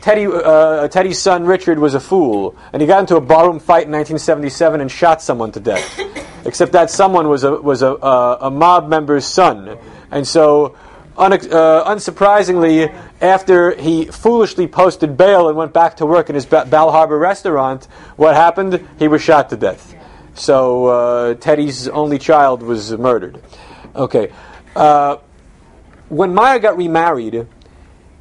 Teddy, 0.01 0.25
uh, 0.25 0.87
Teddy's 0.87 1.21
son 1.21 1.45
Richard 1.45 1.77
was 1.77 1.93
a 1.93 1.99
fool, 1.99 2.55
and 2.73 2.81
he 2.81 2.87
got 2.87 3.01
into 3.01 3.17
a 3.17 3.21
barroom 3.21 3.59
fight 3.59 3.85
in 3.85 3.91
1977 3.91 4.81
and 4.81 4.89
shot 4.89 5.21
someone 5.21 5.51
to 5.51 5.59
death. 5.59 5.99
Except 6.43 6.71
that 6.71 6.89
someone 6.89 7.29
was 7.29 7.43
a 7.43 7.51
was 7.51 7.83
a, 7.83 7.91
uh, 7.93 8.39
a 8.41 8.49
mob 8.49 8.89
member's 8.89 9.25
son, 9.25 9.77
and 10.09 10.27
so. 10.27 10.75
Unex- 11.17 11.51
uh, 11.51 11.83
unsurprisingly, 11.85 12.93
after 13.21 13.75
he 13.75 14.05
foolishly 14.05 14.67
posted 14.67 15.17
bail 15.17 15.47
and 15.49 15.57
went 15.57 15.73
back 15.73 15.97
to 15.97 16.05
work 16.05 16.29
in 16.29 16.35
his 16.35 16.45
ba- 16.45 16.67
Bal 16.69 16.91
Harbor 16.91 17.17
restaurant, 17.17 17.85
what 18.17 18.35
happened? 18.35 18.87
He 18.99 19.07
was 19.07 19.21
shot 19.21 19.49
to 19.49 19.57
death. 19.57 19.95
So 20.35 20.85
uh, 20.85 21.33
Teddy's 21.33 21.87
only 21.87 22.19
child 22.19 22.61
was 22.61 22.91
murdered. 22.91 23.41
Okay. 23.95 24.31
Uh, 24.75 25.17
when 26.09 26.35
Meyer 26.35 26.59
got 26.59 26.77
remarried, 26.77 27.47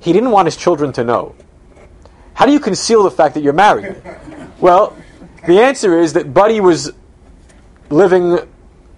he 0.01 0.13
didn't 0.15 0.31
want 0.31 0.47
his 0.47 0.57
children 0.57 0.93
to 0.95 1.05
know. 1.05 1.35
How 2.33 2.47
do 2.47 2.53
you 2.53 2.61
conceal 2.61 3.03
the 3.03 3.11
fact 3.11 3.35
that 3.35 3.43
you're 3.43 3.53
married? 3.53 4.01
Well, 4.59 4.97
the 5.47 5.61
answer 5.61 5.99
is 5.99 6.15
that 6.15 6.33
Buddy 6.33 6.61
was 6.61 6.93
living 7.91 8.39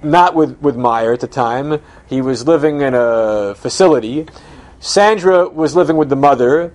not 0.02 0.34
with, 0.34 0.60
with 0.60 0.76
Meyer 0.76 1.12
at 1.12 1.20
the 1.20 1.26
time. 1.26 1.80
He 2.06 2.20
was 2.20 2.46
living 2.46 2.80
in 2.80 2.94
a 2.94 3.54
facility. 3.56 4.26
Sandra 4.80 5.48
was 5.48 5.74
living 5.74 5.96
with 5.96 6.08
the 6.08 6.16
mother. 6.16 6.72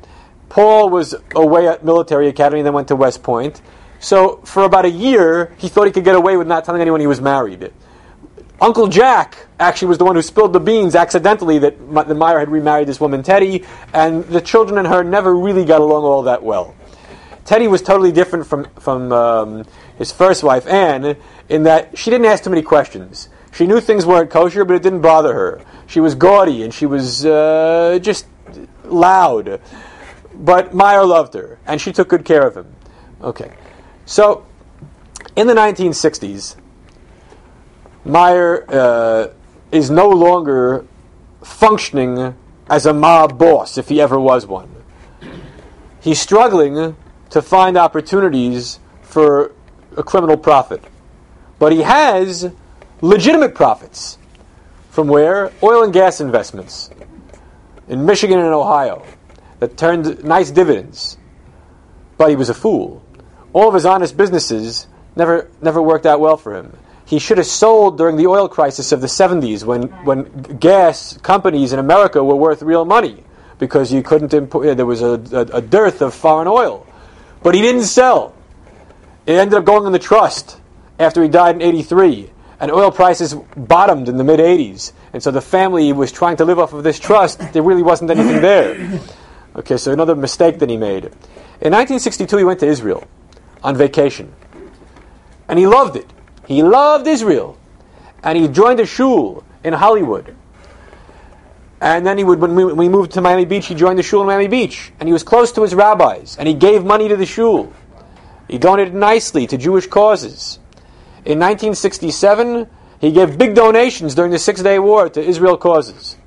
Paul 0.49 0.89
was 0.89 1.15
away 1.35 1.67
at 1.67 1.83
military 1.83 2.27
academy, 2.27 2.61
then 2.61 2.73
went 2.73 2.89
to 2.89 2.95
West 2.95 3.23
Point. 3.23 3.61
So 3.99 4.37
for 4.43 4.63
about 4.63 4.85
a 4.85 4.89
year, 4.89 5.55
he 5.57 5.69
thought 5.69 5.85
he 5.85 5.91
could 5.91 6.03
get 6.03 6.15
away 6.15 6.35
with 6.35 6.47
not 6.47 6.65
telling 6.65 6.81
anyone 6.81 6.99
he 6.99 7.07
was 7.07 7.21
married. 7.21 7.71
Uncle 8.61 8.87
Jack 8.87 9.47
actually 9.59 9.89
was 9.89 9.97
the 9.97 10.05
one 10.05 10.15
who 10.15 10.21
spilled 10.21 10.53
the 10.53 10.59
beans 10.59 10.95
accidentally 10.95 11.59
that, 11.59 11.93
that 11.93 12.15
Meyer 12.15 12.39
had 12.39 12.49
remarried 12.49 12.87
this 12.87 12.99
woman 12.99 13.23
Teddy, 13.23 13.65
and 13.93 14.23
the 14.25 14.41
children 14.41 14.77
and 14.77 14.87
her 14.87 15.03
never 15.03 15.35
really 15.35 15.65
got 15.65 15.81
along 15.81 16.03
all 16.03 16.23
that 16.23 16.43
well. 16.43 16.75
Teddy 17.45 17.67
was 17.67 17.81
totally 17.81 18.11
different 18.11 18.47
from 18.47 18.65
from 18.79 19.11
um, 19.11 19.65
his 19.97 20.11
first 20.11 20.43
wife 20.43 20.65
Anne 20.65 21.17
in 21.49 21.63
that 21.63 21.97
she 21.97 22.09
didn't 22.09 22.25
ask 22.25 22.43
too 22.43 22.49
many 22.49 22.61
questions. 22.61 23.29
She 23.51 23.67
knew 23.67 23.79
things 23.79 24.05
weren't 24.05 24.29
kosher, 24.29 24.65
but 24.65 24.75
it 24.75 24.81
didn't 24.81 25.01
bother 25.01 25.33
her. 25.33 25.61
She 25.85 25.99
was 25.99 26.15
gaudy 26.15 26.63
and 26.63 26.73
she 26.73 26.85
was 26.85 27.25
uh, 27.25 27.99
just 28.01 28.25
loud. 28.83 29.61
But 30.33 30.73
Meyer 30.73 31.05
loved 31.05 31.35
her, 31.35 31.59
and 31.65 31.79
she 31.79 31.91
took 31.91 32.09
good 32.09 32.25
care 32.25 32.47
of 32.47 32.57
him. 32.57 32.73
Okay, 33.21 33.51
so 34.05 34.45
in 35.35 35.47
the 35.47 35.53
1960s, 35.53 36.55
Meyer 38.03 38.65
uh, 38.67 39.27
is 39.71 39.89
no 39.89 40.09
longer 40.09 40.85
functioning 41.43 42.35
as 42.69 42.85
a 42.85 42.93
mob 42.93 43.37
boss, 43.37 43.77
if 43.77 43.89
he 43.89 44.01
ever 44.01 44.19
was 44.19 44.45
one. 44.45 44.69
He's 46.01 46.19
struggling 46.19 46.95
to 47.29 47.41
find 47.41 47.77
opportunities 47.77 48.79
for 49.01 49.51
a 49.95 50.03
criminal 50.03 50.37
profit. 50.37 50.83
But 51.59 51.71
he 51.71 51.81
has 51.81 52.51
legitimate 53.01 53.55
profits. 53.55 54.17
From 54.89 55.07
where? 55.07 55.51
Oil 55.61 55.83
and 55.83 55.93
gas 55.93 56.21
investments 56.21 56.89
in 57.87 58.05
Michigan 58.05 58.39
and 58.39 58.53
Ohio 58.53 59.05
that 59.59 59.77
turned 59.77 60.23
nice 60.23 60.51
dividends. 60.51 61.17
But 62.17 62.29
he 62.29 62.35
was 62.35 62.49
a 62.49 62.53
fool. 62.53 63.03
All 63.53 63.67
of 63.67 63.73
his 63.73 63.85
honest 63.85 64.15
businesses 64.15 64.87
never, 65.15 65.49
never 65.61 65.81
worked 65.81 66.05
out 66.05 66.19
well 66.19 66.37
for 66.37 66.55
him. 66.55 66.77
He 67.05 67.19
should 67.19 67.37
have 67.37 67.47
sold 67.47 67.97
during 67.97 68.15
the 68.17 68.27
oil 68.27 68.47
crisis 68.47 68.91
of 68.91 69.01
the 69.01 69.07
70s 69.07 69.63
when, 69.63 69.83
when 70.05 70.23
gas 70.59 71.17
companies 71.17 71.73
in 71.73 71.79
America 71.79 72.23
were 72.23 72.35
worth 72.35 72.61
real 72.61 72.85
money 72.85 73.23
because 73.59 73.91
you 73.91 74.01
couldn't 74.01 74.29
there 74.29 74.85
was 74.85 75.01
a, 75.01 75.21
a, 75.31 75.57
a 75.57 75.61
dearth 75.61 76.01
of 76.01 76.13
foreign 76.13 76.47
oil. 76.47 76.87
But 77.41 77.55
he 77.55 77.61
didn't 77.61 77.83
sell. 77.83 78.33
It 79.25 79.33
ended 79.33 79.57
up 79.57 79.65
going 79.65 79.85
in 79.85 79.91
the 79.91 79.99
trust 79.99 80.57
after 81.03 81.21
he 81.21 81.29
died 81.29 81.55
in 81.55 81.61
83. 81.61 82.31
And 82.59 82.71
oil 82.71 82.91
prices 82.91 83.33
bottomed 83.57 84.07
in 84.07 84.17
the 84.17 84.23
mid 84.23 84.39
80s. 84.39 84.93
And 85.11 85.21
so 85.21 85.31
the 85.31 85.41
family 85.41 85.91
was 85.91 86.11
trying 86.11 86.37
to 86.37 86.45
live 86.45 86.59
off 86.59 86.73
of 86.73 86.83
this 86.83 86.99
trust. 86.99 87.53
There 87.53 87.61
really 87.61 87.83
wasn't 87.83 88.11
anything 88.11 88.41
there. 88.41 89.01
Okay, 89.55 89.77
so 89.77 89.91
another 89.91 90.15
mistake 90.15 90.59
that 90.59 90.69
he 90.69 90.77
made. 90.77 91.05
In 91.05 91.71
1962, 91.71 92.37
he 92.37 92.43
went 92.43 92.59
to 92.61 92.67
Israel 92.67 93.07
on 93.61 93.77
vacation. 93.77 94.33
And 95.47 95.59
he 95.59 95.67
loved 95.67 95.95
it. 95.95 96.11
He 96.47 96.63
loved 96.63 97.05
Israel. 97.05 97.57
And 98.23 98.37
he 98.37 98.47
joined 98.47 98.79
a 98.79 98.85
shul 98.85 99.43
in 99.63 99.73
Hollywood. 99.73 100.35
And 101.79 102.05
then 102.05 102.17
he 102.17 102.23
would, 102.23 102.39
when 102.39 102.55
we, 102.55 102.65
when 102.65 102.77
we 102.77 102.89
moved 102.89 103.11
to 103.11 103.21
Miami 103.21 103.45
Beach, 103.45 103.67
he 103.67 103.75
joined 103.75 103.99
the 103.99 104.03
shul 104.03 104.21
in 104.21 104.27
Miami 104.27 104.47
Beach. 104.47 104.91
And 104.99 105.07
he 105.07 105.13
was 105.13 105.23
close 105.23 105.51
to 105.51 105.61
his 105.61 105.75
rabbis. 105.75 106.37
And 106.37 106.47
he 106.47 106.53
gave 106.53 106.83
money 106.83 107.09
to 107.09 107.17
the 107.17 107.25
shul. 107.25 107.71
He 108.47 108.57
donated 108.57 108.95
nicely 108.95 109.47
to 109.47 109.57
Jewish 109.57 109.87
causes. 109.87 110.59
In 111.25 111.39
1967, 111.39 112.67
he 112.99 113.11
gave 113.11 113.37
big 113.37 113.55
donations 113.55 114.13
during 114.15 114.31
the 114.31 114.39
Six 114.39 114.61
Day 114.61 114.77
War 114.79 115.09
to 115.09 115.21
Israel 115.21 115.57
causes. 115.57 116.17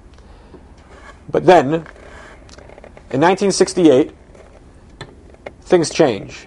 But 1.28 1.44
then, 1.44 1.86
in 3.10 3.20
1968, 3.20 4.12
things 5.62 5.90
change. 5.90 6.46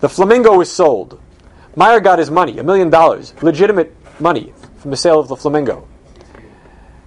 The 0.00 0.08
Flamingo 0.08 0.56
was 0.56 0.70
sold. 0.70 1.20
Meyer 1.74 2.00
got 2.00 2.18
his 2.18 2.30
money, 2.30 2.58
a 2.58 2.64
million 2.64 2.88
dollars, 2.88 3.34
legitimate 3.42 3.94
money 4.20 4.54
from 4.78 4.90
the 4.90 4.96
sale 4.96 5.20
of 5.20 5.28
the 5.28 5.36
Flamingo. 5.36 5.86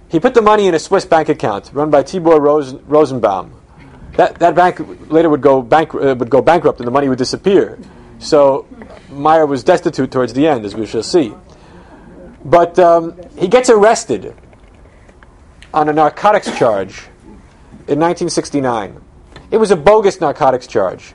He 0.08 0.20
put 0.20 0.34
the 0.34 0.42
money 0.42 0.66
in 0.66 0.74
a 0.74 0.78
Swiss 0.78 1.04
bank 1.04 1.28
account 1.28 1.70
run 1.72 1.90
by 1.90 2.02
Tibor 2.02 2.40
Rosen, 2.40 2.84
Rosenbaum. 2.86 3.60
That, 4.14 4.38
that 4.40 4.54
bank 4.54 4.80
later 5.10 5.28
would 5.28 5.40
go, 5.40 5.62
bank, 5.62 5.94
uh, 5.94 6.14
would 6.18 6.30
go 6.30 6.42
bankrupt 6.42 6.78
and 6.78 6.86
the 6.86 6.92
money 6.92 7.08
would 7.08 7.18
disappear. 7.18 7.78
So 8.18 8.66
Meyer 9.10 9.46
was 9.46 9.64
destitute 9.64 10.10
towards 10.10 10.32
the 10.32 10.46
end, 10.46 10.64
as 10.64 10.74
we 10.74 10.86
shall 10.86 11.02
see. 11.02 11.34
But 12.44 12.78
um, 12.78 13.20
he 13.36 13.48
gets 13.48 13.68
arrested 13.68 14.34
on 15.74 15.88
a 15.88 15.92
narcotics 15.92 16.46
charge 16.58 17.06
in 17.86 17.98
1969. 17.98 19.00
It 19.50 19.56
was 19.56 19.70
a 19.70 19.76
bogus 19.76 20.20
narcotics 20.20 20.66
charge. 20.66 21.14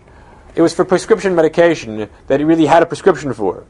It 0.56 0.62
was 0.62 0.74
for 0.74 0.86
prescription 0.86 1.36
medication 1.36 2.10
that 2.28 2.40
he 2.40 2.46
really 2.46 2.66
had 2.66 2.84
a 2.84 2.86
prescription 2.86 3.34
for. 3.34 3.66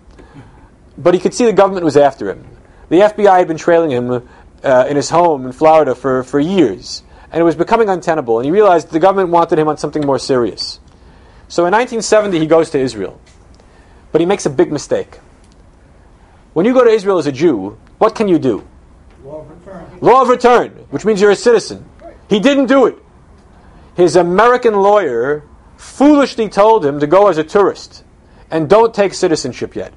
But 0.98 1.14
he 1.14 1.20
could 1.20 1.34
see 1.34 1.46
the 1.46 1.54
government 1.54 1.84
was 1.84 1.98
after 1.98 2.30
him. 2.30 2.46
The 2.90 2.98
FBI 2.98 3.38
had 3.38 3.48
been 3.48 3.58
trailing 3.58 3.92
him 3.92 4.28
uh, 4.64 4.86
in 4.88 4.96
his 4.96 5.10
home 5.10 5.46
in 5.46 5.52
Florida 5.52 5.96
for, 5.96 6.24
for 6.24 6.40
years, 6.40 7.04
and 7.32 7.42
it 7.42 7.44
was 7.44 7.56
becoming 7.56 7.90
untenable. 7.90 8.40
And 8.40 8.46
he 8.46 8.52
realized 8.52 8.92
the 8.92 9.00
government 9.00 9.30
wanted 9.30 9.60
him 9.60 9.68
on 9.68 9.78
something 9.78 10.06
more 10.06 10.20
serious. 10.20 10.80
So 11.48 11.66
in 11.66 11.74
1970, 11.74 12.40
he 12.40 12.48
goes 12.48 12.70
to 12.72 12.80
Israel. 12.80 13.20
But 14.16 14.22
he 14.22 14.26
makes 14.28 14.46
a 14.46 14.50
big 14.50 14.72
mistake. 14.72 15.20
When 16.54 16.66
you 16.66 16.74
go 16.74 16.86
to 16.86 16.90
Israel 16.90 17.18
as 17.18 17.28
a 17.28 17.34
Jew, 17.34 17.78
what 17.98 18.16
can 18.16 18.30
you 18.30 18.40
do? 18.40 18.66
Law 19.26 19.42
of 19.42 19.50
return. 19.50 20.00
Law 20.00 20.22
of 20.22 20.30
return, 20.30 20.70
which 20.90 21.04
means 21.04 21.20
you're 21.20 21.32
a 21.32 21.36
citizen. 21.36 21.84
He 22.30 22.40
didn't 22.40 22.68
do 22.68 22.86
it. 22.86 22.98
His 23.98 24.16
American 24.16 24.76
lawyer 24.76 25.44
foolishly 25.76 26.48
told 26.48 26.86
him 26.86 27.02
to 27.02 27.08
go 27.08 27.28
as 27.28 27.38
a 27.38 27.44
tourist 27.44 28.06
and 28.50 28.70
don't 28.70 28.94
take 28.94 29.14
citizenship 29.14 29.76
yet. 29.76 29.94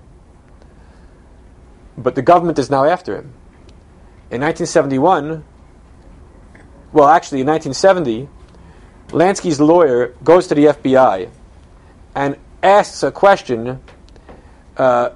But 1.97 2.17
the 2.17 2.23
government 2.23 2.59
is 2.59 2.69
now 2.69 2.87
after 2.87 3.15
him. 3.15 3.35
In 4.33 4.41
1971, 4.41 5.45
well, 6.93 7.07
actually, 7.07 7.43
in 7.43 7.47
1970, 7.47 8.29
Lansky's 9.11 9.61
lawyer 9.61 10.09
goes 10.25 10.49
to 10.49 10.57
the 10.57 10.65
FBI 10.65 11.31
and 12.17 12.37
asks 12.65 13.05
a 13.05 13.13
question 13.13 13.81
uh, 14.79 15.11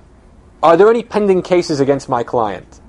Are 0.63 0.77
there 0.77 0.89
any 0.89 1.03
pending 1.03 1.43
cases 1.43 1.81
against 1.81 2.09
my 2.09 2.23
client? 2.23 2.81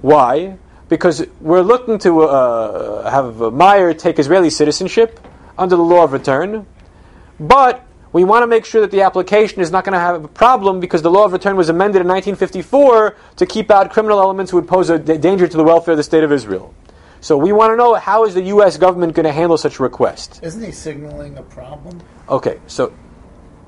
Why? 0.00 0.58
Because 0.88 1.26
we're 1.40 1.62
looking 1.62 1.98
to 2.00 2.22
uh, 2.22 3.10
have 3.10 3.52
Meyer 3.52 3.92
take 3.92 4.18
Israeli 4.18 4.50
citizenship 4.50 5.20
under 5.58 5.76
the 5.76 5.82
law 5.82 6.04
of 6.04 6.12
return, 6.12 6.66
but 7.38 7.84
we 8.12 8.24
want 8.24 8.42
to 8.42 8.46
make 8.46 8.64
sure 8.64 8.80
that 8.80 8.90
the 8.90 9.02
application 9.02 9.60
is 9.60 9.70
not 9.70 9.84
going 9.84 9.92
to 9.92 9.98
have 9.98 10.24
a 10.24 10.28
problem 10.28 10.80
because 10.80 11.02
the 11.02 11.10
law 11.10 11.24
of 11.24 11.32
return 11.32 11.56
was 11.56 11.68
amended 11.68 12.00
in 12.00 12.08
1954 12.08 13.16
to 13.36 13.46
keep 13.46 13.70
out 13.70 13.90
criminal 13.90 14.18
elements 14.18 14.50
who 14.50 14.56
would 14.56 14.68
pose 14.68 14.88
a 14.88 14.98
d- 14.98 15.18
danger 15.18 15.46
to 15.46 15.56
the 15.56 15.64
welfare 15.64 15.92
of 15.92 15.98
the 15.98 16.02
state 16.02 16.24
of 16.24 16.32
Israel. 16.32 16.74
So 17.20 17.36
we 17.36 17.52
want 17.52 17.72
to 17.72 17.76
know 17.76 17.94
how 17.94 18.24
is 18.24 18.34
the 18.34 18.44
U.S. 18.44 18.78
government 18.78 19.14
going 19.14 19.24
to 19.24 19.32
handle 19.32 19.58
such 19.58 19.78
a 19.78 19.82
request? 19.82 20.40
Isn't 20.42 20.64
he 20.64 20.72
signaling 20.72 21.36
a 21.36 21.42
problem? 21.42 22.00
Okay, 22.28 22.60
so 22.66 22.94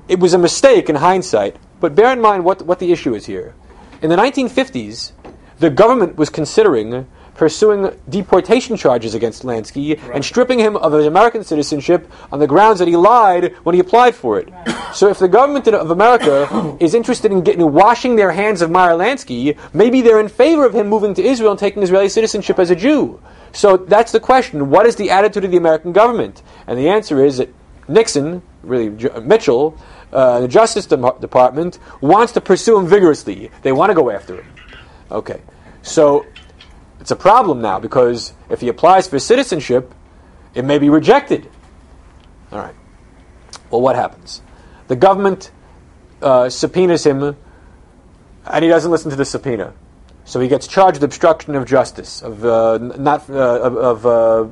it 0.07 0.19
was 0.19 0.33
a 0.33 0.37
mistake 0.37 0.89
in 0.89 0.95
hindsight, 0.95 1.57
but 1.81 1.95
bear 1.95 2.13
in 2.13 2.21
mind 2.21 2.45
what, 2.45 2.61
what 2.61 2.79
the 2.79 2.91
issue 2.91 3.13
is 3.13 3.25
here. 3.25 3.53
In 4.01 4.09
the 4.09 4.15
1950s, 4.15 5.11
the 5.59 5.69
government 5.69 6.15
was 6.15 6.29
considering 6.29 7.07
pursuing 7.35 7.91
deportation 8.09 8.77
charges 8.77 9.15
against 9.15 9.43
Lansky 9.43 9.99
and 10.13 10.23
stripping 10.23 10.59
him 10.59 10.75
of 10.75 10.93
his 10.93 11.05
American 11.05 11.43
citizenship 11.43 12.11
on 12.31 12.39
the 12.39 12.47
grounds 12.47 12.79
that 12.79 12.87
he 12.87 12.95
lied 12.95 13.55
when 13.63 13.73
he 13.73 13.81
applied 13.81 14.15
for 14.15 14.39
it. 14.39 14.49
So 14.93 15.09
if 15.09 15.19
the 15.19 15.27
government 15.27 15.67
of 15.67 15.91
America 15.91 16.77
is 16.79 16.93
interested 16.93 17.31
in 17.31 17.41
getting 17.41 17.71
washing 17.71 18.15
their 18.15 18.31
hands 18.31 18.61
of 18.61 18.69
Meyer 18.69 18.93
Lansky, 18.93 19.57
maybe 19.73 20.01
they're 20.01 20.19
in 20.19 20.29
favor 20.29 20.65
of 20.65 20.75
him 20.75 20.87
moving 20.87 21.13
to 21.15 21.23
Israel 21.23 21.51
and 21.51 21.59
taking 21.59 21.81
Israeli 21.81 22.09
citizenship 22.09 22.59
as 22.59 22.69
a 22.69 22.75
Jew. 22.75 23.21
So 23.53 23.77
that's 23.77 24.11
the 24.11 24.19
question. 24.19 24.69
What 24.69 24.85
is 24.85 24.95
the 24.95 25.09
attitude 25.11 25.43
of 25.43 25.51
the 25.51 25.57
American 25.57 25.93
government? 25.93 26.41
And 26.67 26.77
the 26.77 26.89
answer 26.89 27.23
is 27.23 27.37
that 27.37 27.53
Nixon, 27.87 28.41
really 28.63 29.09
uh, 29.09 29.19
Mitchell, 29.21 29.77
uh, 30.11 30.41
the 30.41 30.47
Justice 30.47 30.85
Dem- 30.85 31.19
Department 31.19 31.79
wants 32.01 32.33
to 32.33 32.41
pursue 32.41 32.77
him 32.77 32.87
vigorously. 32.87 33.51
They 33.61 33.71
want 33.71 33.89
to 33.89 33.95
go 33.95 34.09
after 34.09 34.41
him. 34.41 34.53
Okay, 35.09 35.41
so 35.81 36.25
it's 36.99 37.11
a 37.11 37.15
problem 37.15 37.61
now 37.61 37.79
because 37.79 38.33
if 38.49 38.61
he 38.61 38.67
applies 38.67 39.07
for 39.07 39.19
citizenship, 39.19 39.93
it 40.53 40.65
may 40.65 40.77
be 40.79 40.89
rejected. 40.89 41.49
All 42.51 42.59
right. 42.59 42.75
Well, 43.69 43.81
what 43.81 43.95
happens? 43.95 44.41
The 44.87 44.95
government 44.95 45.51
uh, 46.21 46.49
subpoenas 46.49 47.05
him, 47.05 47.35
and 48.45 48.63
he 48.63 48.69
doesn't 48.69 48.91
listen 48.91 49.09
to 49.11 49.15
the 49.15 49.25
subpoena. 49.25 49.73
So 50.25 50.39
he 50.39 50.47
gets 50.47 50.67
charged 50.67 50.97
with 50.97 51.03
obstruction 51.03 51.55
of 51.55 51.65
justice, 51.65 52.21
of 52.21 52.45
uh, 52.45 52.77
not 52.77 53.29
uh, 53.29 53.33
of, 53.33 53.77
of 53.77 54.05
uh, 54.05 54.47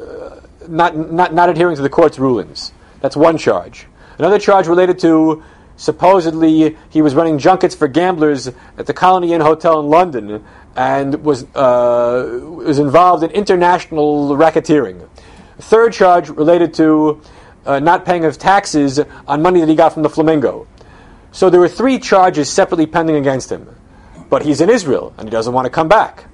uh, 0.00 0.40
not, 0.68 0.96
not 0.96 1.34
not 1.34 1.48
adhering 1.48 1.76
to 1.76 1.82
the 1.82 1.90
court's 1.90 2.18
rulings. 2.18 2.72
That's 3.00 3.16
one 3.16 3.36
charge. 3.36 3.86
Another 4.18 4.38
charge 4.38 4.66
related 4.66 4.98
to 5.00 5.42
supposedly 5.76 6.76
he 6.90 7.02
was 7.02 7.14
running 7.14 7.38
junkets 7.38 7.74
for 7.74 7.88
gamblers 7.88 8.48
at 8.78 8.86
the 8.86 8.94
Colony 8.94 9.32
Inn 9.32 9.40
Hotel 9.40 9.80
in 9.80 9.86
London 9.86 10.44
and 10.76 11.24
was 11.24 11.44
uh, 11.54 12.40
was 12.42 12.78
involved 12.78 13.22
in 13.24 13.30
international 13.30 14.36
racketeering. 14.36 15.08
Third 15.58 15.92
charge 15.92 16.28
related 16.28 16.74
to 16.74 17.22
uh, 17.66 17.80
not 17.80 18.04
paying 18.04 18.24
of 18.24 18.38
taxes 18.38 19.00
on 19.26 19.42
money 19.42 19.60
that 19.60 19.68
he 19.68 19.74
got 19.74 19.92
from 19.92 20.02
the 20.02 20.10
Flamingo. 20.10 20.66
So 21.32 21.50
there 21.50 21.60
were 21.60 21.68
three 21.68 21.98
charges 21.98 22.48
separately 22.50 22.86
pending 22.86 23.16
against 23.16 23.50
him. 23.50 23.68
But 24.28 24.44
he's 24.44 24.60
in 24.60 24.70
Israel 24.70 25.14
and 25.18 25.28
he 25.28 25.30
doesn't 25.30 25.52
want 25.52 25.66
to 25.66 25.70
come 25.70 25.88
back. 25.88 26.24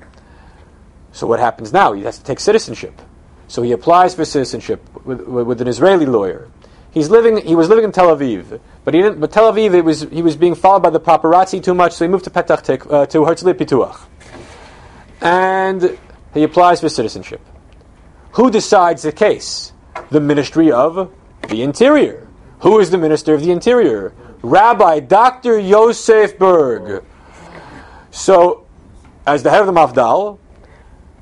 So 1.13 1.27
what 1.27 1.41
happens 1.41 1.73
now? 1.73 1.93
He 1.93 2.03
has 2.05 2.19
to 2.19 2.25
take 2.25 2.41
citizenship. 2.41 3.01
So 3.49 3.63
he 3.63 3.73
applies 3.73 4.15
for 4.15 4.25
citizenship 4.25 4.83
with, 5.05 5.23
with, 5.23 5.47
with 5.47 5.61
an 5.61 5.69
Israeli 5.69 6.07
lawyer. 6.07 6.49
He's 6.93 7.09
living. 7.09 7.39
He 7.47 7.55
was 7.55 7.69
living 7.69 7.85
in 7.85 7.93
Tel 7.93 8.15
Aviv, 8.17 8.61
but 8.85 8.95
he 8.95 9.03
didn't. 9.03 9.21
But 9.21 9.33
Tel 9.33 9.53
Aviv, 9.53 9.75
it 9.75 9.83
was 9.83 10.03
he 10.03 10.23
was 10.23 10.37
being 10.37 10.55
followed 10.55 10.83
by 10.83 10.91
the 10.91 11.01
paparazzi 11.01 11.63
too 11.63 11.75
much, 11.75 11.93
so 11.93 12.05
he 12.05 12.11
moved 12.11 12.25
to 12.25 12.31
Petach 12.31 12.63
Tik, 12.63 12.87
uh, 12.87 13.07
to 13.07 13.19
Herzliya 13.19 13.55
Pituach, 13.55 14.01
and 15.21 15.99
he 16.35 16.43
applies 16.43 16.81
for 16.81 16.89
citizenship. 16.89 17.41
Who 18.33 18.51
decides 18.51 19.03
the 19.03 19.13
case? 19.13 19.73
The 20.11 20.21
Ministry 20.21 20.73
of 20.73 21.13
the 21.49 21.63
Interior. 21.63 22.29
Who 22.61 22.79
is 22.79 22.91
the 22.91 22.99
Minister 22.99 23.35
of 23.35 23.43
the 23.43 23.51
Interior? 23.51 24.13
Rabbi 24.43 25.01
Dr. 25.01 25.59
Yosef 25.59 26.39
Burg. 26.39 27.05
So, 28.11 28.67
as 29.27 29.43
the 29.43 29.51
head 29.51 29.61
of 29.61 29.67
the 29.67 29.73
Mafdal, 29.73 30.39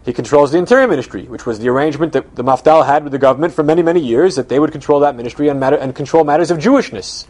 he 0.08 0.14
controls 0.14 0.52
the 0.52 0.56
Interior 0.56 0.88
Ministry, 0.88 1.24
which 1.24 1.44
was 1.44 1.58
the 1.58 1.68
arrangement 1.68 2.14
that 2.14 2.34
the 2.34 2.42
Mafdal 2.42 2.86
had 2.86 3.02
with 3.02 3.12
the 3.12 3.18
government 3.18 3.52
for 3.52 3.62
many, 3.62 3.82
many 3.82 4.00
years, 4.00 4.36
that 4.36 4.48
they 4.48 4.58
would 4.58 4.72
control 4.72 5.00
that 5.00 5.14
ministry 5.14 5.48
and, 5.48 5.60
matter, 5.60 5.76
and 5.76 5.94
control 5.94 6.24
matters 6.24 6.50
of 6.50 6.56
Jewishness. 6.56 7.26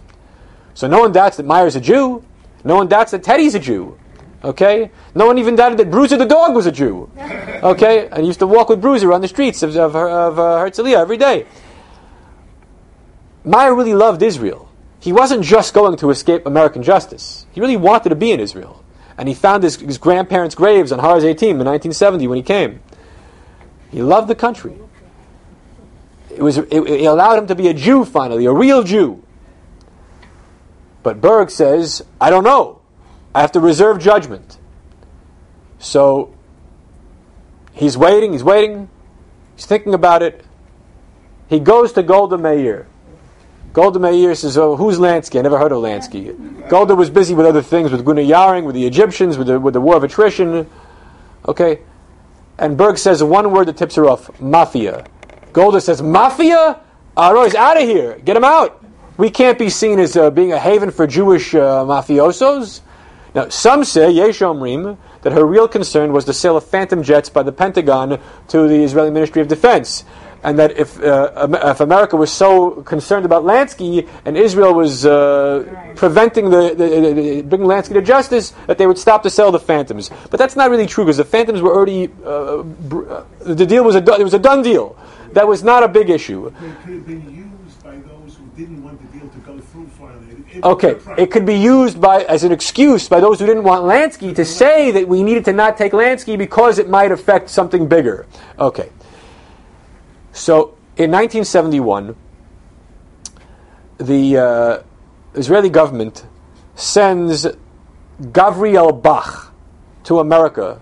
So 0.74 0.86
no 0.86 1.00
one 1.00 1.10
doubts 1.10 1.38
that 1.38 1.44
Meyer's 1.44 1.74
a 1.74 1.80
Jew. 1.80 2.24
No 2.62 2.76
one 2.76 2.86
doubts 2.86 3.10
that 3.10 3.24
Teddy's 3.24 3.56
a 3.56 3.58
Jew. 3.58 3.98
Okay? 4.44 4.92
No 5.12 5.26
one 5.26 5.38
even 5.38 5.56
doubted 5.56 5.76
that 5.78 5.90
Bruiser 5.90 6.16
the 6.16 6.24
dog 6.24 6.54
was 6.54 6.66
a 6.66 6.70
Jew. 6.70 7.10
Okay? 7.18 8.06
And 8.06 8.20
he 8.20 8.28
used 8.28 8.38
to 8.38 8.46
walk 8.46 8.68
with 8.68 8.80
Bruiser 8.80 9.12
on 9.12 9.22
the 9.22 9.28
streets 9.28 9.64
of, 9.64 9.76
of, 9.76 9.96
of 9.96 10.38
uh, 10.38 10.42
Herzliya 10.58 10.98
every 10.98 11.16
day. 11.16 11.46
Meyer 13.44 13.74
really 13.74 13.94
loved 13.94 14.22
Israel. 14.22 14.70
He 15.00 15.12
wasn't 15.12 15.42
just 15.42 15.74
going 15.74 15.96
to 15.96 16.10
escape 16.10 16.46
American 16.46 16.84
justice. 16.84 17.44
He 17.50 17.60
really 17.60 17.76
wanted 17.76 18.10
to 18.10 18.14
be 18.14 18.30
in 18.30 18.38
Israel. 18.38 18.84
And 19.18 19.28
he 19.28 19.34
found 19.34 19.64
his, 19.64 19.76
his 19.76 19.98
grandparents' 19.98 20.54
graves 20.54 20.92
on 20.92 21.00
Har 21.00 21.16
18 21.16 21.50
in 21.50 21.58
1970 21.58 22.28
when 22.28 22.36
he 22.36 22.42
came. 22.42 22.80
He 23.90 24.00
loved 24.00 24.28
the 24.28 24.36
country. 24.36 24.76
It, 26.30 26.40
was, 26.40 26.56
it, 26.58 26.70
it 26.70 27.04
allowed 27.04 27.38
him 27.38 27.46
to 27.48 27.56
be 27.56 27.66
a 27.66 27.74
Jew 27.74 28.04
finally, 28.04 28.46
a 28.46 28.52
real 28.52 28.84
Jew. 28.84 29.24
But 31.02 31.20
Burg 31.20 31.50
says, 31.50 32.04
I 32.20 32.30
don't 32.30 32.44
know. 32.44 32.80
I 33.34 33.40
have 33.40 33.52
to 33.52 33.60
reserve 33.60 33.98
judgment. 33.98 34.58
So 35.80 36.34
he's 37.72 37.96
waiting, 37.96 38.32
he's 38.32 38.44
waiting, 38.44 38.88
he's 39.56 39.66
thinking 39.66 39.94
about 39.94 40.22
it. 40.22 40.44
He 41.48 41.58
goes 41.58 41.92
to 41.94 42.02
Golda 42.02 42.38
Meir. 42.38 42.86
Golda 43.72 43.98
Meir 43.98 44.34
says, 44.34 44.56
"Oh, 44.56 44.76
who's 44.76 44.98
Lansky? 44.98 45.38
I 45.38 45.42
never 45.42 45.58
heard 45.58 45.72
of 45.72 45.78
Lansky." 45.78 46.68
Golda 46.68 46.94
was 46.94 47.10
busy 47.10 47.34
with 47.34 47.46
other 47.46 47.62
things, 47.62 47.92
with 47.92 48.04
Gunnar 48.04 48.24
Jarring, 48.24 48.64
with 48.64 48.74
the 48.74 48.86
Egyptians, 48.86 49.36
with 49.36 49.46
the, 49.46 49.60
with 49.60 49.74
the 49.74 49.80
war 49.80 49.96
of 49.96 50.04
attrition. 50.04 50.66
Okay, 51.46 51.80
and 52.58 52.76
Burg 52.76 52.98
says 52.98 53.22
one 53.22 53.52
word 53.52 53.68
that 53.68 53.76
tips 53.76 53.94
her 53.96 54.06
off: 54.06 54.40
mafia. 54.40 55.04
Golda 55.52 55.80
says, 55.80 56.02
"Mafia? 56.02 56.80
Aroy's 57.16 57.54
out 57.54 57.76
of 57.76 57.82
here. 57.82 58.18
Get 58.24 58.36
him 58.36 58.44
out. 58.44 58.82
We 59.16 59.30
can't 59.30 59.58
be 59.58 59.70
seen 59.70 59.98
as 59.98 60.16
uh, 60.16 60.30
being 60.30 60.52
a 60.52 60.58
haven 60.58 60.90
for 60.90 61.06
Jewish 61.06 61.54
uh, 61.54 61.84
mafiosos." 61.84 62.80
Now, 63.34 63.48
some 63.50 63.84
say, 63.84 64.10
Yesh 64.10 64.38
Omrim, 64.40 64.96
that 65.22 65.32
her 65.32 65.44
real 65.44 65.68
concern 65.68 66.12
was 66.12 66.24
the 66.24 66.32
sale 66.32 66.56
of 66.56 66.64
phantom 66.64 67.02
jets 67.02 67.28
by 67.28 67.42
the 67.42 67.52
Pentagon 67.52 68.18
to 68.48 68.68
the 68.68 68.82
Israeli 68.82 69.10
Ministry 69.10 69.42
of 69.42 69.48
Defense 69.48 70.04
and 70.42 70.58
that 70.58 70.76
if 70.78 71.00
uh, 71.02 71.48
if 71.64 71.80
America 71.80 72.16
was 72.16 72.30
so 72.32 72.82
concerned 72.82 73.24
about 73.24 73.44
Lansky 73.44 74.08
and 74.24 74.36
Israel 74.36 74.74
was 74.74 75.04
uh, 75.04 75.64
preventing 75.96 76.50
the, 76.50 76.74
the, 76.74 77.12
the, 77.14 77.42
bringing 77.42 77.66
Lansky 77.68 77.94
to 77.94 78.02
justice, 78.02 78.52
that 78.66 78.78
they 78.78 78.86
would 78.86 78.98
stop 78.98 79.22
to 79.24 79.30
sell 79.30 79.50
the 79.50 79.58
Phantoms. 79.58 80.10
But 80.30 80.38
that's 80.38 80.56
not 80.56 80.70
really 80.70 80.86
true 80.86 81.04
because 81.04 81.16
the 81.16 81.24
Phantoms 81.24 81.60
were 81.60 81.74
already 81.74 82.08
uh, 82.24 82.62
br- 82.62 83.10
uh, 83.10 83.24
the 83.40 83.66
deal 83.66 83.84
was 83.84 83.94
a 83.96 84.00
do- 84.00 84.14
it 84.14 84.22
was 84.24 84.34
a 84.34 84.38
done 84.38 84.62
deal. 84.62 84.96
That 85.32 85.46
was 85.46 85.62
not 85.62 85.82
a 85.82 85.88
big 85.88 86.08
issue. 86.08 86.50
They 86.50 86.56
could 86.56 86.94
have 86.94 87.06
been 87.06 87.34
used 87.34 87.82
by 87.84 87.96
those 87.96 88.36
who 88.36 88.46
didn't 88.56 88.82
want 88.82 89.00
the 89.00 89.18
deal 89.18 89.28
to 89.28 89.38
go 89.38 89.58
through 89.58 89.86
finally. 89.98 90.24
It- 90.52 90.64
Okay, 90.64 90.96
it 91.18 91.30
could 91.30 91.44
be 91.46 91.54
used 91.54 92.00
by 92.00 92.22
as 92.22 92.42
an 92.42 92.52
excuse 92.52 93.08
by 93.08 93.20
those 93.20 93.38
who 93.38 93.46
didn't 93.46 93.64
want 93.64 93.84
Lansky 93.84 94.34
to 94.34 94.44
say 94.44 94.90
that 94.92 95.06
we 95.06 95.22
needed 95.22 95.44
to 95.44 95.52
not 95.52 95.76
take 95.76 95.92
Lansky 95.92 96.38
because 96.38 96.78
it 96.78 96.88
might 96.88 97.12
affect 97.12 97.50
something 97.50 97.86
bigger. 97.86 98.26
Okay. 98.58 98.88
So 100.32 100.76
in 100.96 101.10
1971, 101.10 102.16
the 103.98 104.36
uh, 104.36 104.82
Israeli 105.34 105.70
government 105.70 106.24
sends 106.74 107.46
Gavriel 108.20 109.02
Bach 109.02 109.52
to 110.04 110.20
America 110.20 110.80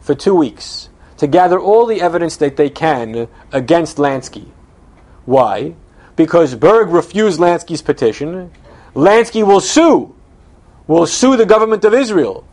for 0.00 0.14
two 0.14 0.34
weeks 0.34 0.88
to 1.16 1.26
gather 1.26 1.58
all 1.58 1.86
the 1.86 2.00
evidence 2.00 2.36
that 2.38 2.56
they 2.56 2.70
can 2.70 3.28
against 3.52 3.98
Lansky. 3.98 4.48
Why? 5.26 5.74
Because 6.16 6.54
Burg 6.54 6.88
refused 6.88 7.38
Lansky's 7.38 7.82
petition. 7.82 8.50
Lansky 8.94 9.46
will 9.46 9.60
sue, 9.60 10.14
will 10.86 11.06
sue 11.06 11.36
the 11.36 11.46
government 11.46 11.84
of 11.84 11.94
Israel 11.94 12.46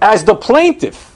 as 0.00 0.24
the 0.24 0.34
plaintiff, 0.34 1.13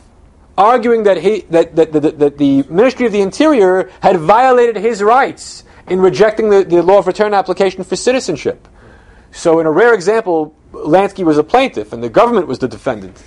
arguing 0.58 1.04
that, 1.04 1.18
he, 1.18 1.42
that, 1.50 1.76
that, 1.76 1.92
that, 1.92 2.18
that 2.18 2.36
the 2.36 2.64
Ministry 2.64 3.06
of 3.06 3.12
the 3.12 3.20
Interior 3.20 3.90
had 4.02 4.18
violated 4.18 4.76
his 4.76 5.02
rights 5.02 5.64
in 5.88 6.00
rejecting 6.00 6.50
the, 6.50 6.64
the 6.64 6.82
law 6.82 6.98
of 6.98 7.06
return 7.06 7.32
application 7.32 7.84
for 7.84 7.96
citizenship. 7.96 8.68
So, 9.30 9.60
in 9.60 9.66
a 9.66 9.70
rare 9.70 9.94
example, 9.94 10.54
Lansky 10.72 11.24
was 11.24 11.38
a 11.38 11.44
plaintiff 11.44 11.92
and 11.92 12.02
the 12.02 12.08
government 12.08 12.48
was 12.48 12.58
the 12.58 12.68
defendant. 12.68 13.22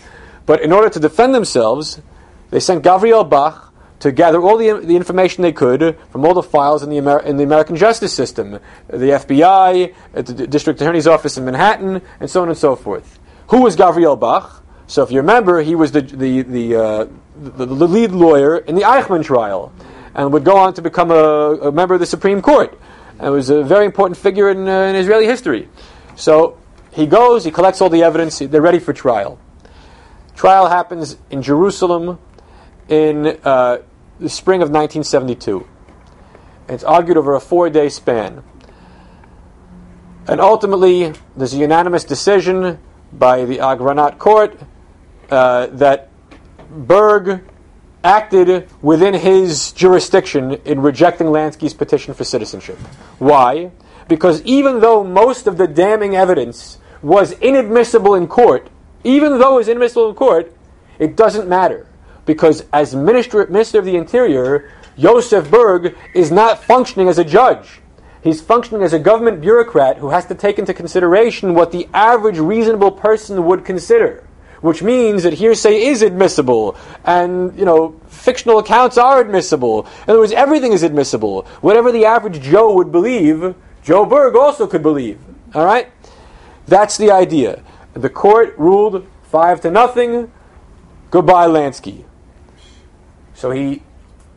But 0.45 0.61
in 0.61 0.71
order 0.71 0.89
to 0.89 0.99
defend 0.99 1.34
themselves, 1.34 2.01
they 2.49 2.59
sent 2.59 2.84
Gabriel 2.84 3.23
Bach 3.23 3.73
to 3.99 4.11
gather 4.11 4.41
all 4.41 4.57
the, 4.57 4.73
the 4.84 4.95
information 4.95 5.43
they 5.43 5.51
could 5.51 5.97
from 6.09 6.25
all 6.25 6.34
the 6.34 6.43
files 6.43 6.84
in 6.84 6.89
the, 6.89 6.97
Amer- 6.97 7.21
in 7.21 7.38
the 7.38 7.43
American 7.43 7.75
justice 7.75 8.13
system, 8.13 8.59
the 8.88 8.97
FBI, 8.97 9.93
the 10.13 10.23
D- 10.23 10.47
district 10.47 10.82
attorney's 10.82 11.07
office 11.07 11.38
in 11.38 11.45
Manhattan, 11.45 12.01
and 12.19 12.29
so 12.29 12.41
on 12.41 12.49
and 12.49 12.57
so 12.57 12.75
forth. 12.75 13.19
Who 13.49 13.61
was 13.61 13.75
Gabriel 13.75 14.15
Bach? 14.15 14.61
So, 14.91 15.03
if 15.03 15.09
you 15.09 15.21
remember, 15.21 15.61
he 15.61 15.73
was 15.73 15.93
the, 15.93 16.01
the, 16.01 16.41
the, 16.41 16.75
uh, 16.75 17.05
the, 17.41 17.65
the 17.65 17.87
lead 17.87 18.11
lawyer 18.11 18.57
in 18.57 18.75
the 18.75 18.81
Eichmann 18.81 19.23
trial 19.23 19.71
and 20.13 20.33
would 20.33 20.43
go 20.43 20.57
on 20.57 20.73
to 20.73 20.81
become 20.81 21.11
a, 21.11 21.13
a 21.13 21.71
member 21.71 21.93
of 21.93 22.01
the 22.01 22.05
Supreme 22.05 22.41
Court. 22.41 22.77
And 23.17 23.31
was 23.31 23.49
a 23.49 23.63
very 23.63 23.85
important 23.85 24.17
figure 24.17 24.49
in, 24.49 24.67
uh, 24.67 24.87
in 24.87 24.97
Israeli 24.97 25.25
history. 25.27 25.69
So 26.17 26.57
he 26.91 27.05
goes, 27.05 27.45
he 27.45 27.51
collects 27.51 27.79
all 27.79 27.87
the 27.87 28.03
evidence, 28.03 28.39
they're 28.39 28.61
ready 28.61 28.79
for 28.79 28.91
trial. 28.91 29.39
Trial 30.35 30.67
happens 30.67 31.15
in 31.29 31.41
Jerusalem 31.41 32.19
in 32.89 33.39
uh, 33.45 33.77
the 34.19 34.27
spring 34.27 34.61
of 34.61 34.71
1972. 34.71 35.65
It's 36.67 36.83
argued 36.83 37.15
over 37.15 37.33
a 37.35 37.39
four 37.39 37.69
day 37.69 37.87
span. 37.87 38.43
And 40.27 40.41
ultimately, 40.41 41.13
there's 41.37 41.53
a 41.53 41.57
unanimous 41.59 42.03
decision 42.03 42.77
by 43.13 43.45
the 43.45 43.59
Agranat 43.59 44.17
court 44.17 44.59
uh, 45.32 45.67
that 45.67 46.09
Burg 46.69 47.41
acted 48.03 48.69
within 48.82 49.13
his 49.13 49.71
jurisdiction 49.71 50.53
in 50.65 50.82
rejecting 50.82 51.27
Lansky's 51.27 51.73
petition 51.73 52.13
for 52.13 52.23
citizenship. 52.23 52.77
Why? 53.19 53.71
Because 54.07 54.41
even 54.43 54.79
though 54.79 55.03
most 55.03 55.47
of 55.47 55.57
the 55.57 55.67
damning 55.67 56.15
evidence 56.15 56.79
was 57.01 57.34
inadmissible 57.34 58.15
in 58.15 58.27
court, 58.27 58.69
even 59.03 59.39
though 59.39 59.55
it 59.55 59.57
was 59.57 59.67
inadmissible 59.67 60.09
in 60.09 60.15
court, 60.15 60.55
it 60.99 61.15
doesn't 61.15 61.47
matter. 61.47 61.88
Because 62.25 62.65
as 62.71 62.95
Minister, 62.95 63.45
Minister 63.47 63.79
of 63.79 63.86
the 63.86 63.95
Interior, 63.95 64.71
Josef 64.97 65.49
Burg 65.49 65.95
is 66.13 66.32
not 66.32 66.63
functioning 66.63 67.07
as 67.07 67.17
a 67.17 67.23
judge. 67.23 67.82
He's 68.23 68.41
functioning 68.41 68.84
as 68.84 68.93
a 68.93 68.99
government 68.99 69.41
bureaucrat 69.41 69.97
who 69.97 70.09
has 70.09 70.27
to 70.27 70.36
take 70.36 70.59
into 70.59 70.73
consideration 70.73 71.55
what 71.55 71.71
the 71.71 71.88
average 71.93 72.38
reasonable 72.38 72.91
person 72.91 73.45
would 73.45 73.65
consider, 73.65 74.23
which 74.62 74.82
means 74.82 75.24
that 75.24 75.34
hearsay 75.34 75.84
is 75.86 76.01
admissible, 76.01 76.76
and 77.03 77.57
you 77.57 77.66
know 77.66 77.99
fictional 78.07 78.59
accounts 78.59 78.97
are 78.97 79.20
admissible. 79.20 79.88
In 80.03 80.12
other 80.12 80.20
words, 80.20 80.32
everything 80.32 80.72
is 80.72 80.84
admissible. 80.84 81.43
Whatever 81.62 81.91
the 81.91 82.05
average 82.05 82.41
Joe 82.41 82.74
would 82.74 82.91
believe, 82.91 83.55
Joe 83.84 84.05
Burg 84.05 84.36
also 84.36 84.68
could 84.68 84.84
believe. 84.84 85.20
All 85.53 85.66
right, 85.66 85.91
that's 86.68 86.97
the 86.97 87.12
idea. 87.12 87.64
The 87.93 88.09
court 88.09 88.55
ruled 88.57 89.05
five 89.24 89.62
to 89.62 89.72
nothing. 89.72 90.32
Goodbye, 91.09 91.47
Lansky. 91.47 92.05
So 93.34 93.51
he 93.51 93.82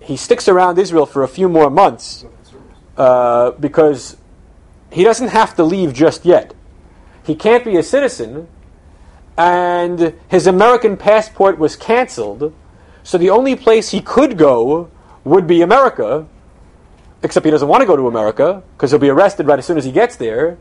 he 0.01 0.17
sticks 0.17 0.49
around 0.49 0.79
Israel 0.79 1.07
for 1.07 1.23
a 1.23 1.29
few 1.29 1.49
more 1.49 1.71
months 1.71 2.25
uh, 2.97 3.53
because 3.53 4.17
he 4.91 5.05
doesn't 5.05 5.29
have 5.29 5.57
to 5.57 5.65
leave 5.65 5.93
just 5.93 6.25
yet. 6.25 6.55
He 7.25 7.35
can't 7.35 7.65
be 7.65 7.77
a 7.77 7.83
citizen, 7.83 8.49
and 9.37 10.15
his 10.29 10.47
American 10.47 10.97
passport 10.97 11.59
was 11.59 11.77
canceled, 11.77 12.55
so 13.03 13.19
the 13.19 13.31
only 13.31 13.57
place 13.57 13.91
he 13.91 14.01
could 14.01 14.39
go 14.39 14.91
would 15.25 15.47
be 15.47 15.63
America, 15.63 16.27
except 17.23 17.45
he 17.45 17.51
doesn't 17.51 17.69
want 17.69 17.81
to 17.81 17.87
go 17.87 17.97
to 17.97 18.07
America 18.07 18.63
because 18.77 18.91
he'll 18.91 19.01
be 19.01 19.09
arrested 19.09 19.47
right 19.47 19.59
as 19.59 19.67
soon 19.67 19.79
as 19.79 19.85
he 19.85 19.93
gets 19.93 20.17
there. 20.17 20.59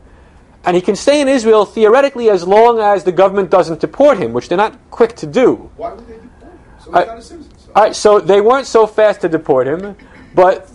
And 0.66 0.74
he 0.74 0.80
can 0.80 0.96
stay 0.96 1.20
in 1.20 1.28
Israel 1.28 1.66
theoretically 1.66 2.30
as 2.30 2.46
long 2.46 2.80
as 2.80 3.04
the 3.04 3.12
government 3.12 3.50
doesn't 3.50 3.80
deport 3.80 4.16
him, 4.18 4.32
which 4.32 4.48
they're 4.48 4.56
not 4.56 4.78
quick 4.90 5.14
to 5.16 5.26
do. 5.26 5.70
Why 5.76 5.92
would 5.92 6.06
they 6.08 6.14
deport 6.14 6.52
him? 6.52 6.58
So 6.82 6.84
he's 6.86 6.94
I- 6.94 7.04
not 7.04 7.18
a 7.18 7.22
citizen. 7.22 7.58
So. 7.58 7.72
All 7.76 7.82
right, 7.82 7.94
so 7.94 8.18
they 8.18 8.40
weren't 8.40 8.66
so 8.66 8.86
fast 8.86 9.20
to 9.22 9.28
deport 9.28 9.66
him, 9.66 9.94
but 10.34 10.70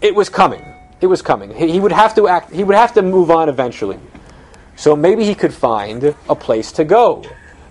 it 0.00 0.14
was 0.14 0.28
coming. 0.28 0.64
It 1.00 1.06
was 1.08 1.22
coming. 1.22 1.52
He, 1.52 1.72
he 1.72 1.80
would 1.80 1.92
have 1.92 2.14
to 2.14 2.28
act. 2.28 2.52
He 2.52 2.62
would 2.62 2.76
have 2.76 2.94
to 2.94 3.02
move 3.02 3.30
on 3.30 3.48
eventually. 3.48 3.98
So 4.76 4.94
maybe 4.94 5.24
he 5.24 5.34
could 5.34 5.54
find 5.54 6.14
a 6.28 6.34
place 6.34 6.70
to 6.72 6.84
go. 6.84 7.24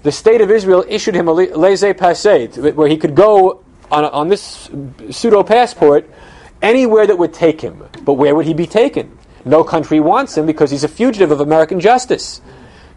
The 0.04 0.12
state 0.12 0.42
of 0.42 0.52
Israel 0.52 0.84
issued 0.88 1.16
him 1.16 1.28
a 1.28 1.34
laissez-passer, 1.34 2.48
where 2.74 2.88
he 2.88 2.98
could 2.98 3.16
go 3.16 3.64
on, 3.92 4.06
on 4.06 4.28
this 4.28 4.70
pseudo 5.12 5.44
passport 5.44 6.10
anywhere 6.62 7.08
that 7.08 7.18
would 7.18 7.34
take 7.34 7.62
him. 7.62 7.84
But 8.04 8.14
where 8.14 8.36
would 8.36 8.46
he 8.46 8.54
be 8.54 8.68
taken? 8.68 9.18
No 9.46 9.64
country 9.64 10.00
wants 10.00 10.36
him 10.38 10.46
because 10.46 10.72
he's 10.72 10.84
a 10.84 10.88
fugitive 10.88 11.32
of 11.32 11.40
American 11.40 11.80
justice. 11.80 12.42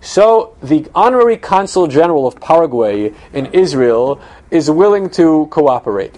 So 0.00 0.56
the 0.62 0.86
honorary 0.94 1.36
consul 1.36 1.86
general 1.86 2.26
of 2.26 2.40
Paraguay 2.40 3.12
in 3.32 3.46
Israel 3.46 4.20
is 4.50 4.70
willing 4.70 5.10
to 5.10 5.46
cooperate. 5.50 6.14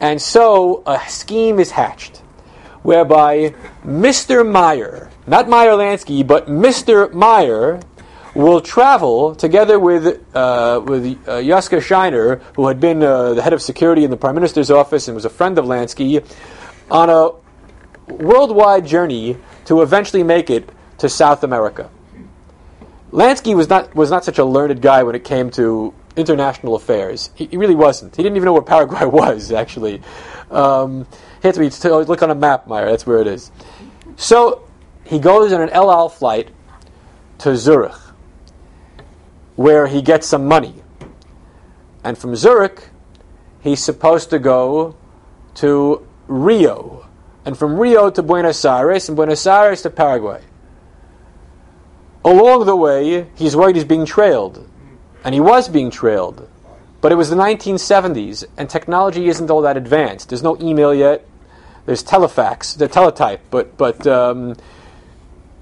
And 0.00 0.20
so 0.20 0.82
a 0.84 1.00
scheme 1.08 1.58
is 1.58 1.70
hatched 1.70 2.20
whereby 2.84 3.54
Mr. 3.84 4.48
Meyer, 4.48 5.10
not 5.26 5.48
Meyer 5.48 5.72
Lansky, 5.72 6.24
but 6.24 6.46
Mr. 6.46 7.12
Meyer, 7.12 7.80
will 8.34 8.60
travel 8.60 9.34
together 9.34 9.78
with 9.78 10.06
uh, 10.34 10.80
with 10.84 11.04
uh, 11.26 11.38
Yaska 11.38 11.80
Shiner, 11.80 12.36
who 12.56 12.68
had 12.68 12.78
been 12.80 13.02
uh, 13.02 13.34
the 13.34 13.42
head 13.42 13.52
of 13.52 13.62
security 13.62 14.04
in 14.04 14.10
the 14.10 14.16
prime 14.16 14.34
minister's 14.34 14.70
office 14.70 15.08
and 15.08 15.14
was 15.14 15.24
a 15.24 15.30
friend 15.30 15.58
of 15.58 15.64
Lansky, 15.64 16.24
on 16.90 17.10
a 17.10 17.30
worldwide 18.12 18.86
journey 18.86 19.36
to 19.64 19.82
eventually 19.82 20.22
make 20.22 20.50
it 20.50 20.68
to 20.98 21.08
South 21.08 21.42
America. 21.42 21.90
Lansky 23.12 23.54
was 23.56 23.68
not 23.68 23.94
was 23.94 24.10
not 24.10 24.24
such 24.24 24.38
a 24.38 24.44
learned 24.44 24.82
guy 24.82 25.04
when 25.04 25.14
it 25.14 25.24
came 25.24 25.50
to 25.52 25.94
international 26.16 26.74
affairs. 26.74 27.30
He, 27.34 27.46
he 27.46 27.56
really 27.56 27.74
wasn't. 27.74 28.14
He 28.14 28.22
didn't 28.22 28.36
even 28.36 28.46
know 28.46 28.52
where 28.52 28.62
Paraguay 28.62 29.04
was. 29.22 29.52
Actually, 29.52 30.02
um, 30.50 31.06
to 31.52 31.60
be 31.60 31.68
to 31.70 31.98
look 31.98 32.22
on 32.22 32.30
a 32.30 32.34
map, 32.34 32.66
Meyer. 32.66 32.90
That's 32.90 33.06
where 33.06 33.18
it 33.18 33.26
is. 33.26 33.50
So 34.16 34.66
he 35.04 35.18
goes 35.18 35.52
on 35.52 35.60
an 35.60 35.70
El 35.70 35.90
Al 35.90 36.08
flight 36.08 36.50
to 37.38 37.56
Zurich, 37.56 37.96
where 39.56 39.86
he 39.86 40.00
gets 40.00 40.26
some 40.26 40.46
money, 40.46 40.82
and 42.02 42.16
from 42.16 42.36
Zurich, 42.36 42.88
he's 43.60 43.82
supposed 43.82 44.30
to 44.30 44.38
go 44.38 44.96
to 45.56 46.06
Rio, 46.28 47.06
and 47.44 47.56
from 47.56 47.78
Rio 47.78 48.10
to 48.10 48.22
Buenos 48.22 48.64
Aires, 48.64 49.08
and 49.08 49.16
Buenos 49.16 49.46
Aires 49.46 49.82
to 49.82 49.90
Paraguay. 49.90 50.42
Along 52.24 52.64
the 52.64 52.76
way, 52.76 53.26
he's 53.34 53.54
worried 53.54 53.76
he's 53.76 53.84
being 53.84 54.06
trailed. 54.06 54.66
And 55.24 55.34
he 55.34 55.40
was 55.40 55.68
being 55.68 55.90
trailed. 55.90 56.48
But 57.00 57.12
it 57.12 57.16
was 57.16 57.28
the 57.28 57.36
1970s, 57.36 58.44
and 58.56 58.68
technology 58.68 59.28
isn't 59.28 59.50
all 59.50 59.60
that 59.62 59.76
advanced. 59.76 60.30
There's 60.30 60.42
no 60.42 60.56
email 60.58 60.94
yet. 60.94 61.26
There's 61.86 62.02
telefax, 62.02 62.76
the 62.76 62.88
teletype. 62.88 63.40
But, 63.50 63.76
but 63.76 64.06
um, 64.06 64.56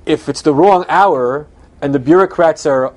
if 0.07 0.29
it's 0.29 0.43
the 0.43 0.55
wrong 0.55 0.85
hour 0.89 1.47
and 1.81 1.95
the 1.95 1.99
bureaucrats 1.99 2.66
are 2.66 2.95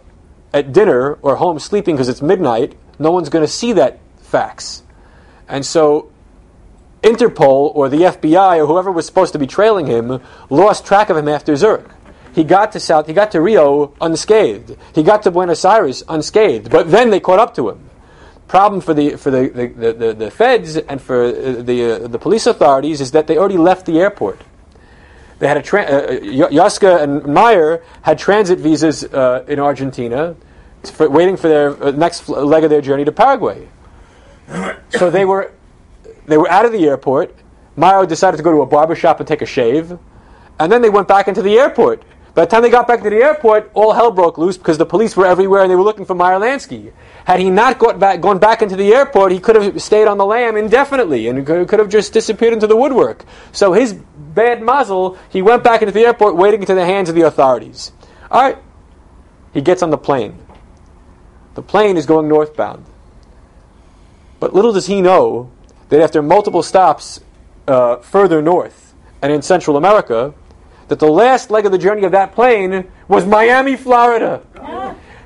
at 0.54 0.72
dinner 0.72 1.14
or 1.22 1.36
home 1.36 1.60
sleeping 1.60 1.96
because 1.96 2.10
it's 2.10 2.22
midnight, 2.22 2.78
no 3.00 3.12
one's 3.12 3.30
going 3.30 3.46
to 3.46 3.52
see 3.52 3.74
that 3.74 4.00
fax. 4.20 4.84
And 5.48 5.66
so 5.66 6.12
Interpol 7.02 7.76
or 7.76 7.90
the 7.90 7.98
FBI 7.98 8.58
or 8.58 8.66
whoever 8.66 8.92
was 8.92 9.06
supposed 9.06 9.34
to 9.34 9.40
be 9.40 9.48
trailing 9.48 9.86
him 9.86 10.22
lost 10.50 10.86
track 10.86 11.10
of 11.10 11.18
him 11.18 11.28
after 11.28 11.56
Zurich. 11.56 11.86
He 12.34 12.44
got 12.44 12.72
to 12.74 12.80
South, 12.80 13.08
he 13.08 13.14
got 13.14 13.32
to 13.32 13.42
Rio 13.42 13.94
unscathed. 14.02 14.76
He 14.94 15.04
got 15.04 15.24
to 15.24 15.32
Buenos 15.32 15.64
Aires 15.64 16.04
unscathed. 16.10 16.70
But 16.70 16.92
then 16.92 17.10
they 17.10 17.20
caught 17.20 17.40
up 17.40 17.56
to 17.56 17.70
him. 17.70 17.85
Problem 18.48 18.80
for 18.80 18.94
the 18.94 19.16
for 19.16 19.32
the 19.32 19.48
the, 19.50 19.94
the, 19.94 20.14
the, 20.14 20.32
feds 20.32 20.78
and 20.78 21.02
for 21.02 21.24
uh, 21.26 21.64
the 21.64 22.04
uh, 22.04 22.08
the 22.08 22.20
police 22.20 22.46
authorities 22.46 23.02
is 23.02 23.12
that 23.12 23.26
they 23.26 23.38
already 23.38 23.58
left 23.58 23.88
the 23.88 24.00
airport. 24.00 24.40
They 25.40 25.48
had 25.48 25.58
a 25.58 25.64
tra- 25.64 25.84
uh, 25.84 25.86
uh, 25.86 26.20
Yaska 26.50 27.02
and 27.02 27.26
Meyer 27.26 27.84
had 28.04 28.20
transit 28.20 28.60
visas 28.60 29.04
uh, 29.04 29.44
in 29.48 29.60
Argentina, 29.60 30.36
for, 30.84 31.10
waiting 31.10 31.38
for 31.38 31.48
their 31.50 31.84
uh, 31.84 31.92
next 31.92 32.30
leg 32.30 32.64
of 32.64 32.70
their 32.70 32.82
journey 32.82 33.06
to 33.06 33.12
Paraguay. 33.12 33.68
So 34.92 35.10
they 35.10 35.26
were 35.26 35.52
they 36.26 36.38
were 36.38 36.50
out 36.50 36.66
of 36.66 36.72
the 36.72 36.86
airport. 36.88 37.36
Meyer 37.76 38.06
decided 38.06 38.38
to 38.38 38.44
go 38.44 38.52
to 38.52 38.62
a 38.62 38.66
barber 38.66 38.96
shop 38.96 39.20
and 39.20 39.28
take 39.28 39.42
a 39.42 39.46
shave, 39.46 39.98
and 40.60 40.72
then 40.72 40.82
they 40.82 40.90
went 40.90 41.08
back 41.08 41.28
into 41.28 41.42
the 41.42 41.58
airport. 41.58 42.04
By 42.36 42.44
the 42.44 42.52
time 42.52 42.64
they 42.64 42.70
got 42.70 42.86
back 42.86 43.02
to 43.02 43.10
the 43.10 43.16
airport, 43.16 43.72
all 43.74 43.94
hell 43.94 44.12
broke 44.12 44.38
loose 44.38 44.58
because 44.58 44.78
the 44.78 44.86
police 44.86 45.16
were 45.16 45.26
everywhere 45.26 45.62
and 45.62 45.72
they 45.72 45.76
were 45.76 45.84
looking 45.84 46.04
for 46.04 46.16
Meyer 46.16 46.38
Lansky. 46.38 46.92
Had 47.24 47.40
he 47.40 47.50
not 47.50 47.80
got 47.80 47.98
back, 47.98 48.20
gone 48.20 48.40
back 48.40 48.62
into 48.62 48.76
the 48.76 48.94
airport, 48.94 49.32
he 49.32 49.40
could 49.40 49.56
have 49.56 49.82
stayed 49.82 50.06
on 50.06 50.18
the 50.18 50.26
lam 50.26 50.58
indefinitely 50.58 51.30
and 51.30 51.46
could, 51.48 51.80
have 51.80 51.88
just 51.88 52.12
disappeared 52.12 52.52
into 52.52 52.68
the 52.68 52.76
woodwork. 52.76 53.24
So 53.54 53.72
his 53.72 53.94
bad 53.94 54.62
muzzle, 54.62 55.18
he 55.30 55.42
went 55.42 55.64
back 55.64 55.82
into 55.82 55.94
the 55.94 56.02
airport 56.02 56.36
waiting 56.36 56.60
into 56.60 56.76
the 56.76 56.84
hands 56.84 57.08
of 57.08 57.16
the 57.16 57.22
authorities. 57.22 57.94
All 58.30 58.44
right, 58.44 58.58
he 59.54 59.62
gets 59.62 59.82
on 59.82 59.90
the 59.90 59.98
plane. 59.98 60.38
The 61.54 61.62
plane 61.62 61.96
is 61.96 62.06
going 62.06 62.28
northbound. 62.28 62.86
But 64.42 64.54
little 64.54 64.74
does 64.74 64.88
he 64.88 65.02
know 65.02 65.52
that 65.88 66.02
after 66.02 66.22
multiple 66.22 66.64
stops 66.64 67.22
uh, 67.66 67.98
further 67.98 68.42
north 68.42 68.94
and 69.22 69.32
in 69.32 69.42
Central 69.42 69.78
America, 69.78 70.34
that 70.88 71.00
the 71.00 71.10
last 71.10 71.50
leg 71.52 71.66
of 71.66 71.72
the 71.72 71.78
journey 71.78 72.04
of 72.04 72.12
that 72.12 72.34
plane 72.34 72.92
was 73.08 73.26
Miami, 73.26 73.76
Florida. 73.76 74.42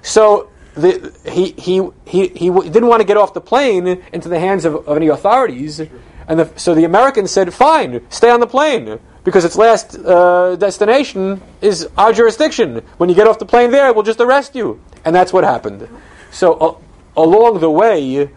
So 0.01 0.49
the, 0.75 1.13
he, 1.25 1.51
he, 1.51 1.87
he, 2.05 2.27
he 2.27 2.49
didn't 2.49 2.87
want 2.87 3.01
to 3.01 3.07
get 3.07 3.17
off 3.17 3.33
the 3.33 3.41
plane 3.41 4.01
into 4.13 4.29
the 4.29 4.39
hands 4.39 4.65
of, 4.65 4.87
of 4.87 4.95
any 4.95 5.07
authorities. 5.07 5.81
And 6.27 6.39
the, 6.39 6.51
so 6.57 6.75
the 6.75 6.85
Americans 6.85 7.31
said, 7.31 7.53
fine, 7.53 8.05
stay 8.09 8.29
on 8.29 8.39
the 8.39 8.47
plane. 8.47 8.99
Because 9.23 9.43
its 9.43 9.57
last 9.57 9.97
uh, 9.97 10.55
destination 10.55 11.41
is 11.61 11.87
our 11.97 12.13
jurisdiction. 12.13 12.81
When 12.97 13.09
you 13.09 13.15
get 13.15 13.27
off 13.27 13.37
the 13.37 13.45
plane 13.45 13.69
there, 13.69 13.91
we'll 13.93 14.03
just 14.03 14.21
arrest 14.21 14.55
you. 14.55 14.81
And 15.03 15.13
that's 15.13 15.33
what 15.33 15.43
happened. 15.43 15.87
So 16.31 16.53
uh, 16.53 16.77
along 17.17 17.59
the 17.59 17.69
way, 17.69 18.29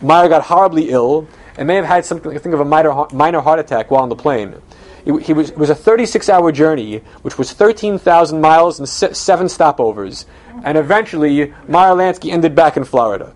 Meyer 0.00 0.28
got 0.28 0.42
horribly 0.42 0.90
ill 0.90 1.26
and 1.56 1.66
may 1.66 1.74
have 1.74 1.84
had 1.84 2.04
something, 2.04 2.32
I 2.32 2.38
think 2.38 2.54
of 2.54 2.60
a 2.60 2.64
minor, 2.64 3.06
minor 3.12 3.40
heart 3.40 3.58
attack 3.58 3.90
while 3.90 4.02
on 4.02 4.08
the 4.08 4.16
plane. 4.16 4.54
It, 5.04 5.22
he 5.22 5.32
was, 5.32 5.50
it 5.50 5.58
was 5.58 5.70
a 5.70 5.74
36 5.74 6.28
hour 6.28 6.52
journey, 6.52 6.98
which 7.22 7.38
was 7.38 7.52
13,000 7.52 8.40
miles 8.40 8.78
and 8.78 8.88
se- 8.88 9.14
seven 9.14 9.46
stopovers. 9.46 10.26
And 10.64 10.76
eventually, 10.76 11.52
Meyer 11.68 11.94
Lansky 11.94 12.32
ended 12.32 12.54
back 12.54 12.76
in 12.76 12.84
Florida. 12.84 13.34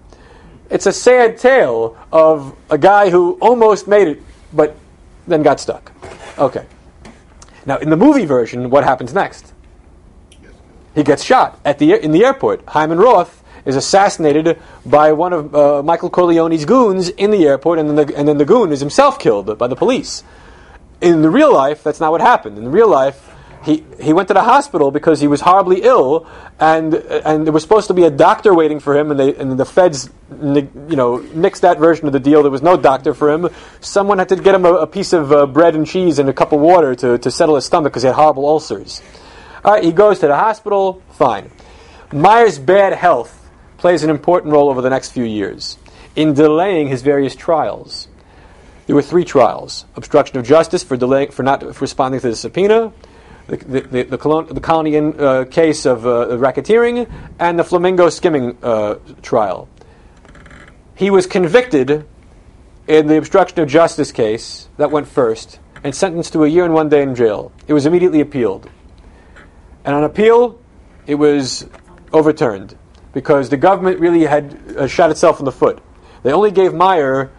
It's 0.70 0.86
a 0.86 0.92
sad 0.92 1.38
tale 1.38 1.96
of 2.10 2.56
a 2.70 2.78
guy 2.78 3.10
who 3.10 3.38
almost 3.40 3.86
made 3.86 4.08
it, 4.08 4.22
but 4.52 4.74
then 5.26 5.42
got 5.42 5.60
stuck. 5.60 5.92
Okay. 6.38 6.66
Now, 7.66 7.76
in 7.76 7.90
the 7.90 7.96
movie 7.96 8.24
version, 8.24 8.70
what 8.70 8.84
happens 8.84 9.14
next? 9.14 9.52
He 10.94 11.02
gets 11.02 11.22
shot 11.22 11.58
at 11.64 11.78
the 11.78 11.94
in 11.94 12.12
the 12.12 12.24
airport. 12.24 12.62
Hyman 12.66 12.98
Roth 12.98 13.42
is 13.64 13.76
assassinated 13.76 14.60
by 14.84 15.12
one 15.12 15.32
of 15.32 15.54
uh, 15.54 15.82
Michael 15.82 16.10
Corleone's 16.10 16.64
goons 16.64 17.08
in 17.08 17.30
the 17.30 17.46
airport, 17.46 17.78
and 17.78 17.88
then 17.88 18.06
the, 18.06 18.16
and 18.16 18.26
then 18.28 18.38
the 18.38 18.44
goon 18.44 18.72
is 18.72 18.80
himself 18.80 19.18
killed 19.18 19.56
by 19.58 19.66
the 19.66 19.76
police. 19.76 20.24
In 21.02 21.20
the 21.20 21.30
real 21.30 21.52
life, 21.52 21.82
that's 21.82 22.00
not 22.00 22.12
what 22.12 22.20
happened. 22.20 22.56
In 22.56 22.64
the 22.64 22.70
real 22.70 22.88
life, 22.88 23.28
he, 23.64 23.84
he 24.00 24.12
went 24.12 24.28
to 24.28 24.34
the 24.34 24.42
hospital 24.42 24.90
because 24.90 25.20
he 25.20 25.26
was 25.26 25.40
horribly 25.40 25.82
ill, 25.82 26.26
and 26.58 26.94
and 26.94 27.46
there 27.46 27.52
was 27.52 27.62
supposed 27.62 27.88
to 27.88 27.94
be 27.94 28.04
a 28.04 28.10
doctor 28.10 28.54
waiting 28.54 28.80
for 28.80 28.96
him, 28.96 29.10
and 29.10 29.18
they 29.20 29.34
and 29.34 29.58
the 29.58 29.64
feds, 29.64 30.10
you 30.30 30.96
know, 30.96 31.18
nixed 31.18 31.60
that 31.60 31.78
version 31.78 32.06
of 32.06 32.12
the 32.12 32.20
deal. 32.20 32.42
There 32.42 32.50
was 32.50 32.62
no 32.62 32.76
doctor 32.76 33.14
for 33.14 33.30
him. 33.30 33.48
Someone 33.80 34.18
had 34.18 34.28
to 34.30 34.36
get 34.36 34.54
him 34.54 34.64
a, 34.64 34.74
a 34.74 34.86
piece 34.86 35.12
of 35.12 35.32
uh, 35.32 35.46
bread 35.46 35.74
and 35.74 35.86
cheese 35.86 36.18
and 36.18 36.28
a 36.28 36.32
cup 36.32 36.52
of 36.52 36.60
water 36.60 36.94
to, 36.96 37.18
to 37.18 37.30
settle 37.30 37.56
his 37.56 37.64
stomach 37.64 37.92
because 37.92 38.02
he 38.02 38.08
had 38.08 38.16
horrible 38.16 38.46
ulcers. 38.46 39.02
All 39.64 39.74
right, 39.74 39.84
he 39.84 39.92
goes 39.92 40.20
to 40.20 40.26
the 40.26 40.36
hospital. 40.36 41.02
Fine. 41.12 41.50
Meyer's 42.12 42.58
bad 42.58 42.92
health 42.92 43.48
plays 43.78 44.02
an 44.02 44.10
important 44.10 44.52
role 44.52 44.70
over 44.70 44.82
the 44.82 44.90
next 44.90 45.10
few 45.10 45.24
years 45.24 45.78
in 46.16 46.34
delaying 46.34 46.88
his 46.88 47.02
various 47.02 47.34
trials. 47.34 48.08
There 48.86 48.96
were 48.96 49.02
three 49.02 49.24
trials: 49.24 49.86
obstruction 49.96 50.38
of 50.38 50.46
justice 50.46 50.82
for 50.82 50.96
delaying 50.96 51.30
for 51.30 51.42
not 51.42 51.80
responding 51.80 52.20
to 52.20 52.30
the 52.30 52.36
subpoena, 52.36 52.92
the 53.46 53.56
the, 53.56 53.80
the, 53.80 54.02
the, 54.02 54.18
colon, 54.18 54.60
colony 54.60 54.96
in, 54.96 55.18
uh, 55.20 55.44
case 55.44 55.86
of 55.86 56.06
uh, 56.06 56.28
racketeering, 56.38 57.10
and 57.38 57.58
the 57.58 57.64
flamingo 57.64 58.08
skimming 58.08 58.58
uh, 58.62 58.96
trial. 59.22 59.68
He 60.94 61.10
was 61.10 61.26
convicted 61.26 62.06
in 62.88 63.06
the 63.06 63.16
obstruction 63.16 63.60
of 63.60 63.68
justice 63.68 64.10
case 64.10 64.68
that 64.76 64.90
went 64.90 65.06
first 65.06 65.60
and 65.84 65.94
sentenced 65.94 66.32
to 66.32 66.44
a 66.44 66.48
year 66.48 66.64
and 66.64 66.74
one 66.74 66.88
day 66.88 67.02
in 67.02 67.14
jail. 67.14 67.52
It 67.66 67.72
was 67.72 67.86
immediately 67.86 68.20
appealed, 68.20 68.68
and 69.84 69.94
on 69.94 70.02
appeal, 70.02 70.60
it 71.06 71.14
was 71.14 71.68
overturned 72.12 72.76
because 73.12 73.48
the 73.48 73.56
government 73.56 74.00
really 74.00 74.24
had 74.24 74.58
uh, 74.76 74.86
shot 74.86 75.10
itself 75.10 75.38
in 75.38 75.44
the 75.44 75.52
foot. 75.52 75.80
They 76.22 76.32
only 76.32 76.50
gave 76.50 76.72
Meyer 76.72 77.30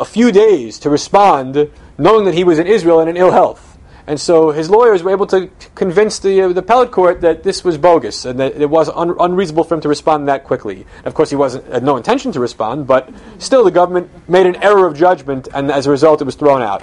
a 0.00 0.04
few 0.04 0.32
days 0.32 0.78
to 0.80 0.90
respond, 0.90 1.70
knowing 1.98 2.24
that 2.24 2.34
he 2.34 2.44
was 2.44 2.58
in 2.58 2.66
Israel 2.66 3.00
and 3.00 3.10
in 3.10 3.16
ill 3.16 3.32
health. 3.32 3.76
And 4.06 4.20
so 4.20 4.52
his 4.52 4.70
lawyers 4.70 5.02
were 5.02 5.10
able 5.10 5.26
to 5.28 5.50
convince 5.74 6.20
the, 6.20 6.42
uh, 6.42 6.48
the 6.48 6.60
appellate 6.60 6.92
court 6.92 7.22
that 7.22 7.42
this 7.42 7.64
was 7.64 7.76
bogus 7.76 8.24
and 8.24 8.38
that 8.38 8.54
it 8.54 8.70
was 8.70 8.88
un- 8.88 9.16
unreasonable 9.18 9.64
for 9.64 9.74
him 9.74 9.80
to 9.80 9.88
respond 9.88 10.28
that 10.28 10.44
quickly. 10.44 10.86
Of 11.04 11.14
course, 11.14 11.30
he 11.30 11.36
wasn't 11.36 11.66
had 11.72 11.82
no 11.82 11.96
intention 11.96 12.30
to 12.32 12.40
respond, 12.40 12.86
but 12.86 13.10
still, 13.38 13.64
the 13.64 13.72
government 13.72 14.10
made 14.28 14.46
an 14.46 14.56
error 14.62 14.86
of 14.86 14.96
judgment, 14.96 15.48
and 15.52 15.72
as 15.72 15.86
a 15.86 15.90
result, 15.90 16.20
it 16.20 16.24
was 16.24 16.36
thrown 16.36 16.62
out. 16.62 16.82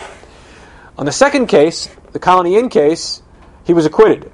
On 0.98 1.06
the 1.06 1.12
second 1.12 1.48
case, 1.48 1.90
the 2.12 2.20
Colony 2.20 2.56
Inn 2.56 2.70
case, 2.70 3.22
he 3.64 3.74
was 3.74 3.86
acquitted. 3.86 4.32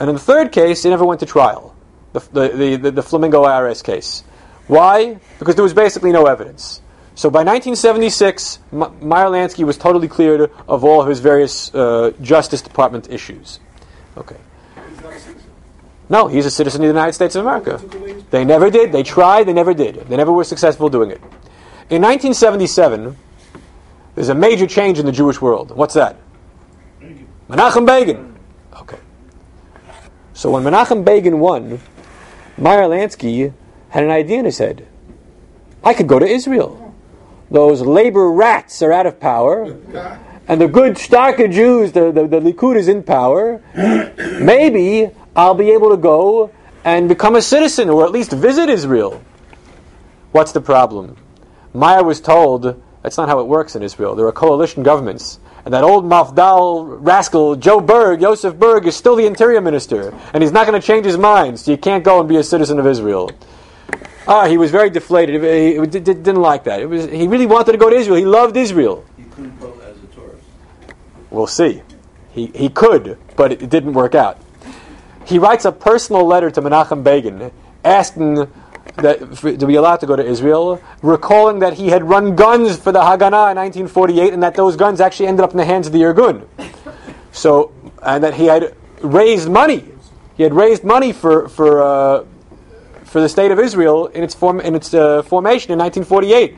And 0.00 0.08
in 0.08 0.16
the 0.16 0.22
third 0.22 0.50
case, 0.50 0.82
he 0.82 0.90
never 0.90 1.04
went 1.04 1.20
to 1.20 1.26
trial. 1.26 1.76
The, 2.12 2.20
the, 2.20 2.48
the, 2.48 2.76
the, 2.76 2.90
the 2.90 3.02
Flamingo 3.02 3.44
IRS 3.44 3.84
case. 3.84 4.24
Why? 4.66 5.18
Because 5.38 5.54
there 5.54 5.62
was 5.62 5.74
basically 5.74 6.12
no 6.12 6.26
evidence. 6.26 6.81
So 7.14 7.30
by 7.30 7.40
1976, 7.40 8.58
M- 8.72 8.78
Meyer 9.06 9.26
Lansky 9.26 9.64
was 9.64 9.76
totally 9.76 10.08
cleared 10.08 10.50
of 10.66 10.84
all 10.84 11.02
of 11.02 11.08
his 11.08 11.20
various 11.20 11.74
uh, 11.74 12.12
Justice 12.22 12.62
Department 12.62 13.10
issues. 13.10 13.60
Okay. 14.16 14.36
No, 16.08 16.26
he's 16.26 16.46
a 16.46 16.50
citizen 16.50 16.82
of 16.82 16.88
the 16.88 16.94
United 16.94 17.12
States 17.12 17.36
of 17.36 17.46
America. 17.46 17.80
They 18.30 18.44
never 18.44 18.70
did. 18.70 18.92
They 18.92 19.02
tried. 19.02 19.44
They 19.44 19.52
never 19.52 19.72
did. 19.72 19.94
They 20.08 20.16
never 20.16 20.32
were 20.32 20.44
successful 20.44 20.88
doing 20.88 21.10
it. 21.10 21.20
In 21.88 22.02
1977, 22.02 23.16
there's 24.14 24.28
a 24.28 24.34
major 24.34 24.66
change 24.66 24.98
in 24.98 25.06
the 25.06 25.12
Jewish 25.12 25.40
world. 25.40 25.74
What's 25.74 25.94
that? 25.94 26.16
Menachem 27.48 27.86
Begin. 27.86 28.36
Okay. 28.74 28.98
So 30.32 30.50
when 30.50 30.62
Menachem 30.64 31.04
Begin 31.04 31.38
won, 31.38 31.80
Meyer 32.58 32.82
Lansky 32.82 33.52
had 33.90 34.04
an 34.04 34.10
idea 34.10 34.38
in 34.38 34.44
his 34.44 34.58
head. 34.58 34.86
I 35.84 35.94
could 35.94 36.08
go 36.08 36.18
to 36.18 36.26
Israel. 36.26 36.81
Those 37.52 37.82
labor 37.82 38.32
rats 38.32 38.80
are 38.80 38.92
out 38.92 39.04
of 39.04 39.20
power, 39.20 39.64
and 40.48 40.58
the 40.58 40.68
good 40.68 40.94
shtarker 40.94 41.52
Jews, 41.52 41.92
the, 41.92 42.10
the, 42.10 42.26
the 42.26 42.40
Likud 42.40 42.76
is 42.76 42.88
in 42.88 43.02
power. 43.02 43.62
Maybe 44.40 45.10
I'll 45.36 45.54
be 45.54 45.70
able 45.72 45.90
to 45.90 45.98
go 45.98 46.50
and 46.82 47.10
become 47.10 47.36
a 47.36 47.42
citizen, 47.42 47.90
or 47.90 48.06
at 48.06 48.10
least 48.10 48.32
visit 48.32 48.70
Israel. 48.70 49.22
What's 50.32 50.52
the 50.52 50.62
problem? 50.62 51.18
Meyer 51.74 52.02
was 52.02 52.22
told 52.22 52.82
that's 53.02 53.18
not 53.18 53.28
how 53.28 53.40
it 53.40 53.46
works 53.46 53.76
in 53.76 53.82
Israel. 53.82 54.14
There 54.14 54.26
are 54.26 54.32
coalition 54.32 54.82
governments. 54.82 55.38
And 55.64 55.74
that 55.74 55.84
old 55.84 56.04
Mafdal 56.04 56.98
rascal, 57.00 57.56
Joe 57.56 57.80
Burg, 57.80 58.20
Joseph 58.20 58.56
Burg, 58.56 58.86
is 58.86 58.96
still 58.96 59.14
the 59.14 59.26
interior 59.26 59.60
minister. 59.60 60.14
And 60.32 60.42
he's 60.42 60.52
not 60.52 60.66
going 60.66 60.80
to 60.80 60.86
change 60.86 61.04
his 61.04 61.18
mind, 61.18 61.60
so 61.60 61.70
you 61.70 61.76
can't 61.76 62.02
go 62.02 62.18
and 62.18 62.28
be 62.28 62.36
a 62.36 62.42
citizen 62.42 62.78
of 62.78 62.86
Israel. 62.86 63.30
Ah, 64.34 64.46
he 64.46 64.56
was 64.56 64.70
very 64.70 64.88
deflated. 64.88 65.42
He, 65.42 65.78
he 65.78 65.86
did, 65.86 66.04
didn't 66.04 66.40
like 66.40 66.64
that. 66.64 66.80
It 66.80 66.86
was, 66.86 67.04
he 67.04 67.28
really 67.28 67.44
wanted 67.44 67.72
to 67.72 67.78
go 67.78 67.90
to 67.90 67.96
Israel. 67.96 68.16
He 68.16 68.24
loved 68.24 68.56
Israel. 68.56 69.04
He 69.18 69.24
couldn't 69.24 69.60
go 69.60 69.78
as 69.80 69.94
a 70.02 70.06
tourist. 70.06 70.42
We'll 71.28 71.46
see. 71.46 71.82
He, 72.32 72.46
he 72.46 72.70
could, 72.70 73.18
but 73.36 73.52
it, 73.52 73.62
it 73.62 73.68
didn't 73.68 73.92
work 73.92 74.14
out. 74.14 74.40
He 75.26 75.38
writes 75.38 75.66
a 75.66 75.72
personal 75.72 76.24
letter 76.24 76.50
to 76.50 76.62
Menachem 76.62 77.04
Begin 77.04 77.52
asking 77.84 78.50
that 78.96 79.36
for, 79.36 79.54
to 79.54 79.66
be 79.66 79.74
allowed 79.74 79.96
to 79.96 80.06
go 80.06 80.16
to 80.16 80.24
Israel, 80.24 80.80
recalling 81.02 81.58
that 81.58 81.74
he 81.74 81.88
had 81.88 82.02
run 82.02 82.34
guns 82.34 82.78
for 82.78 82.90
the 82.90 83.00
Haganah 83.00 83.52
in 83.52 83.58
1948 83.58 84.32
and 84.32 84.42
that 84.42 84.54
those 84.54 84.76
guns 84.76 85.02
actually 85.02 85.26
ended 85.26 85.44
up 85.44 85.50
in 85.50 85.58
the 85.58 85.66
hands 85.66 85.86
of 85.86 85.92
the 85.92 86.00
Irgun. 86.00 86.46
So, 87.32 87.72
and 88.02 88.24
that 88.24 88.32
he 88.32 88.46
had 88.46 88.74
raised 89.02 89.50
money. 89.50 89.84
He 90.38 90.42
had 90.42 90.54
raised 90.54 90.84
money 90.84 91.12
for 91.12 91.50
for 91.50 91.82
uh, 91.82 92.24
for 93.12 93.20
the 93.20 93.28
state 93.28 93.50
of 93.50 93.58
Israel 93.58 94.06
in 94.06 94.24
its 94.24 94.34
form 94.34 94.58
in 94.58 94.74
its 94.74 94.94
uh, 94.94 95.22
formation 95.22 95.70
in 95.70 95.78
1948. 95.78 96.56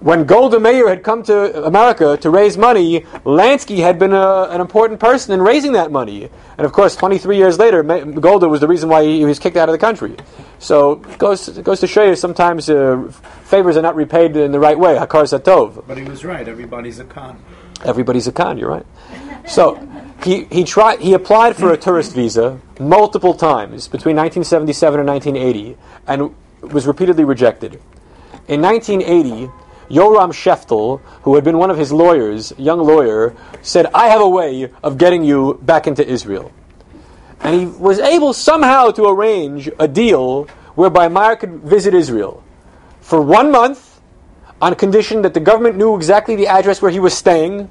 When 0.00 0.24
Golda 0.24 0.58
Meir 0.58 0.88
had 0.88 1.04
come 1.04 1.22
to 1.22 1.64
America 1.64 2.16
to 2.18 2.28
raise 2.28 2.58
money, 2.58 3.00
Lansky 3.24 3.78
had 3.78 4.00
been 4.00 4.12
a, 4.12 4.48
an 4.50 4.60
important 4.60 4.98
person 4.98 5.32
in 5.32 5.40
raising 5.40 5.72
that 5.72 5.92
money. 5.92 6.28
And 6.58 6.64
of 6.66 6.72
course, 6.72 6.96
23 6.96 7.36
years 7.36 7.56
later, 7.56 7.84
Ma- 7.84 8.00
Golda 8.00 8.48
was 8.48 8.60
the 8.60 8.66
reason 8.66 8.88
why 8.88 9.04
he 9.04 9.24
was 9.24 9.38
kicked 9.38 9.56
out 9.56 9.68
of 9.68 9.72
the 9.72 9.78
country. 9.78 10.16
So 10.58 11.00
it 11.08 11.18
goes, 11.18 11.46
it 11.48 11.64
goes 11.64 11.78
to 11.80 11.86
show 11.86 12.04
you 12.04 12.16
sometimes 12.16 12.68
uh, 12.68 13.10
favors 13.44 13.76
are 13.76 13.82
not 13.82 13.94
repaid 13.94 14.36
in 14.36 14.50
the 14.50 14.58
right 14.58 14.78
way. 14.78 14.96
Hakaras 14.96 15.38
Hatov. 15.38 15.86
But 15.86 15.98
he 15.98 16.04
was 16.04 16.24
right. 16.24 16.46
Everybody's 16.48 16.98
a 16.98 17.04
con. 17.04 17.40
Everybody's 17.84 18.26
a 18.26 18.32
con. 18.32 18.58
You're 18.58 18.70
right. 18.70 18.86
So 19.46 19.76
he 20.24 20.44
he 20.50 20.64
tried. 20.64 21.00
He 21.00 21.14
applied 21.14 21.56
for 21.56 21.72
a 21.72 21.76
tourist 21.76 22.14
visa 22.14 22.58
multiple 22.78 23.34
times 23.34 23.88
between 23.88 24.16
1977 24.16 25.00
and 25.00 25.08
1980, 25.08 25.76
and 26.06 26.34
was 26.72 26.86
repeatedly 26.86 27.24
rejected. 27.24 27.80
In 28.48 28.60
1980, 28.60 29.50
Yoram 29.90 30.32
Sheftel, 30.32 31.00
who 31.22 31.34
had 31.34 31.44
been 31.44 31.58
one 31.58 31.70
of 31.70 31.76
his 31.76 31.92
lawyers, 31.92 32.52
young 32.56 32.80
lawyer, 32.80 33.34
said, 33.62 33.86
"I 33.94 34.08
have 34.08 34.20
a 34.20 34.28
way 34.28 34.70
of 34.82 34.98
getting 34.98 35.24
you 35.24 35.58
back 35.62 35.86
into 35.86 36.06
Israel." 36.06 36.50
And 37.40 37.54
he 37.58 37.66
was 37.66 37.98
able 37.98 38.32
somehow 38.32 38.90
to 38.92 39.06
arrange 39.06 39.68
a 39.78 39.88
deal 39.88 40.46
whereby 40.74 41.08
Meyer 41.08 41.36
could 41.36 41.62
visit 41.62 41.92
Israel 41.92 42.42
for 43.00 43.20
one 43.20 43.50
month 43.50 44.00
on 44.60 44.74
condition 44.76 45.22
that 45.22 45.34
the 45.34 45.40
government 45.40 45.76
knew 45.76 45.96
exactly 45.96 46.36
the 46.36 46.46
address 46.46 46.80
where 46.80 46.90
he 46.90 47.00
was 47.00 47.12
staying, 47.12 47.68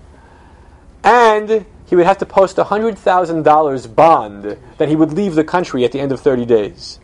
and 1.04 1.66
he 1.92 1.98
would 1.98 2.06
have 2.06 2.20
to 2.20 2.26
post 2.26 2.58
a 2.58 2.64
$100,000 2.64 3.96
bond 3.96 4.58
that 4.78 4.88
he 4.88 4.96
would 4.96 5.12
leave 5.12 5.36
the 5.36 5.44
country 5.44 5.84
at 5.84 5.92
the 5.92 6.00
end 6.00 6.14
of 6.14 6.22
30 6.22 6.46
days. 6.46 7.02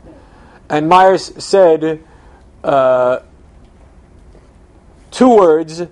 And 0.69 0.87
Myers 0.87 1.43
said 1.43 2.01
uh, 2.63 3.19
two 5.11 5.27
words, 5.27 5.83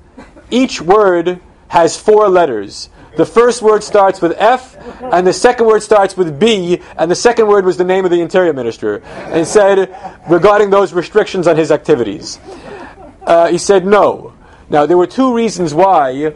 each 0.49 0.79
word 0.79 1.41
has 1.67 1.99
four 1.99 2.29
letters. 2.29 2.87
The 3.17 3.25
first 3.25 3.61
word 3.61 3.83
starts 3.83 4.21
with 4.21 4.31
F, 4.37 4.77
and 5.01 5.27
the 5.27 5.33
second 5.33 5.65
word 5.65 5.83
starts 5.83 6.15
with 6.15 6.39
B, 6.39 6.81
and 6.97 7.11
the 7.11 7.15
second 7.15 7.47
word 7.47 7.65
was 7.65 7.75
the 7.75 7.83
name 7.83 8.05
of 8.05 8.11
the 8.11 8.21
interior 8.21 8.53
minister. 8.53 9.03
And 9.03 9.45
said, 9.45 9.93
regarding 10.29 10.69
those 10.69 10.93
restrictions 10.93 11.47
on 11.47 11.57
his 11.57 11.69
activities, 11.69 12.39
uh, 13.23 13.49
he 13.49 13.57
said 13.57 13.85
no. 13.85 14.31
Now, 14.69 14.85
there 14.85 14.97
were 14.97 15.05
two 15.05 15.35
reasons 15.35 15.73
why 15.73 16.33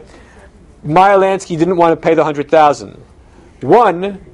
Meyer 0.82 1.16
Lansky 1.18 1.58
didn't 1.58 1.76
want 1.76 1.92
to 1.92 1.96
pay 1.96 2.14
the 2.14 2.22
100000 2.22 3.00
One, 3.62 4.24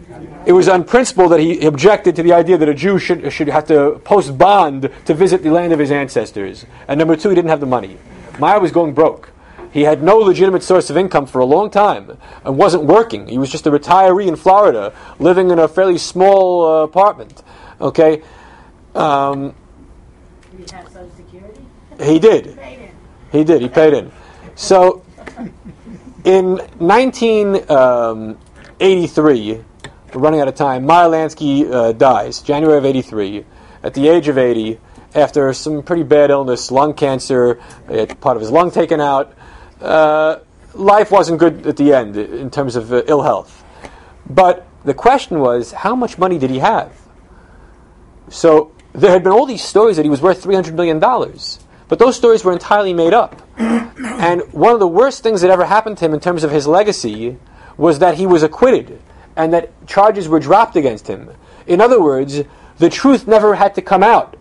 it 0.47 0.53
was 0.53 0.68
on 0.68 0.84
principle 0.84 1.28
that 1.28 1.40
he 1.40 1.66
objected 1.66 2.14
to 2.16 2.22
the 2.22 2.32
idea 2.32 2.57
that 2.57 2.68
a 2.68 2.74
Jew 2.74 2.99
should, 2.99 3.32
should 3.32 3.49
have 3.49 3.66
to 3.66 4.01
post 4.05 4.38
bond 4.38 4.90
to 5.07 5.14
visit 5.14 5.42
the 5.42 5.51
land 5.51 5.72
of 5.72 5.78
his 5.78 5.90
ancestors. 5.90 6.64
And 6.86 6.99
number 6.99 7.16
two, 7.16 7.28
he 7.30 7.34
didn't 7.34 7.51
have 7.51 7.61
the 7.61 7.66
money. 7.66 7.99
Meyer 8.38 8.61
was 8.61 8.70
going 8.70 8.94
broke. 8.94 9.30
He 9.72 9.82
had 9.82 10.03
no 10.03 10.16
legitimate 10.18 10.62
source 10.62 10.88
of 10.88 10.97
income 10.97 11.26
for 11.26 11.40
a 11.40 11.44
long 11.44 11.70
time 11.70 12.16
and 12.44 12.57
wasn't 12.57 12.84
working. 12.84 13.26
He 13.26 13.36
was 13.36 13.51
just 13.51 13.66
a 13.66 13.70
retiree 13.70 14.26
in 14.26 14.36
Florida, 14.36 14.94
living 15.18 15.51
in 15.51 15.59
a 15.59 15.68
fairly 15.68 15.99
small 15.99 16.64
uh, 16.64 16.84
apartment. 16.84 17.42
Okay? 17.80 18.22
Um, 18.94 19.55
You 20.57 20.64
have 20.72 20.86
social 20.88 21.11
security? 21.16 21.61
he 22.01 22.18
did. 22.18 22.57
Paid 22.57 22.78
in. 22.78 22.90
He 23.32 23.44
did. 23.44 23.61
He 23.61 23.68
paid 23.68 23.92
in. 23.92 24.12
So, 24.55 25.03
in 26.26 26.58
1983, 26.78 29.64
we're 30.12 30.20
running 30.20 30.40
out 30.40 30.48
of 30.48 30.56
time. 30.56 30.84
Meyer 30.84 31.08
Lansky 31.08 31.70
uh, 31.70 31.92
dies 31.92 32.42
January 32.42 32.78
of 32.78 32.84
'83 32.84 33.46
at 33.84 33.94
the 33.94 34.08
age 34.08 34.26
of 34.26 34.36
80 34.36 34.80
after 35.14 35.52
some 35.52 35.84
pretty 35.84 36.02
bad 36.02 36.30
illness, 36.30 36.72
lung 36.72 36.94
cancer, 36.94 37.60
part 38.20 38.36
of 38.36 38.40
his 38.40 38.50
lung 38.50 38.72
taken 38.72 39.00
out. 39.00 39.32
Uh, 39.80 40.38
life 40.74 41.12
wasn't 41.12 41.38
good 41.38 41.64
at 41.64 41.76
the 41.76 41.94
end 41.94 42.16
in 42.16 42.50
terms 42.50 42.74
of 42.74 42.92
uh, 42.92 43.04
ill 43.06 43.22
health. 43.22 43.62
But 44.28 44.66
the 44.84 44.94
question 44.94 45.38
was, 45.38 45.70
how 45.70 45.94
much 45.94 46.18
money 46.18 46.38
did 46.38 46.50
he 46.50 46.58
have? 46.58 46.92
So 48.30 48.72
there 48.92 49.12
had 49.12 49.22
been 49.22 49.32
all 49.32 49.46
these 49.46 49.62
stories 49.62 49.94
that 49.96 50.04
he 50.04 50.10
was 50.10 50.20
worth 50.20 50.42
$300 50.42 50.74
million, 50.74 50.98
but 51.89 51.99
those 51.99 52.16
stories 52.16 52.45
were 52.45 52.53
entirely 52.53 52.93
made 52.93 53.14
up. 53.14 53.43
and 53.59 54.43
one 54.53 54.72
of 54.72 54.80
the 54.80 54.89
worst 54.89 55.22
things 55.22 55.41
that 55.41 55.51
ever 55.51 55.64
happened 55.64 55.99
to 55.99 56.05
him 56.05 56.14
in 56.14 56.20
terms 56.20 56.45
of 56.45 56.51
his 56.51 56.66
legacy 56.66 57.37
was 57.76 57.99
that 58.01 58.16
he 58.16 58.26
was 58.26 58.43
acquitted 58.43 59.01
and 59.37 59.53
that 59.53 59.87
charges 59.87 60.28
were 60.28 60.41
dropped 60.41 60.76
against 60.76 61.07
him. 61.07 61.30
In 61.66 61.80
other 61.80 62.01
words, 62.01 62.43
the 62.78 62.91
truth 62.91 63.26
never 63.26 63.55
had 63.55 63.74
to 63.74 63.82
come 63.82 64.03
out. 64.03 64.37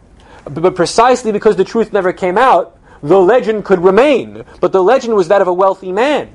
But 0.46 0.76
precisely 0.76 1.32
because 1.32 1.56
the 1.56 1.64
truth 1.64 1.92
never 1.92 2.14
came 2.14 2.38
out, 2.38 2.80
the 3.02 3.20
legend 3.20 3.66
could 3.66 3.80
remain. 3.80 4.44
But 4.62 4.72
the 4.72 4.84
legend 4.84 5.16
was 5.16 5.28
that 5.28 5.42
of 5.42 5.48
a 5.48 5.54
wealthy 5.54 5.92
man. 5.92 6.30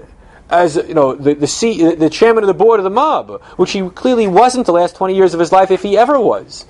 As 0.49 0.77
you 0.77 0.95
know, 0.95 1.15
the 1.15 1.35
the, 1.35 1.47
C, 1.47 1.95
the 1.95 2.11
chairman 2.11 2.43
of 2.43 2.49
the 2.49 2.55
board 2.55 2.81
of 2.81 2.85
the 2.85 2.91
mob, 2.91 3.41
which 3.57 3.71
he 3.71 3.89
clearly 3.91 4.27
wasn't 4.27 4.67
the 4.67 4.73
last 4.73 4.97
twenty 4.97 5.15
years 5.15 5.33
of 5.33 5.39
his 5.39 5.53
life, 5.53 5.71
if 5.71 5.83
he 5.83 5.97
ever 5.97 6.19
was. 6.19 6.67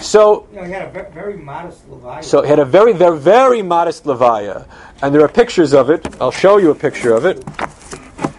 So, 0.00 0.46
You 0.52 0.60
know, 0.60 0.64
he 0.66 0.72
had 0.72 0.88
a 0.88 0.90
ve- 0.90 1.10
very 1.12 1.36
modest 1.36 1.88
levaya. 1.90 2.24
so 2.24 2.42
he 2.42 2.48
had 2.48 2.58
a 2.58 2.64
very, 2.64 2.92
very, 2.92 3.18
very 3.18 3.62
modest 3.62 4.04
levaya, 4.04 4.66
and 5.02 5.14
there 5.14 5.22
are 5.22 5.28
pictures 5.28 5.72
of 5.74 5.90
it. 5.90 6.06
I'll 6.20 6.30
show 6.30 6.56
you 6.56 6.70
a 6.70 6.74
picture 6.74 7.12
of 7.14 7.24
it. 7.24 7.44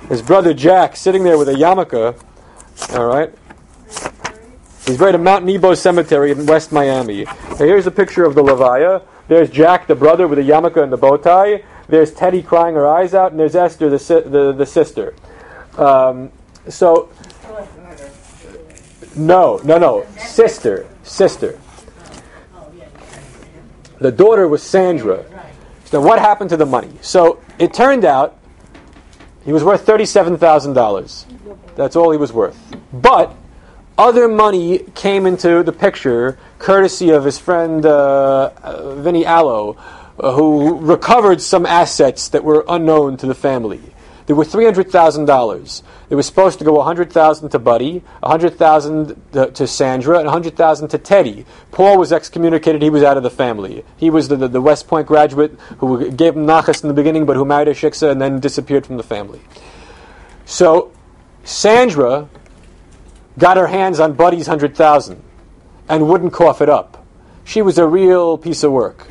His 0.10 0.22
brother 0.22 0.54
Jack 0.54 0.96
sitting 0.96 1.24
there 1.24 1.38
with 1.38 1.50
a 1.50 1.54
yarmulke. 1.54 2.16
All 2.98 3.06
right. 3.06 3.34
He's 4.86 4.98
buried 4.98 5.16
at 5.16 5.22
Mount 5.22 5.46
Nebo 5.46 5.74
Cemetery 5.76 6.32
in 6.32 6.46
West 6.46 6.72
Miami. 6.72 7.24
Now 7.26 7.56
here's 7.58 7.88
a 7.88 7.92
picture 7.92 8.26
of 8.26 8.36
the 8.36 8.44
levaya. 8.44 9.04
There's 9.28 9.50
Jack, 9.50 9.88
the 9.88 9.96
brother, 9.96 10.28
with 10.28 10.40
a 10.40 10.42
yarmulke 10.42 10.82
and 10.84 10.92
the 10.92 10.98
bow 10.98 11.18
tie. 11.18 11.64
There's 11.88 12.12
Teddy 12.12 12.42
crying 12.42 12.76
her 12.76 12.88
eyes 12.88 13.14
out, 13.14 13.32
and 13.32 13.40
there's 13.40 13.56
Esther, 13.56 13.90
the 13.90 14.00
si- 14.00 14.22
the, 14.22 14.52
the 14.52 14.66
sister. 14.66 15.14
Um, 15.78 16.32
so, 16.68 17.10
no, 19.16 19.60
no, 19.64 19.78
no, 19.78 20.06
sister, 20.18 20.88
sister. 21.04 21.60
The 24.00 24.12
daughter 24.12 24.48
was 24.48 24.64
Sandra. 24.64 25.26
So 25.86 26.02
what 26.02 26.20
happened 26.20 26.50
to 26.52 26.58
the 26.58 26.66
money? 26.66 26.92
So 27.02 27.40
it 27.60 27.74
turned 27.74 28.06
out 28.06 28.38
he 29.46 29.54
was 29.54 29.64
worth 29.64 29.86
thirty-seven 29.86 30.38
thousand 30.38 30.74
dollars. 30.74 31.26
That's 31.76 31.96
all 31.96 32.12
he 32.12 32.18
was 32.18 32.32
worth. 32.32 32.58
But 32.94 33.36
other 33.98 34.28
money 34.28 34.80
came 34.96 35.26
into 35.26 35.62
the 35.64 35.72
picture, 35.72 36.40
courtesy 36.58 37.10
of 37.12 37.26
his 37.26 37.38
friend 37.38 37.86
uh, 37.86 38.96
Vinny 38.96 39.26
Alo, 39.26 39.78
uh, 40.20 40.34
who 40.34 40.80
recovered 40.80 41.42
some 41.42 41.66
assets 41.66 42.30
that 42.30 42.44
were 42.44 42.66
unknown 42.68 43.18
to 43.18 43.28
the 43.28 43.36
family. 43.36 43.82
There 44.32 44.38
were 44.38 44.46
three 44.46 44.64
hundred 44.64 44.90
thousand 44.90 45.26
dollars. 45.26 45.84
It 46.10 46.16
was 46.16 46.26
supposed 46.26 46.58
to 46.60 46.64
go 46.64 46.80
a 46.80 46.86
hundred 46.86 47.12
thousand 47.12 47.50
to 47.50 47.60
Buddy, 47.60 48.02
a 48.24 48.30
hundred 48.30 48.58
thousand 48.58 49.22
to 49.34 49.68
Sandra, 49.68 50.20
and 50.20 50.28
a 50.30 50.32
hundred 50.32 50.56
thousand 50.56 50.88
to 50.88 50.98
Teddy. 50.98 51.46
Paul 51.72 51.98
was 51.98 52.14
excommunicated; 52.14 52.82
he 52.82 52.90
was 52.90 53.04
out 53.04 53.18
of 53.18 53.24
the 53.24 53.30
family. 53.30 53.84
He 53.98 54.10
was 54.10 54.30
the, 54.30 54.38
the, 54.38 54.48
the 54.48 54.62
West 54.62 54.88
Point 54.88 55.06
graduate 55.06 55.60
who 55.80 56.10
gave 56.12 56.38
him 56.38 56.48
nachas 56.48 56.82
in 56.82 56.88
the 56.88 56.94
beginning, 56.94 57.26
but 57.26 57.36
who 57.36 57.44
married 57.44 57.68
a 57.68 57.74
shiksa 57.74 58.10
and 58.10 58.22
then 58.22 58.40
disappeared 58.40 58.86
from 58.86 58.96
the 58.96 59.04
family. 59.04 59.42
So, 60.46 60.94
Sandra 61.44 62.30
got 63.38 63.58
her 63.58 63.68
hands 63.68 64.00
on 64.00 64.14
Buddy's 64.14 64.48
hundred 64.48 64.78
thousand 64.78 65.22
and 65.90 66.08
wouldn't 66.08 66.32
cough 66.32 66.62
it 66.62 66.70
up. 66.70 67.06
She 67.44 67.62
was 67.62 67.78
a 67.78 67.86
real 67.86 68.38
piece 68.38 68.64
of 68.64 68.72
work. 68.72 69.08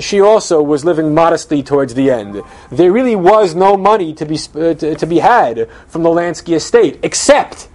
she 0.00 0.20
also 0.20 0.60
was 0.62 0.84
living 0.84 1.14
modestly 1.14 1.62
towards 1.62 1.94
the 1.94 2.10
end. 2.10 2.42
There 2.70 2.92
really 2.92 3.16
was 3.16 3.54
no 3.54 3.74
money 3.76 4.12
to 4.14 4.26
be 4.26 4.38
uh, 4.54 4.74
to, 4.74 4.94
to 4.94 5.06
be 5.06 5.20
had 5.20 5.70
from 5.86 6.02
the 6.02 6.10
Lansky 6.10 6.54
estate, 6.54 6.98
except, 7.02 7.70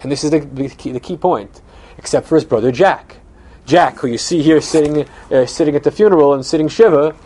and 0.00 0.12
this 0.12 0.22
is 0.22 0.30
the, 0.30 0.38
the, 0.40 0.68
key, 0.68 0.92
the 0.92 1.00
key 1.00 1.16
point, 1.16 1.60
except 1.98 2.28
for 2.28 2.36
his 2.36 2.44
brother 2.44 2.70
Jack. 2.70 3.16
Jack, 3.64 3.98
who 3.98 4.06
you 4.06 4.18
see 4.18 4.42
here 4.42 4.60
sitting 4.60 5.08
uh, 5.32 5.46
sitting 5.46 5.74
at 5.74 5.82
the 5.82 5.90
funeral 5.90 6.34
and 6.34 6.46
sitting 6.46 6.68
shiva, 6.68 7.16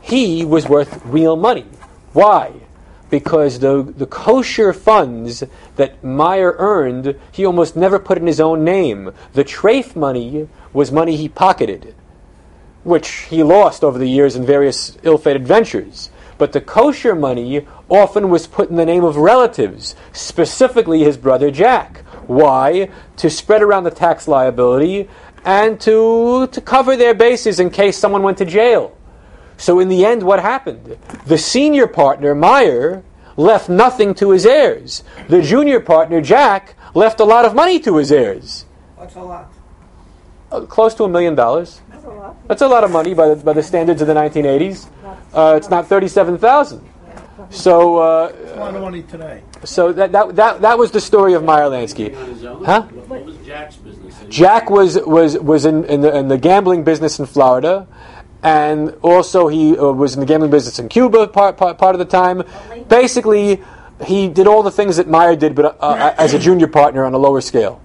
he 0.00 0.44
was 0.44 0.68
worth 0.68 1.00
real 1.04 1.36
money. 1.36 1.66
Why? 2.12 2.52
Because 3.10 3.58
the 3.60 3.82
the 3.82 4.06
kosher 4.06 4.72
funds 4.72 5.44
that 5.76 6.02
Meyer 6.02 6.56
earned, 6.58 7.18
he 7.30 7.44
almost 7.44 7.76
never 7.76 7.98
put 7.98 8.18
in 8.18 8.26
his 8.26 8.40
own 8.40 8.64
name. 8.64 9.12
The 9.34 9.44
trafe 9.44 9.94
money 9.94 10.48
was 10.72 10.90
money 10.90 11.16
he 11.16 11.28
pocketed 11.28 11.94
which 12.84 13.08
he 13.30 13.42
lost 13.42 13.82
over 13.82 13.98
the 13.98 14.08
years 14.08 14.36
in 14.36 14.46
various 14.46 14.96
ill-fated 15.02 15.46
ventures. 15.46 16.10
But 16.36 16.52
the 16.52 16.60
kosher 16.60 17.14
money 17.14 17.66
often 17.88 18.28
was 18.28 18.46
put 18.46 18.70
in 18.70 18.76
the 18.76 18.84
name 18.84 19.04
of 19.04 19.16
relatives, 19.16 19.96
specifically 20.12 21.02
his 21.02 21.16
brother 21.16 21.50
Jack. 21.50 21.98
Why? 22.26 22.90
To 23.16 23.30
spread 23.30 23.62
around 23.62 23.84
the 23.84 23.90
tax 23.90 24.28
liability 24.28 25.08
and 25.44 25.80
to, 25.80 26.46
to 26.48 26.60
cover 26.60 26.96
their 26.96 27.14
bases 27.14 27.60
in 27.60 27.70
case 27.70 27.96
someone 27.98 28.22
went 28.22 28.38
to 28.38 28.44
jail. 28.44 28.96
So 29.56 29.78
in 29.80 29.88
the 29.88 30.04
end, 30.04 30.22
what 30.22 30.40
happened? 30.40 30.98
The 31.26 31.38
senior 31.38 31.86
partner, 31.86 32.34
Meyer, 32.34 33.02
left 33.36 33.68
nothing 33.68 34.14
to 34.14 34.30
his 34.30 34.46
heirs. 34.46 35.02
The 35.28 35.42
junior 35.42 35.80
partner, 35.80 36.20
Jack, 36.20 36.76
left 36.94 37.20
a 37.20 37.24
lot 37.24 37.44
of 37.44 37.54
money 37.54 37.78
to 37.80 37.96
his 37.96 38.12
heirs. 38.12 38.64
What's 38.96 39.14
a 39.16 39.20
lot? 39.22 39.52
Uh, 40.50 40.60
close 40.62 40.94
to 40.94 41.04
a 41.04 41.08
million 41.08 41.34
dollars. 41.34 41.80
That's 41.90 42.04
a 42.04 42.08
lot. 42.10 42.48
That's 42.48 42.62
a 42.62 42.68
lot 42.68 42.84
of 42.84 42.90
money 42.90 43.14
by 43.14 43.28
the, 43.28 43.36
by 43.36 43.52
the 43.52 43.62
standards 43.62 44.00
of 44.02 44.06
the 44.08 44.14
1980s. 44.14 44.88
Uh, 45.32 45.54
it's 45.56 45.68
not 45.68 45.86
37,000. 45.88 46.90
So, 47.50 47.98
uh, 47.98 48.32
A 48.54 48.60
lot 48.60 48.74
of 48.74 48.82
money 48.82 49.02
today. 49.02 49.42
so 49.64 49.92
that, 49.92 50.12
that, 50.12 50.36
that, 50.36 50.60
that 50.60 50.78
was 50.78 50.92
the 50.92 51.00
story 51.00 51.34
of 51.34 51.42
Meyer 51.42 51.64
Lansky. 51.64 52.16
On 52.16 52.26
his 52.26 52.44
own? 52.44 52.64
Huh? 52.64 52.82
What 52.82 53.08
what 53.08 53.24
was 53.24 53.36
Jack's 53.38 53.76
business? 53.76 54.14
Jack 54.28 54.70
was, 54.70 54.98
was, 55.04 55.38
was 55.38 55.64
in, 55.64 55.84
in, 55.86 56.00
the, 56.00 56.16
in 56.16 56.28
the 56.28 56.38
gambling 56.38 56.84
business 56.84 57.18
in 57.18 57.26
Florida, 57.26 57.86
and 58.44 58.90
also 59.00 59.48
he 59.48 59.76
uh, 59.76 59.90
was 59.90 60.14
in 60.14 60.20
the 60.20 60.26
gambling 60.26 60.50
business 60.50 60.78
in 60.78 60.88
Cuba 60.88 61.26
part, 61.26 61.56
part, 61.56 61.78
part 61.78 61.94
of 61.94 61.98
the 61.98 62.04
time. 62.04 62.42
Basically, 62.88 63.62
he 64.04 64.28
did 64.28 64.46
all 64.46 64.62
the 64.62 64.70
things 64.70 64.98
that 64.98 65.08
Meyer 65.08 65.34
did, 65.34 65.54
but 65.54 65.78
uh, 65.80 66.14
as 66.18 66.34
a 66.34 66.38
junior 66.38 66.68
partner 66.68 67.04
on 67.04 67.14
a 67.14 67.18
lower 67.18 67.40
scale. 67.40 67.80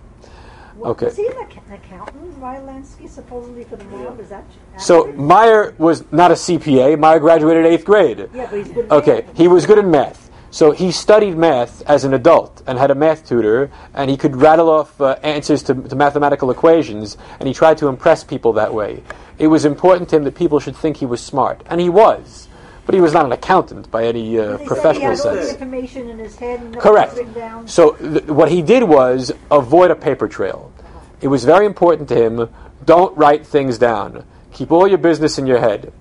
Okay. 0.84 1.07
Was 1.07 1.18
he 1.18 1.28
an 1.28 1.38
accountant, 1.72 2.38
Meyer 2.39 2.62
Lansky, 2.62 3.10
supposedly 3.10 3.64
for 3.64 3.78
the 3.78 3.84
mob? 3.86 4.20
Is 4.20 4.30
that 4.30 4.45
So? 4.78 5.12
Meyer 5.14 5.74
was 5.78 6.10
not 6.12 6.32
a 6.32 6.36
CPA. 6.36 6.99
Meyer 6.99 7.20
graduated 7.20 7.66
eighth 7.66 7.86
grade. 7.86 8.30
Yeah, 8.34 8.47
but 8.49 8.60
he's 8.60 8.70
good. 8.70 8.91
Okay, 8.91 9.24
math. 9.26 9.38
he 9.38 9.47
was 9.47 9.66
good 9.66 9.78
in 9.78 9.91
math. 9.91 10.29
So 10.52 10.72
he 10.72 10.91
studied 10.91 11.38
math 11.38 11.82
as 11.84 12.04
an 12.04 12.14
adult 12.14 12.64
and 12.66 12.80
had 12.80 12.91
a 12.91 12.95
math 12.95 13.28
tutor, 13.28 13.72
and 13.93 14.10
he 14.10 14.18
could 14.18 14.36
rattle 14.36 14.70
off 14.70 15.00
uh, 15.00 15.18
answers 15.22 15.62
to, 15.64 15.76
to 15.76 15.95
mathematical 15.95 16.50
equations, 16.50 17.18
and 17.39 17.47
he 17.47 17.54
tried 17.54 17.78
to 17.80 17.88
impress 17.88 18.24
people 18.24 18.54
that 18.54 18.74
way. 18.74 19.04
It 19.38 19.47
was 19.47 19.66
important 19.66 20.10
to 20.10 20.18
him 20.18 20.24
that 20.24 20.36
people 20.36 20.60
should 20.60 20.76
think 20.76 20.97
he 20.97 21.06
was 21.06 21.22
smart, 21.22 21.62
and 21.68 21.80
he 21.80 21.89
was, 21.89 22.47
but 22.86 22.95
he 22.95 23.02
was 23.02 23.14
not 23.14 23.26
an 23.26 23.32
accountant 23.32 23.91
by 23.91 24.06
any 24.06 24.39
uh, 24.39 24.58
professional 24.60 25.12
he 25.12 25.18
had 25.18 25.28
all 25.28 25.36
the 25.36 25.43
sense. 25.43 25.52
information 25.52 26.10
in 26.10 26.18
his 26.18 26.36
head. 26.36 26.60
And 26.60 26.78
Correct. 26.78 27.16
Down. 27.36 27.68
So 27.68 27.91
th- 27.91 28.26
what 28.26 28.52
he 28.52 28.64
did 28.64 28.84
was 28.84 29.32
avoid 29.52 29.91
a 29.91 29.95
paper 29.95 30.28
trail. 30.28 30.74
It 31.22 31.28
was 31.28 31.45
very 31.45 31.66
important 31.68 32.10
to 32.10 32.16
him. 32.16 32.50
Don't 32.86 33.16
write 33.16 33.45
things 33.45 33.78
down. 33.78 34.26
Keep 34.54 34.72
all 34.72 34.88
your 34.88 34.97
business 34.97 35.38
in 35.38 35.45
your 35.45 35.60
head. 35.60 35.93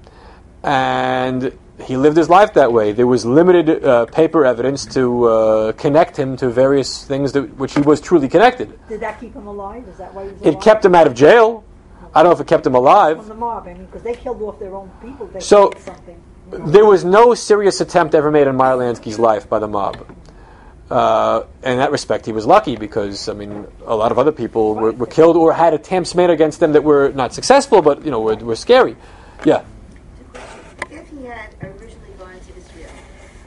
And 0.62 1.53
he 1.85 1.97
lived 1.97 2.16
his 2.16 2.29
life 2.29 2.55
that 2.55 2.72
way. 2.72 2.93
There 2.93 3.07
was 3.07 3.24
limited 3.24 3.85
uh, 3.85 4.07
paper 4.07 4.45
evidence 4.45 4.85
to 4.95 5.24
uh, 5.24 5.72
connect 5.72 6.16
him 6.18 6.37
to 6.39 6.49
various 6.51 7.05
things 7.05 7.33
that, 7.33 7.57
which 7.57 7.74
he 7.74 7.81
was 7.81 8.01
truly 8.01 8.29
connected. 8.29 8.79
Did 8.89 9.01
that 9.01 9.20
keep 9.20 9.35
him 9.35 9.47
alive? 9.47 9.87
Is 9.89 9.97
that 9.99 10.12
why 10.14 10.24
he 10.26 10.33
was 10.33 10.43
It 10.43 10.49
alive? 10.55 10.62
kept 10.62 10.85
him 10.85 10.95
out 10.95 11.07
of 11.07 11.14
jail. 11.14 11.64
I 12.14 12.22
don't 12.22 12.31
know 12.31 12.35
if 12.35 12.41
it 12.41 12.47
kept 12.49 12.66
him 12.66 12.74
alive. 12.74 13.18
from 13.18 13.29
the 13.29 13.35
mob. 13.35 13.66
I 13.68 13.74
mean, 13.74 13.87
because 13.87 14.03
they 14.03 14.14
killed 14.14 14.41
off 14.43 14.59
their 14.59 14.74
own 14.74 14.91
people. 15.03 15.26
They 15.26 15.41
So- 15.41 15.68
killed 15.70 15.83
something. 15.85 16.20
There 16.51 16.87
was 16.87 17.05
no 17.05 17.35
serious 17.35 17.81
attempt 17.83 18.14
ever 18.14 18.31
made 18.31 18.49
on 18.49 18.57
Meyer 18.57 18.74
Lansky's 18.76 19.18
life 19.18 19.49
by 19.49 19.59
the 19.59 19.68
mob. 19.68 19.99
uh, 20.91 21.43
in 21.62 21.76
that 21.76 21.93
respect, 21.93 22.24
he 22.24 22.33
was 22.33 22.47
lucky 22.47 22.74
because 22.76 23.29
I 23.29 23.35
mean, 23.35 23.66
a 23.87 23.95
lot 23.95 24.11
of 24.11 24.18
other 24.18 24.33
people 24.33 24.74
were, 24.74 24.93
were 24.93 25.07
killed 25.07 25.37
or 25.37 25.53
had 25.53 25.74
attempts 25.74 26.14
made 26.14 26.31
against 26.31 26.61
them 26.61 26.72
that 26.72 26.83
were 26.83 27.11
not 27.11 27.35
successful, 27.35 27.83
but 27.83 28.03
you 28.03 28.11
know, 28.11 28.20
were, 28.20 28.37
were 28.37 28.57
scary. 28.57 28.97
Yeah. 29.45 29.64
If 30.91 31.07
he 31.11 31.26
had 31.26 31.51
originally 31.61 32.12
gone 32.18 32.33
to 32.33 32.57
Israel 32.57 32.91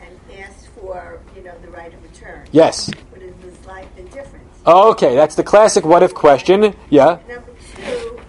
and 0.04 0.40
asked 0.40 0.68
for, 0.80 1.20
you 1.36 1.42
know, 1.44 1.54
the 1.64 1.70
right 1.72 1.92
of 1.92 2.04
return, 2.04 2.41
Yes. 2.52 2.90
would 3.12 3.22
have 3.22 3.42
his 3.42 3.66
life 3.66 3.96
been 3.96 4.06
different? 4.08 4.46
Oh, 4.66 4.92
okay, 4.92 5.16
that's 5.16 5.36
the 5.36 5.44
classic 5.44 5.86
what 5.86 6.04
if 6.04 6.14
question. 6.14 6.76
Yeah. 6.90 7.20
Number 7.28 7.54
two, 7.76 8.20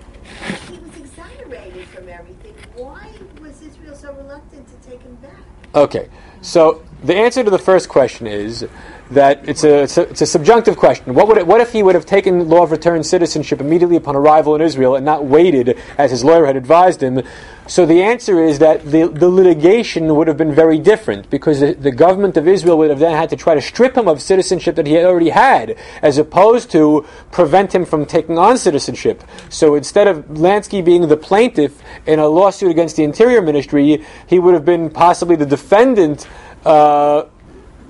he 0.68 0.78
was 0.78 0.96
exonerated 0.96 1.86
from 1.88 2.08
everything. 2.08 2.54
Why 2.76 3.08
was 3.40 3.60
Israel 3.62 3.94
so 3.94 4.12
reluctant 4.14 4.66
to 4.68 4.88
take 4.88 5.02
him 5.02 5.14
back? 5.16 5.36
Okay. 5.74 6.08
So 6.40 6.82
the 7.04 7.14
answer 7.14 7.44
to 7.44 7.50
the 7.50 7.58
first 7.58 7.88
question 7.88 8.26
is 8.26 8.66
that 9.14 9.48
it's 9.48 9.64
a, 9.64 9.82
it's 9.82 9.98
a, 9.98 10.02
it's 10.02 10.22
a 10.22 10.26
subjunctive 10.26 10.76
question. 10.76 11.14
What, 11.14 11.28
would 11.28 11.38
it, 11.38 11.46
what 11.46 11.60
if 11.60 11.72
he 11.72 11.82
would 11.82 11.94
have 11.94 12.06
taken 12.06 12.48
law 12.48 12.62
of 12.62 12.70
return 12.70 13.02
citizenship 13.04 13.60
immediately 13.60 13.96
upon 13.96 14.16
arrival 14.16 14.54
in 14.54 14.60
Israel 14.60 14.96
and 14.96 15.04
not 15.04 15.24
waited 15.24 15.78
as 15.98 16.10
his 16.10 16.24
lawyer 16.24 16.46
had 16.46 16.56
advised 16.56 17.02
him? 17.02 17.22
So 17.68 17.86
the 17.86 18.02
answer 18.02 18.42
is 18.42 18.58
that 18.58 18.84
the, 18.84 19.06
the 19.06 19.28
litigation 19.28 20.14
would 20.16 20.26
have 20.26 20.36
been 20.36 20.52
very 20.52 20.78
different 20.78 21.30
because 21.30 21.60
the, 21.60 21.74
the 21.74 21.92
government 21.92 22.36
of 22.36 22.48
Israel 22.48 22.76
would 22.78 22.90
have 22.90 22.98
then 22.98 23.14
had 23.14 23.30
to 23.30 23.36
try 23.36 23.54
to 23.54 23.60
strip 23.60 23.96
him 23.96 24.08
of 24.08 24.20
citizenship 24.20 24.74
that 24.76 24.86
he 24.86 24.94
had 24.94 25.06
already 25.06 25.30
had, 25.30 25.76
as 26.02 26.18
opposed 26.18 26.70
to 26.72 27.06
prevent 27.30 27.72
him 27.72 27.84
from 27.84 28.04
taking 28.04 28.36
on 28.36 28.58
citizenship. 28.58 29.22
So 29.48 29.76
instead 29.76 30.08
of 30.08 30.24
Lansky 30.26 30.84
being 30.84 31.06
the 31.06 31.16
plaintiff 31.16 31.80
in 32.04 32.18
a 32.18 32.26
lawsuit 32.26 32.70
against 32.70 32.96
the 32.96 33.04
Interior 33.04 33.40
Ministry, 33.40 34.04
he 34.26 34.38
would 34.38 34.54
have 34.54 34.64
been 34.64 34.90
possibly 34.90 35.36
the 35.36 35.46
defendant. 35.46 36.28
Uh, 36.64 37.24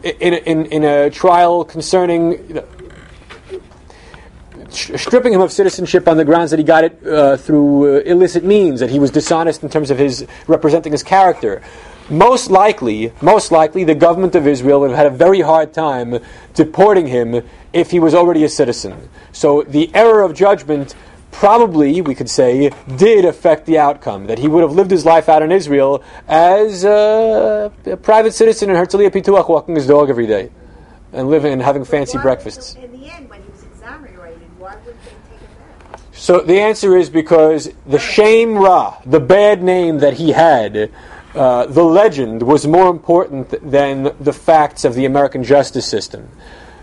in, 0.03 0.35
in, 0.35 0.67
in 0.67 0.85
a 0.85 1.11
trial 1.11 1.65
concerning 1.65 2.63
stripping 4.73 5.33
him 5.33 5.41
of 5.41 5.53
citizenship 5.53 6.09
on 6.09 6.17
the 6.17 6.25
grounds 6.25 6.51
that 6.51 6.59
he 6.59 6.65
got 6.65 6.85
it 6.85 7.07
uh, 7.07 7.37
through 7.37 7.99
uh, 7.99 8.01
illicit 8.01 8.45
means, 8.45 8.81
that 8.81 8.91
he 8.91 8.99
was 8.99 9.11
dishonest 9.11 9.63
in 9.63 9.69
terms 9.69 9.91
of 9.91 9.99
his 9.99 10.27
representing 10.47 10.93
his 10.93 11.03
character. 11.03 11.63
Most 12.11 12.51
likely, 12.51 13.13
most 13.21 13.53
likely, 13.53 13.85
the 13.85 13.95
government 13.95 14.35
of 14.35 14.47
Israel 14.47 14.81
would 14.81 14.91
have 14.91 14.97
had 14.97 15.07
a 15.07 15.17
very 15.17 15.41
hard 15.41 15.73
time 15.73 16.19
deporting 16.55 17.07
him 17.07 17.43
if 17.73 17.91
he 17.91 18.01
was 18.01 18.15
already 18.15 18.45
a 18.45 18.49
citizen. 18.49 19.09
So 19.33 19.63
the 19.63 19.91
error 19.95 20.23
of 20.23 20.35
judgment 20.35 20.95
probably, 21.33 22.01
we 22.01 22.15
could 22.15 22.31
say, 22.31 22.71
did 22.97 23.25
affect 23.25 23.67
the 23.67 23.79
outcome. 23.79 24.27
That 24.27 24.39
he 24.39 24.47
would 24.47 24.63
have 24.63 24.73
lived 24.73 24.93
his 24.93 25.05
life 25.05 25.29
out 25.29 25.43
in 25.43 25.51
Israel 25.51 26.05
as 26.29 26.85
uh, 26.85 27.71
a 27.85 27.97
private 27.97 28.33
citizen 28.33 28.71
in 28.71 28.77
Herzliya 28.77 29.11
Pituach, 29.11 29.49
walking 29.49 29.75
his 29.75 29.89
dog 29.89 30.09
every 30.11 30.27
day, 30.27 30.51
and 31.13 31.29
living 31.29 31.53
and 31.53 31.61
having 31.61 31.85
fancy 31.85 32.19
breakfasts. 32.19 32.75
So 32.75 32.83
in 32.83 32.93
the 32.93 33.11
end, 33.11 33.29
when 33.29 33.43
he 33.43 33.51
was 33.51 33.65
exonerated, 33.65 34.49
why 34.59 34.77
would 34.87 34.95
they 34.95 35.11
take 35.29 35.41
him 35.41 35.49
back? 35.91 36.01
So 36.13 36.41
the 36.41 36.61
answer 36.61 36.97
is 36.97 37.11
because 37.11 37.73
the 37.87 37.99
shem 37.99 38.57
ra, 38.57 38.99
the 39.05 39.21
bad 39.21 39.63
name 39.63 39.99
that 39.99 40.15
he 40.15 40.31
had, 40.31 40.93
uh, 41.35 41.67
the 41.67 41.83
legend 41.83 42.43
was 42.43 42.67
more 42.67 42.91
important 42.91 43.49
than 43.69 44.15
the 44.21 44.33
facts 44.33 44.85
of 44.85 44.95
the 44.95 45.07
American 45.07 45.43
justice 45.43 45.87
system. 45.87 46.29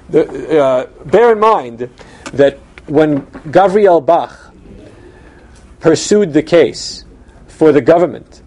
The, 0.10 0.60
uh, 0.60 0.86
bear 1.06 1.32
in 1.32 1.40
mind 1.40 1.90
that 2.34 2.58
when 2.90 3.22
Gavriel 3.52 4.06
Bach 4.06 4.54
pursued 5.80 6.34
the 6.34 6.44
case 6.44 7.06
for 7.48 7.72
the 7.72 7.82
government, 7.82 8.42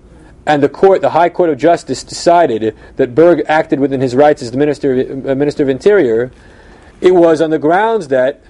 and 0.47 0.63
the 0.63 0.69
court, 0.69 1.01
the 1.01 1.11
High 1.11 1.29
Court 1.29 1.51
of 1.51 1.59
Justice, 1.59 2.03
decided 2.03 2.77
that 2.97 3.15
Burg 3.15 3.43
acted 3.47 3.79
within 3.79 4.01
his 4.01 4.15
rights 4.15 4.43
as 4.43 4.51
the 4.51 4.59
Minister, 4.59 5.01
uh, 5.01 5.35
Minister 5.35 5.63
of 5.63 5.69
Interior, 5.69 6.33
it 7.01 7.15
was 7.15 7.41
on 7.41 7.51
the 7.51 7.59
grounds 7.59 8.09
that 8.09 8.43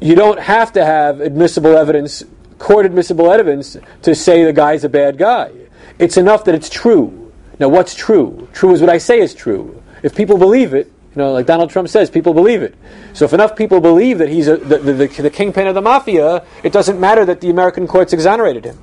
you 0.00 0.14
don't 0.14 0.38
have 0.38 0.72
to 0.72 0.84
have 0.84 1.20
admissible 1.20 1.76
evidence, 1.76 2.22
court 2.58 2.84
admissible 2.84 3.30
evidence, 3.30 3.76
to 4.02 4.14
say 4.14 4.44
the 4.44 4.52
guy's 4.52 4.84
a 4.84 4.88
bad 4.88 5.16
guy. 5.16 5.50
It's 5.98 6.16
enough 6.16 6.44
that 6.44 6.54
it's 6.54 6.68
true. 6.68 7.32
Now, 7.58 7.68
what's 7.68 7.94
true? 7.94 8.48
True 8.52 8.72
is 8.72 8.80
what 8.80 8.90
I 8.90 8.98
say 8.98 9.20
is 9.20 9.34
true. 9.34 9.82
If 10.02 10.14
people 10.14 10.36
believe 10.36 10.74
it, 10.74 10.92
you 11.14 11.22
know, 11.22 11.32
like 11.32 11.46
Donald 11.46 11.70
Trump 11.70 11.88
says, 11.88 12.10
people 12.10 12.34
believe 12.34 12.62
it. 12.62 12.74
So 13.12 13.24
if 13.24 13.32
enough 13.32 13.54
people 13.54 13.80
believe 13.80 14.18
that 14.18 14.28
he's 14.28 14.48
a, 14.48 14.56
the, 14.56 14.78
the, 14.78 15.06
the, 15.06 15.30
kingpin 15.30 15.68
of 15.68 15.76
the 15.76 15.82
mafia, 15.82 16.44
it 16.64 16.72
doesn't 16.72 16.98
matter 16.98 17.24
that 17.24 17.40
the 17.40 17.50
American 17.50 17.86
courts 17.86 18.12
exonerated 18.12 18.64
him. 18.64 18.78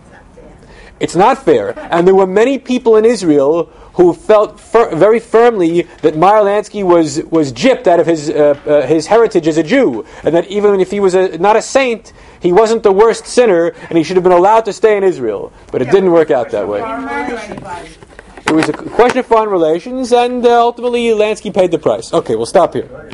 It's 0.00 0.12
not 0.12 0.24
fair. 0.36 0.52
It's 1.00 1.16
not 1.16 1.44
fair. 1.44 1.92
And 1.92 2.06
there 2.06 2.14
were 2.14 2.28
many 2.28 2.60
people 2.60 2.96
in 2.96 3.04
Israel 3.04 3.64
who 3.94 4.14
felt 4.14 4.60
fir- 4.60 4.94
very 4.94 5.18
firmly 5.18 5.82
that 6.02 6.16
Meyer 6.16 6.42
Lansky 6.42 6.84
was, 6.84 7.20
was 7.24 7.52
gypped 7.52 7.88
out 7.88 7.98
of 7.98 8.06
his, 8.06 8.30
uh, 8.30 8.56
uh, 8.64 8.86
his 8.86 9.08
heritage 9.08 9.48
as 9.48 9.58
a 9.58 9.64
Jew. 9.64 10.06
And 10.22 10.36
that 10.36 10.46
even 10.46 10.78
if 10.78 10.92
he 10.92 11.00
was 11.00 11.14
a, 11.14 11.38
not 11.38 11.56
a 11.56 11.62
saint, 11.62 12.12
he 12.40 12.52
wasn't 12.52 12.84
the 12.84 12.92
worst 12.92 13.26
sinner 13.26 13.74
and 13.88 13.98
he 13.98 14.04
should 14.04 14.16
have 14.16 14.22
been 14.22 14.32
allowed 14.32 14.64
to 14.66 14.72
stay 14.72 14.96
in 14.96 15.02
Israel. 15.02 15.52
But 15.72 15.82
it 15.82 15.90
didn't 15.90 16.12
work 16.12 16.30
out 16.30 16.50
that 16.50 16.68
way. 16.68 16.80
It 18.52 18.56
was 18.56 18.68
a 18.68 18.74
question 18.74 19.20
of 19.20 19.24
foreign 19.24 19.48
relations, 19.48 20.12
and 20.12 20.44
uh, 20.44 20.60
ultimately 20.60 21.06
Lansky 21.06 21.54
paid 21.54 21.70
the 21.70 21.78
price. 21.78 22.12
Okay, 22.12 22.36
we'll 22.36 22.44
stop 22.44 22.74
here. 22.74 23.08